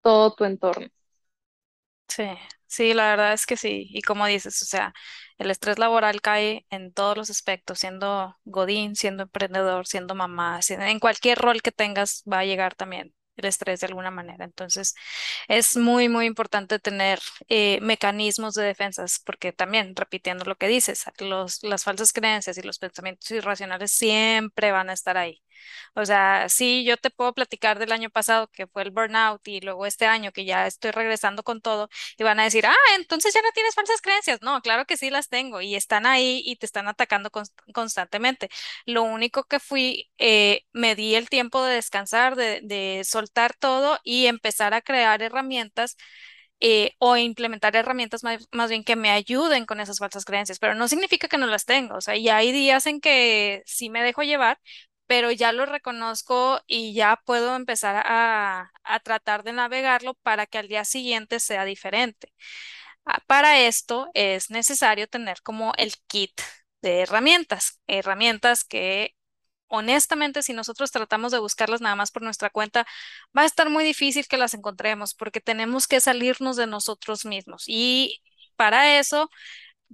todo 0.02 0.34
tu 0.34 0.44
entorno. 0.44 0.88
Sí, 2.08 2.24
sí, 2.66 2.92
la 2.94 3.08
verdad 3.10 3.32
es 3.32 3.46
que 3.46 3.56
sí. 3.56 3.86
Y 3.90 4.02
como 4.02 4.26
dices, 4.26 4.60
o 4.62 4.66
sea, 4.66 4.92
el 5.38 5.50
estrés 5.50 5.78
laboral 5.78 6.20
cae 6.20 6.66
en 6.70 6.92
todos 6.92 7.16
los 7.16 7.30
aspectos, 7.30 7.78
siendo 7.80 8.36
godín, 8.44 8.96
siendo 8.96 9.22
emprendedor, 9.24 9.86
siendo 9.86 10.14
mamá, 10.14 10.60
en 10.68 10.98
cualquier 11.00 11.38
rol 11.38 11.62
que 11.62 11.72
tengas 11.72 12.22
va 12.30 12.40
a 12.40 12.44
llegar 12.44 12.74
también 12.74 13.14
el 13.36 13.46
estrés 13.46 13.80
de 13.80 13.86
alguna 13.86 14.10
manera. 14.10 14.44
Entonces, 14.44 14.94
es 15.48 15.76
muy, 15.76 16.08
muy 16.08 16.26
importante 16.26 16.78
tener 16.78 17.20
eh, 17.48 17.78
mecanismos 17.82 18.54
de 18.54 18.64
defensas, 18.64 19.20
porque 19.24 19.52
también, 19.52 19.94
repitiendo 19.96 20.44
lo 20.44 20.56
que 20.56 20.68
dices, 20.68 21.04
los, 21.18 21.62
las 21.62 21.84
falsas 21.84 22.12
creencias 22.12 22.58
y 22.58 22.62
los 22.62 22.78
pensamientos 22.78 23.30
irracionales 23.30 23.92
siempre 23.92 24.72
van 24.72 24.90
a 24.90 24.92
estar 24.94 25.16
ahí. 25.16 25.42
O 25.94 26.04
sea, 26.04 26.48
sí, 26.48 26.84
yo 26.84 26.96
te 26.96 27.10
puedo 27.10 27.32
platicar 27.34 27.78
del 27.78 27.92
año 27.92 28.10
pasado 28.10 28.48
que 28.48 28.66
fue 28.66 28.82
el 28.82 28.90
burnout 28.90 29.46
y 29.46 29.60
luego 29.60 29.86
este 29.86 30.06
año 30.06 30.32
que 30.32 30.44
ya 30.44 30.66
estoy 30.66 30.90
regresando 30.90 31.42
con 31.42 31.60
todo 31.60 31.88
y 32.18 32.24
van 32.24 32.40
a 32.40 32.44
decir, 32.44 32.66
ah, 32.66 32.74
entonces 32.96 33.34
ya 33.34 33.42
no 33.42 33.50
tienes 33.52 33.74
falsas 33.74 34.00
creencias. 34.00 34.40
No, 34.42 34.60
claro 34.62 34.84
que 34.86 34.96
sí 34.96 35.10
las 35.10 35.28
tengo 35.28 35.60
y 35.60 35.74
están 35.74 36.06
ahí 36.06 36.42
y 36.44 36.56
te 36.56 36.66
están 36.66 36.88
atacando 36.88 37.30
constantemente. 37.72 38.48
Lo 38.86 39.02
único 39.02 39.44
que 39.44 39.60
fui, 39.60 40.10
eh, 40.18 40.64
me 40.72 40.94
di 40.94 41.14
el 41.14 41.28
tiempo 41.28 41.62
de 41.64 41.74
descansar, 41.74 42.36
de, 42.36 42.60
de 42.62 43.02
soltar 43.04 43.54
todo 43.54 43.98
y 44.04 44.26
empezar 44.26 44.74
a 44.74 44.82
crear 44.82 45.22
herramientas 45.22 45.96
eh, 46.60 46.94
o 46.98 47.16
implementar 47.16 47.74
herramientas 47.76 48.22
más, 48.22 48.46
más, 48.52 48.70
bien 48.70 48.84
que 48.84 48.94
me 48.96 49.10
ayuden 49.10 49.66
con 49.66 49.80
esas 49.80 49.98
falsas 49.98 50.24
creencias, 50.24 50.58
pero 50.60 50.74
no 50.74 50.86
significa 50.88 51.26
que 51.28 51.38
no 51.38 51.46
las 51.46 51.64
tengo, 51.64 51.96
o 51.96 52.00
sea, 52.00 52.16
y 52.16 52.28
hay 52.28 52.52
días 52.52 52.86
en 52.86 53.00
que 53.00 53.62
sí 53.66 53.90
me 53.90 54.02
dejo 54.02 54.22
llevar, 54.22 54.60
pero 55.12 55.30
ya 55.30 55.52
lo 55.52 55.66
reconozco 55.66 56.62
y 56.66 56.94
ya 56.94 57.20
puedo 57.26 57.54
empezar 57.54 58.02
a, 58.06 58.72
tratar 59.04 59.42
de 59.42 59.52
navegarlo 59.52 60.14
para 60.22 60.46
que 60.46 60.56
al 60.56 60.68
día 60.68 60.86
siguiente 60.86 61.38
sea 61.38 61.66
diferente. 61.66 62.32
Ah, 63.04 63.20
para 63.26 63.60
esto 63.60 64.08
es 64.14 64.50
necesario 64.50 65.06
tener 65.08 65.42
como 65.42 65.74
el 65.76 65.92
kit 66.06 66.40
de 66.80 67.00
herramientas, 67.02 67.78
herramientas 67.86 68.64
que 68.64 69.14
honestamente 69.68 70.42
si 70.42 70.54
nosotros 70.54 70.90
tratamos 70.92 71.30
de 71.32 71.40
buscarlas 71.40 71.82
nada 71.82 71.96
más 71.96 72.10
por 72.10 72.22
nuestra 72.22 72.48
cuenta, 72.48 72.86
va 73.36 73.42
a 73.42 73.46
estar 73.46 73.68
muy 73.68 73.84
difícil 73.84 74.26
que 74.28 74.38
las 74.38 74.54
encontremos 74.54 75.14
porque 75.14 75.42
tenemos 75.42 75.88
que 75.88 76.00
salirnos 76.00 76.56
de 76.56 76.66
nosotros 76.66 77.26
mismos 77.26 77.64
y 77.66 78.22
para 78.56 78.98
eso 78.98 79.28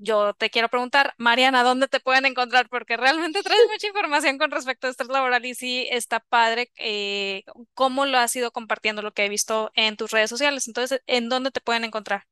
yo 0.00 0.34
te 0.34 0.50
quiero 0.50 0.68
preguntar, 0.68 1.14
Mariana, 1.18 1.62
¿dónde 1.62 1.88
te 1.88 2.00
pueden 2.00 2.26
encontrar? 2.26 2.68
Porque 2.68 2.96
realmente 2.96 3.42
traes 3.42 3.62
mucha 3.70 3.86
información 3.86 4.38
con 4.38 4.50
respecto 4.50 4.86
a 4.86 4.90
estrés 4.90 5.08
laboral 5.08 5.44
y 5.44 5.54
sí 5.54 5.86
está 5.90 6.20
padre 6.20 6.70
eh, 6.76 7.44
cómo 7.74 8.06
lo 8.06 8.18
has 8.18 8.34
ido 8.36 8.50
compartiendo, 8.52 9.02
lo 9.02 9.12
que 9.12 9.24
he 9.24 9.28
visto 9.28 9.70
en 9.74 9.96
tus 9.96 10.10
redes 10.10 10.30
sociales. 10.30 10.66
Entonces, 10.68 11.02
¿en 11.06 11.28
dónde 11.28 11.50
te 11.50 11.60
pueden 11.60 11.84
encontrar? 11.84 12.24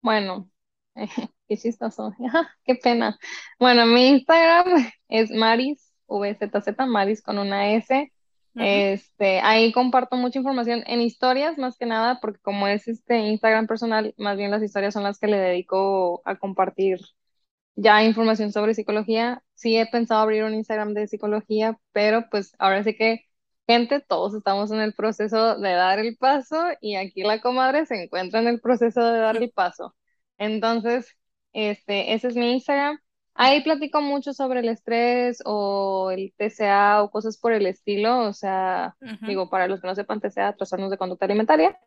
Bueno, 0.00 0.50
qué 1.48 1.56
chistoso, 1.56 2.14
qué 2.64 2.74
pena. 2.76 3.18
Bueno, 3.58 3.86
mi 3.86 4.08
Instagram 4.08 4.90
es 5.08 5.30
Maris, 5.30 5.92
VZZ, 6.08 6.86
Maris 6.86 7.22
con 7.22 7.38
una 7.38 7.72
S. 7.72 8.12
Este, 8.58 9.40
ahí 9.40 9.70
comparto 9.72 10.16
mucha 10.16 10.38
información 10.38 10.82
en 10.86 11.00
historias 11.02 11.58
más 11.58 11.76
que 11.76 11.86
nada, 11.86 12.20
porque 12.20 12.40
como 12.40 12.66
es 12.68 12.88
este 12.88 13.18
Instagram 13.18 13.66
personal, 13.66 14.14
más 14.18 14.36
bien 14.38 14.50
las 14.50 14.62
historias 14.62 14.94
son 14.94 15.02
las 15.04 15.18
que 15.18 15.26
le 15.26 15.38
dedico 15.38 16.22
a 16.24 16.36
compartir 16.36 17.00
ya 17.76 18.02
información 18.04 18.52
sobre 18.52 18.74
psicología. 18.74 19.42
Sí 19.54 19.76
he 19.76 19.86
pensado 19.86 20.20
abrir 20.22 20.44
un 20.44 20.54
Instagram 20.54 20.94
de 20.94 21.08
psicología, 21.08 21.78
pero 21.92 22.28
pues 22.30 22.54
ahora 22.58 22.82
sí 22.84 22.96
que, 22.96 23.26
gente, 23.66 24.00
todos 24.00 24.34
estamos 24.34 24.70
en 24.72 24.80
el 24.80 24.94
proceso 24.94 25.56
de 25.58 25.72
dar 25.72 25.98
el 25.98 26.16
paso 26.16 26.56
y 26.80 26.96
aquí 26.96 27.22
la 27.22 27.40
comadre 27.40 27.86
se 27.86 28.04
encuentra 28.04 28.40
en 28.40 28.48
el 28.48 28.60
proceso 28.60 29.04
de 29.04 29.18
dar 29.20 29.36
el 29.36 29.50
paso. 29.52 29.94
Entonces, 30.38 31.16
este, 31.52 32.14
ese 32.14 32.28
es 32.28 32.36
mi 32.36 32.52
Instagram. 32.54 32.98
Ahí 33.38 33.62
platico 33.62 34.00
mucho 34.00 34.32
sobre 34.32 34.60
el 34.60 34.68
estrés 34.68 35.42
o 35.44 36.10
el 36.10 36.32
TCA 36.36 37.02
o 37.02 37.10
cosas 37.10 37.36
por 37.36 37.52
el 37.52 37.66
estilo, 37.66 38.20
o 38.20 38.32
sea, 38.32 38.96
digo, 39.22 39.50
para 39.50 39.68
los 39.68 39.80
que 39.80 39.86
no 39.86 39.94
sepan 39.94 40.20
TCA, 40.20 40.56
trastornos 40.56 40.90
de 40.90 40.96
conducta 40.96 41.26
alimentaria. 41.26 41.78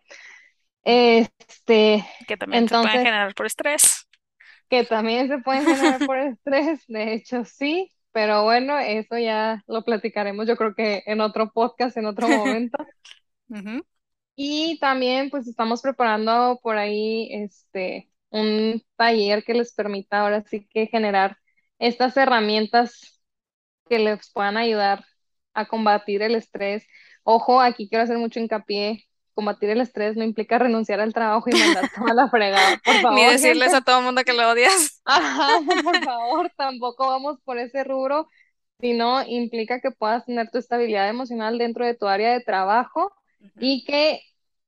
Este, 0.83 2.05
que 2.27 2.37
también 2.37 2.67
se 2.69 2.75
pueden 2.75 3.03
generar 3.03 3.33
por 3.33 3.47
estrés. 3.47 4.07
Que 4.69 4.85
también 4.85 5.27
se 5.27 5.39
pueden 5.39 5.65
generar 5.65 6.05
por 6.05 6.17
estrés, 6.19 6.83
de 6.87 7.13
hecho 7.13 7.43
sí, 7.45 7.91
pero 8.11 8.43
bueno, 8.43 8.77
eso 8.77 9.17
ya 9.17 9.63
lo 9.67 9.83
platicaremos 9.83 10.47
yo 10.47 10.55
creo 10.55 10.75
que 10.75 11.03
en 11.07 11.19
otro 11.21 11.51
podcast, 11.51 11.97
en 11.97 12.05
otro 12.05 12.27
momento. 12.27 12.77
Y 14.41 14.79
también 14.79 15.29
pues 15.29 15.47
estamos 15.49 15.81
preparando 15.81 16.61
por 16.63 16.77
ahí 16.77 17.27
este 17.33 18.08
un 18.31 18.83
taller 18.95 19.43
que 19.43 19.53
les 19.53 19.73
permita 19.73 20.21
ahora 20.21 20.43
sí 20.43 20.67
que 20.67 20.87
generar 20.87 21.37
estas 21.79 22.15
herramientas 22.17 23.21
que 23.87 23.99
les 23.99 24.31
puedan 24.31 24.57
ayudar 24.57 25.05
a 25.53 25.65
combatir 25.65 26.21
el 26.21 26.35
estrés. 26.35 26.85
Ojo, 27.23 27.61
aquí 27.61 27.89
quiero 27.89 28.03
hacer 28.03 28.17
mucho 28.17 28.39
hincapié. 28.39 29.05
Combatir 29.33 29.69
el 29.69 29.81
estrés 29.81 30.17
no 30.17 30.23
implica 30.23 30.59
renunciar 30.59 30.99
al 30.99 31.13
trabajo 31.13 31.49
y 31.49 31.57
mandar 31.57 31.89
toda 31.95 32.13
la 32.13 32.29
fregada, 32.29 32.79
por 32.83 32.95
favor. 32.95 33.19
Ni 33.19 33.25
decirles 33.25 33.73
a 33.73 33.81
todo 33.81 33.99
el 33.99 34.05
mundo 34.05 34.23
que 34.23 34.33
lo 34.33 34.49
odias. 34.49 35.01
Ajá, 35.05 35.59
por 35.83 36.03
favor, 36.03 36.51
tampoco 36.55 37.07
vamos 37.07 37.39
por 37.43 37.57
ese 37.57 37.83
rubro, 37.83 38.27
sino 38.79 39.25
implica 39.25 39.79
que 39.79 39.91
puedas 39.91 40.25
tener 40.25 40.49
tu 40.51 40.57
estabilidad 40.57 41.09
emocional 41.09 41.57
dentro 41.57 41.85
de 41.85 41.95
tu 41.95 42.07
área 42.07 42.33
de 42.33 42.41
trabajo 42.41 43.13
y 43.59 43.85
que 43.85 44.21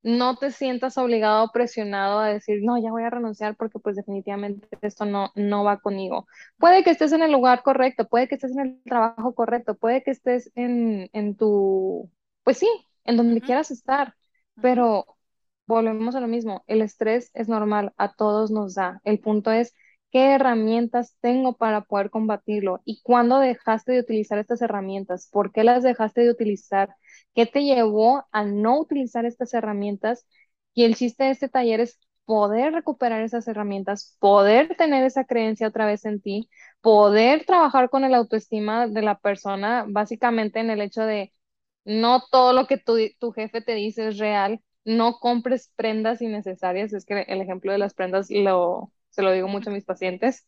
no 0.04 0.36
te 0.38 0.52
sientas 0.52 0.98
obligado 0.98 1.46
o 1.46 1.52
presionado 1.52 2.20
a 2.20 2.30
decir, 2.30 2.60
no, 2.64 2.78
ya 2.82 2.92
voy 2.92 3.04
a 3.04 3.10
renunciar 3.10 3.56
porque 3.56 3.80
pues 3.80 3.96
definitivamente 3.96 4.68
esto 4.82 5.06
no, 5.06 5.32
no 5.36 5.64
va 5.64 5.80
conmigo. 5.80 6.28
Puede 6.58 6.84
que 6.84 6.92
estés 6.92 7.12
en 7.14 7.22
el 7.24 7.32
lugar 7.32 7.64
correcto, 7.64 8.08
puede 8.08 8.28
que 8.28 8.36
estés 8.36 8.52
en 8.54 8.60
el 8.62 8.84
trabajo 8.84 9.36
correcto, 9.36 9.76
puede 9.76 10.04
que 10.04 10.12
estés 10.12 10.52
en, 10.56 11.10
en 11.14 11.36
tu, 11.36 12.10
pues 12.44 12.58
sí, 12.58 12.68
en 13.06 13.18
donde 13.18 13.42
quieras 13.42 13.72
estar, 13.72 14.16
pero 14.60 15.06
volvemos 15.68 16.16
a 16.16 16.20
lo 16.22 16.28
mismo, 16.28 16.64
el 16.68 16.82
estrés 16.82 17.32
es 17.34 17.48
normal, 17.50 17.94
a 17.98 18.14
todos 18.14 18.52
nos 18.52 18.76
da. 18.76 19.00
El 19.04 19.20
punto 19.20 19.52
es, 19.52 19.74
¿qué 20.12 20.32
herramientas 20.34 21.16
tengo 21.22 21.56
para 21.58 21.82
poder 21.86 22.10
combatirlo? 22.10 22.82
¿Y 22.86 23.02
cuándo 23.02 23.40
dejaste 23.40 23.94
de 23.94 24.00
utilizar 24.02 24.38
estas 24.40 24.62
herramientas? 24.62 25.30
¿Por 25.32 25.52
qué 25.52 25.64
las 25.64 25.84
dejaste 25.84 26.22
de 26.22 26.32
utilizar? 26.32 26.96
¿Qué 27.34 27.46
te 27.46 27.64
llevó 27.64 28.26
a 28.32 28.44
no 28.46 28.80
utilizar 28.80 29.26
estas 29.26 29.54
herramientas? 29.54 30.26
Y 30.74 30.84
el 30.86 30.96
chiste 30.96 31.24
de 31.26 31.32
este 31.32 31.50
taller 31.50 31.80
es 31.82 32.00
poder 32.26 32.74
recuperar 32.74 33.22
esas 33.24 33.48
herramientas, 33.48 34.16
poder 34.20 34.76
tener 34.78 35.04
esa 35.06 35.26
creencia 35.26 35.68
otra 35.68 35.86
vez 35.86 36.06
en 36.06 36.22
ti, 36.22 36.50
poder 36.82 37.46
trabajar 37.46 37.90
con 37.90 38.04
el 38.06 38.14
autoestima 38.14 38.88
de 38.88 39.02
la 39.02 39.20
persona, 39.20 39.86
básicamente 39.88 40.60
en 40.60 40.70
el 40.70 40.82
hecho 40.82 41.02
de 41.04 41.34
no 41.86 42.24
todo 42.32 42.54
lo 42.54 42.68
que 42.68 42.78
tu, 42.78 42.96
tu 43.20 43.32
jefe 43.32 43.62
te 43.62 43.74
dice 43.76 44.08
es 44.10 44.18
real, 44.18 44.62
no 44.86 45.20
compres 45.20 45.72
prendas 45.76 46.22
innecesarias, 46.22 46.94
es 46.94 47.06
que 47.06 47.22
el 47.28 47.42
ejemplo 47.42 47.72
de 47.72 47.78
las 47.80 47.94
prendas 47.94 48.30
lo, 48.30 48.92
se 49.10 49.22
lo 49.24 49.32
digo 49.32 49.48
mucho 49.48 49.70
a 49.70 49.74
mis 49.74 49.86
pacientes. 49.86 50.46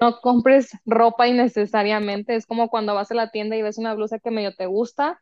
No 0.00 0.20
compres 0.20 0.70
ropa 0.86 1.28
innecesariamente. 1.28 2.34
Es 2.34 2.46
como 2.46 2.68
cuando 2.70 2.94
vas 2.94 3.10
a 3.10 3.14
la 3.14 3.30
tienda 3.30 3.56
y 3.56 3.62
ves 3.62 3.78
una 3.78 3.94
blusa 3.94 4.18
que 4.18 4.30
medio 4.30 4.54
te 4.54 4.66
gusta 4.66 5.20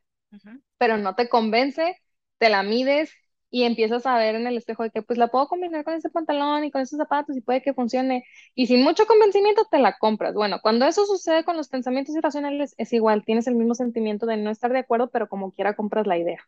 pero 0.78 0.96
no 0.98 1.14
te 1.14 1.28
convence, 1.28 1.96
te 2.38 2.48
la 2.50 2.62
mides 2.62 3.12
y 3.50 3.64
empiezas 3.64 4.04
a 4.06 4.18
ver 4.18 4.34
en 4.34 4.46
el 4.46 4.56
espejo 4.58 4.82
de 4.82 4.90
que 4.90 5.02
pues 5.02 5.18
la 5.18 5.28
puedo 5.28 5.48
combinar 5.48 5.84
con 5.84 5.94
ese 5.94 6.10
pantalón 6.10 6.64
y 6.64 6.70
con 6.70 6.82
esos 6.82 6.98
zapatos 6.98 7.36
y 7.36 7.40
puede 7.40 7.62
que 7.62 7.74
funcione. 7.74 8.24
Y 8.54 8.66
sin 8.66 8.82
mucho 8.82 9.06
convencimiento 9.06 9.66
te 9.70 9.78
la 9.78 9.96
compras. 9.98 10.34
Bueno, 10.34 10.58
cuando 10.62 10.86
eso 10.86 11.06
sucede 11.06 11.44
con 11.44 11.56
los 11.56 11.68
pensamientos 11.68 12.14
irracionales 12.16 12.74
es 12.78 12.92
igual, 12.92 13.24
tienes 13.24 13.46
el 13.46 13.54
mismo 13.54 13.74
sentimiento 13.74 14.26
de 14.26 14.36
no 14.36 14.50
estar 14.50 14.72
de 14.72 14.80
acuerdo, 14.80 15.10
pero 15.10 15.28
como 15.28 15.52
quiera 15.52 15.74
compras 15.76 16.06
la 16.06 16.18
idea. 16.18 16.40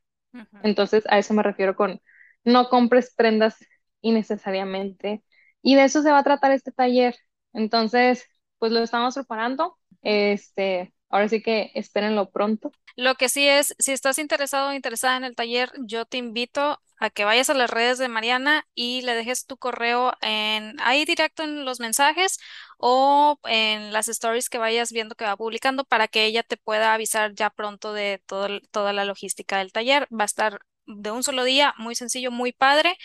Entonces 0.63 1.05
a 1.09 1.19
eso 1.19 1.35
me 1.35 1.43
refiero 1.43 1.77
con 1.77 2.01
no 2.45 2.69
compres 2.69 3.15
prendas 3.17 3.57
innecesariamente. 4.01 5.25
Y 5.63 5.75
de 5.77 5.85
eso 5.85 6.03
se 6.03 6.11
va 6.11 6.19
a 6.21 6.25
tratar 6.25 6.53
este 6.53 6.73
taller. 6.73 7.17
Entonces, 7.53 8.25
pues 8.59 8.73
lo 8.73 8.81
estamos 8.81 9.15
preparando. 9.15 9.79
Este, 10.03 10.95
Ahora 11.11 11.29
sí 11.29 11.43
que 11.43 11.71
espérenlo 11.75 12.31
pronto. 12.31 12.73
Lo 12.97 13.15
que 13.15 13.29
sí 13.29 13.49
es, 13.49 13.75
si 13.79 13.93
estás 13.93 14.19
interesado 14.19 14.71
o 14.71 14.73
interesada 14.73 15.17
en 15.17 15.25
el 15.25 15.37
taller, 15.37 15.71
yo 15.87 16.05
te 16.07 16.19
invito 16.19 16.81
a 16.99 17.09
que 17.11 17.25
vayas 17.25 17.49
a 17.49 17.55
las 17.55 17.71
redes 17.71 17.99
de 17.99 18.09
Mariana 18.09 18.67
y 18.75 19.01
le 19.03 19.15
dejes 19.15 19.47
tu 19.47 19.57
correo 19.57 20.13
en 20.21 20.79
ahí 20.81 21.07
directo 21.07 21.43
en 21.43 21.65
los 21.65 21.81
mensajes 21.81 22.39
o 22.79 23.39
en 23.45 23.93
las 23.93 24.09
stories 24.09 24.51
que 24.51 24.59
vayas 24.59 24.93
viendo 24.93 25.15
que 25.15 25.25
va 25.25 25.37
publicando 25.37 25.85
para 25.85 26.09
que 26.09 26.27
ella 26.27 26.43
te 26.43 26.59
pueda 26.59 26.93
avisar 26.93 27.35
ya 27.35 27.49
pronto 27.51 27.95
de 27.95 28.23
todo, 28.27 28.49
toda 28.71 28.93
la 28.93 29.05
logística 29.07 29.59
del 29.59 29.73
taller. 29.73 30.07
Va 30.13 30.25
a 30.25 30.27
estar 30.27 30.61
de 30.97 31.11
un 31.11 31.23
solo 31.23 31.45
día, 31.45 31.75
muy 31.79 31.95
sencillo, 31.95 32.31
muy 32.31 32.53
padre 32.53 32.97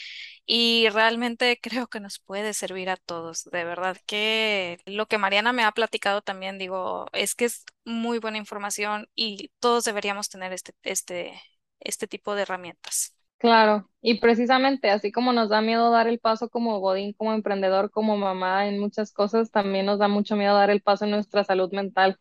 y 0.45 0.89
realmente 0.89 1.59
creo 1.61 1.87
que 1.87 1.99
nos 1.99 2.19
puede 2.19 2.53
servir 2.53 2.89
a 2.89 2.97
todos. 2.97 3.43
De 3.45 3.63
verdad 3.63 3.97
que 4.05 4.79
lo 4.85 5.07
que 5.07 5.17
Mariana 5.17 5.53
me 5.53 5.63
ha 5.63 5.71
platicado 5.71 6.21
también, 6.21 6.57
digo, 6.57 7.07
es 7.13 7.35
que 7.35 7.45
es 7.45 7.65
muy 7.85 8.19
buena 8.19 8.37
información 8.37 9.07
y 9.15 9.51
todos 9.59 9.83
deberíamos 9.85 10.29
tener 10.29 10.53
este, 10.53 10.73
este, 10.83 11.33
este 11.79 12.07
tipo 12.07 12.35
de 12.35 12.43
herramientas. 12.43 13.15
Claro, 13.37 13.89
y 14.01 14.19
precisamente 14.19 14.89
así 14.89 15.11
como 15.11 15.31
nos 15.33 15.49
da 15.49 15.61
miedo 15.61 15.91
dar 15.91 16.07
el 16.07 16.19
paso 16.19 16.49
como 16.49 16.79
Godín, 16.79 17.13
como 17.13 17.33
emprendedor, 17.33 17.91
como 17.91 18.17
mamá 18.17 18.67
en 18.67 18.79
muchas 18.79 19.11
cosas, 19.11 19.51
también 19.51 19.85
nos 19.85 19.99
da 19.99 20.07
mucho 20.07 20.35
miedo 20.35 20.55
dar 20.55 20.69
el 20.71 20.81
paso 20.81 21.05
en 21.05 21.11
nuestra 21.11 21.43
salud 21.43 21.71
mental. 21.71 22.17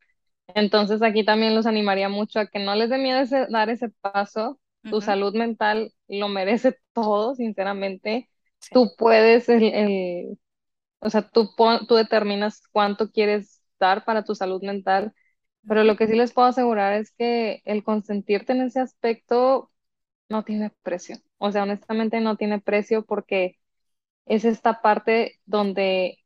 Entonces 0.49 1.03
aquí 1.03 1.25
también 1.25 1.55
los 1.55 1.67
animaría 1.67 2.09
mucho 2.09 2.41
a 2.41 2.47
que 2.47 2.59
no 2.59 2.75
les 2.75 2.91
dé 2.91 2.99
miedo 2.99 3.21
dar 3.51 3.71
ese 3.71 3.91
paso, 3.91 4.61
Tu 4.89 5.01
salud 5.01 5.35
mental 5.35 5.93
lo 6.09 6.29
merece 6.29 6.79
todo, 6.93 7.35
sinceramente. 7.35 8.31
sí, 8.61 8.71
Tú 8.73 8.93
puedes, 8.99 9.49
el, 9.49 9.65
el- 9.65 10.39
o 11.01 11.11
sea, 11.11 11.29
tú, 11.29 11.55
pon- 11.57 11.87
tú 11.87 11.95
determinas 11.97 12.63
cuánto 12.73 13.11
quieres 13.13 13.63
dar 13.81 14.05
para 14.05 14.25
tu 14.25 14.35
salud 14.35 14.63
mental, 14.63 15.15
pero 15.67 15.85
lo 15.85 15.97
que 15.97 16.07
sí 16.09 16.15
les 16.17 16.33
puedo 16.33 16.49
asegurar 16.49 16.95
es 16.95 17.13
que 17.13 17.63
el 17.65 17.85
consentirte 17.85 18.53
en 18.53 18.63
ese 18.63 18.81
aspecto 18.81 19.73
no 20.29 20.45
tiene 20.45 20.73
precio. 20.83 21.19
O 21.39 21.53
sea, 21.53 21.65
honestamente 21.65 22.21
no 22.21 22.37
tiene 22.37 22.61
precio 22.61 23.05
porque 23.07 23.59
es 24.27 24.45
esta 24.45 24.83
parte 24.83 25.41
donde 25.47 26.19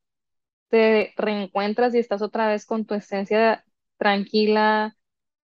te 0.68 1.12
reencuentras 1.16 1.94
y 1.94 1.98
estás 1.98 2.22
otra 2.22 2.48
vez 2.48 2.66
con 2.66 2.84
tu 2.86 2.94
esencia 2.94 3.64
tranquila, 3.98 4.96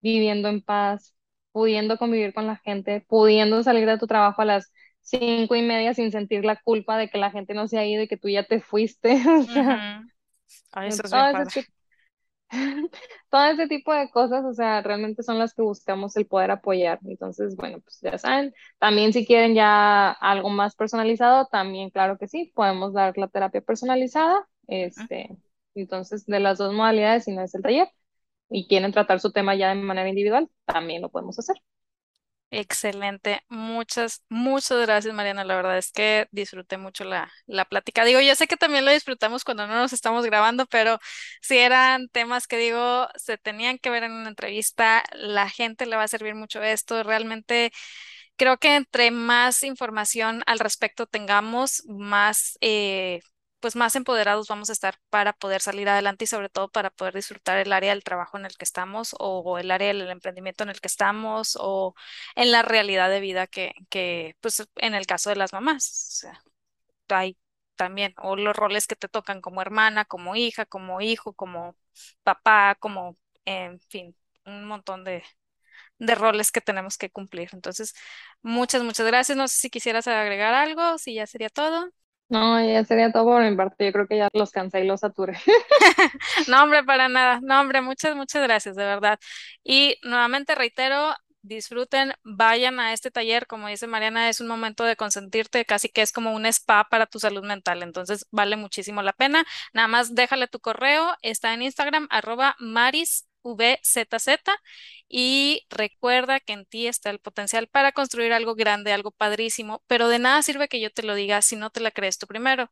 viviendo 0.03 0.49
en 0.49 0.63
paz, 0.63 1.15
pudiendo 1.55 1.99
convivir 1.99 2.35
con 2.35 2.49
la 2.49 2.59
gente, 2.59 3.07
pudiendo 3.09 3.65
salir 3.65 3.87
de 3.89 3.99
tu 3.99 4.09
trabajo 4.09 4.43
a 4.43 4.47
las 4.47 4.75
cinco 5.03 5.57
y 5.57 5.63
media 5.63 5.95
sin 5.95 6.13
sentir 6.13 6.45
la 6.47 6.59
culpa 6.63 6.99
de 6.99 7.11
que 7.11 7.19
la 7.19 7.33
gente 7.33 7.55
no 7.55 7.69
se 7.69 7.79
ha 7.79 7.87
ido 7.87 8.03
y 8.05 8.09
que 8.09 8.19
tú 8.19 8.29
ya 8.31 8.45
te 8.47 8.61
fuiste. 8.63 9.15
O 9.29 9.45
sea, 9.45 9.81
ujú. 10.03 10.11
Ay, 10.73 10.91
eso 10.93 11.03
es 11.03 11.11
todo 11.11 11.27
ese 11.29 11.47
tipo, 11.47 11.71
todo 13.31 13.45
ese 13.47 13.69
tipo 13.69 13.93
de 13.93 14.11
cosas, 14.11 14.45
o 14.45 14.55
sea, 14.55 14.83
realmente 14.83 15.23
son 15.23 15.39
las 15.39 15.55
que 15.55 15.63
buscamos 15.63 16.17
el 16.17 16.27
poder 16.27 16.51
apoyar. 16.51 17.01
Entonces, 17.07 17.57
bueno, 17.57 17.81
pues 17.81 18.01
ya 18.03 18.19
saben, 18.19 18.55
también 18.79 19.13
si 19.13 19.27
quieren 19.27 19.55
ya 19.55 20.11
algo 20.13 20.51
más 20.51 20.77
personalizado, 20.77 21.47
también 21.51 21.91
claro 21.91 22.19
que 22.19 22.29
sí, 22.29 22.53
podemos 22.55 22.93
dar 22.95 23.17
la 23.19 23.29
terapia 23.29 23.61
personalizada. 23.63 24.47
Este, 24.69 25.31
entonces, 25.75 26.27
de 26.27 26.41
las 26.41 26.59
dos 26.59 26.73
modalidades, 26.75 27.25
si 27.25 27.33
no 27.35 27.43
es 27.43 27.55
el 27.55 27.63
taller 27.63 27.89
y 28.55 28.69
quieren 28.69 28.93
tratar 28.93 29.21
su 29.21 29.33
tema 29.33 29.57
ya 29.57 29.71
de 29.71 29.75
manera 29.77 30.09
individual, 30.09 30.49
también 30.67 31.03
lo 31.03 31.11
podemos 31.11 31.39
hacer. 31.41 31.57
Excelente. 32.51 33.41
Muchas, 33.49 34.23
muchas 34.29 34.81
gracias, 34.87 35.13
Mariana. 35.13 35.43
La 35.45 35.57
verdad 35.57 35.77
es 35.77 35.91
que 35.91 36.29
disfruté 36.31 36.79
mucho 36.79 37.03
la, 37.03 37.33
la 37.47 37.65
plática. 37.65 38.05
Digo, 38.05 38.21
yo 38.21 38.37
sé 38.37 38.47
que 38.47 38.57
también 38.57 38.85
lo 38.85 38.93
disfrutamos 38.93 39.43
cuando 39.43 39.67
no 39.67 39.75
nos 39.75 39.93
estamos 39.93 40.25
grabando, 40.25 40.65
pero 40.67 41.01
si 41.43 41.59
eran 41.59 42.09
temas 42.11 42.47
que 42.47 42.57
digo, 42.57 43.09
se 43.17 43.39
tenían 43.39 43.79
que 43.79 43.91
ver 43.91 44.05
en 44.05 44.13
una 44.13 44.29
entrevista, 44.29 45.03
la 45.15 45.51
gente 45.51 45.87
le 45.87 45.97
va 45.97 46.05
a 46.05 46.09
servir 46.09 46.37
mucho 46.37 46.63
esto. 46.63 47.03
Realmente 47.03 47.73
creo 48.37 48.59
que 48.59 48.77
entre 48.77 49.11
más 49.11 49.63
información 49.65 50.43
al 50.47 50.61
respecto 50.61 51.07
tengamos, 51.07 51.83
más, 51.89 52.57
eh, 52.61 53.21
pues 53.65 53.77
más 53.77 53.97
empoderados 53.97 54.47
vamos 54.49 54.69
a 54.69 54.75
estar 54.75 54.99
para 55.09 55.33
poder 55.33 55.63
salir 55.63 55.89
adelante 55.89 56.25
y 56.25 56.27
sobre 56.27 56.51
todo 56.51 56.69
para 56.71 56.91
poder 56.91 57.15
disfrutar 57.15 57.57
el 57.59 57.73
área 57.73 57.93
del 57.95 58.05
trabajo 58.05 58.37
en 58.37 58.45
el 58.45 58.55
que 58.59 58.65
estamos 58.65 59.17
o 59.19 59.57
el 59.59 59.71
área 59.71 59.89
del 59.89 60.11
emprendimiento 60.11 60.65
en 60.65 60.69
el 60.71 60.83
que 60.83 60.87
estamos 60.89 61.57
o 61.59 61.95
en 62.37 62.53
la 62.53 62.61
realidad 62.63 63.09
de 63.09 63.21
vida 63.21 63.47
que, 63.47 63.73
que 63.89 64.37
pues 64.43 64.69
en 64.77 64.93
el 64.95 65.07
caso 65.07 65.31
de 65.31 65.37
las 65.37 65.55
mamás, 65.55 66.27
hay 67.09 67.39
también, 67.77 68.15
o 68.19 68.37
los 68.37 68.55
roles 68.57 68.87
que 68.87 68.97
te 68.97 69.09
tocan 69.09 69.41
como 69.41 69.63
hermana, 69.63 70.05
como 70.05 70.37
hija, 70.37 70.67
como 70.67 71.01
hijo, 71.01 71.33
como 71.35 71.77
papá, 72.23 72.77
como, 72.81 73.17
en 73.45 73.81
fin, 73.89 74.17
un 74.47 74.65
montón 74.67 75.05
de, 75.05 75.25
de 75.99 76.15
roles 76.17 76.53
que 76.53 76.61
tenemos 76.63 76.99
que 76.99 77.11
cumplir. 77.11 77.51
Entonces, 77.53 77.95
muchas, 78.43 78.83
muchas 78.85 79.07
gracias. 79.07 79.39
No 79.39 79.49
sé 79.49 79.59
si 79.59 79.71
quisieras 79.71 80.07
agregar 80.09 80.55
algo, 80.55 80.99
si 80.99 81.15
ya 81.15 81.27
sería 81.27 81.51
todo. 81.51 81.91
No, 82.29 82.61
ya 82.65 82.85
sería 82.85 83.13
todo 83.13 83.25
por 83.27 83.43
mi 83.49 83.55
parte. 83.57 83.85
Yo 83.87 83.93
creo 83.93 84.07
que 84.09 84.17
ya 84.19 84.29
los 84.33 84.51
cansé 84.51 84.81
y 84.81 84.87
los 84.87 85.01
saturé. 85.01 85.35
No, 86.49 86.63
hombre, 86.63 86.85
para 86.85 87.09
nada. 87.09 87.41
No, 87.43 87.61
hombre, 87.61 87.81
muchas, 87.83 88.17
muchas 88.17 88.43
gracias, 88.43 88.77
de 88.77 88.85
verdad. 88.85 89.19
Y 89.65 89.97
nuevamente 90.03 90.55
reitero, 90.55 91.15
disfruten, 91.43 92.13
vayan 92.25 92.81
a 92.81 92.93
este 92.93 93.11
taller. 93.11 93.47
Como 93.47 93.69
dice 93.69 93.87
Mariana, 93.87 94.29
es 94.29 94.41
un 94.41 94.49
momento 94.49 94.85
de 94.85 94.97
consentirte, 94.97 95.65
casi 95.65 95.89
que 95.89 96.03
es 96.03 96.13
como 96.13 96.33
un 96.35 96.47
spa 96.47 96.85
para 96.91 97.07
tu 97.07 97.19
salud 97.21 97.45
mental. 97.45 97.83
Entonces, 97.83 98.27
vale 98.31 98.57
muchísimo 98.57 99.03
la 99.03 99.13
pena. 99.13 99.45
Nada 99.73 99.89
más 99.89 100.15
déjale 100.15 100.49
tu 100.49 100.61
correo, 100.61 101.15
está 101.23 101.55
en 101.55 101.63
Instagram, 101.63 102.07
arroba 102.11 102.57
marisvzz. 103.45 104.41
Y 105.09 105.67
recuerda 105.71 106.41
que 106.41 106.53
en 106.55 106.67
ti 106.67 106.87
está 106.87 107.11
el 107.11 107.21
potencial 107.21 107.69
para 107.69 107.93
construir 107.93 108.33
algo 108.33 108.55
grande, 108.55 108.93
algo 108.93 109.11
padrísimo, 109.13 109.83
pero 109.87 110.09
de 110.09 110.19
nada 110.19 110.43
sirve 110.43 110.69
que 110.69 110.81
yo 110.81 110.91
te 110.91 111.03
lo 111.03 111.15
diga 111.15 111.41
si 111.43 111.57
no 111.57 111.71
te 111.71 111.81
la 111.81 111.91
crees 111.91 112.19
tú 112.19 112.27
primero. 112.27 112.71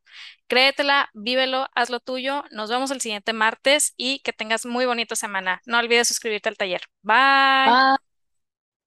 Créetela, 0.49 1.11
vívelo, 1.15 1.69
haz 1.75 1.91
lo 1.91 2.01
tuyo. 2.01 2.45
Nos 2.51 2.71
vemos 2.71 2.91
el 2.91 3.01
siguiente 3.01 3.33
martes 3.33 3.95
y 3.97 4.21
que 4.21 4.33
tengas 4.33 4.67
muy 4.67 4.87
bonita 4.87 5.15
semana. 5.17 5.61
No 5.67 5.79
olvides 5.79 6.09
suscribirte 6.09 6.49
al 6.49 6.57
taller. 6.57 6.83
Bye. 7.03 7.93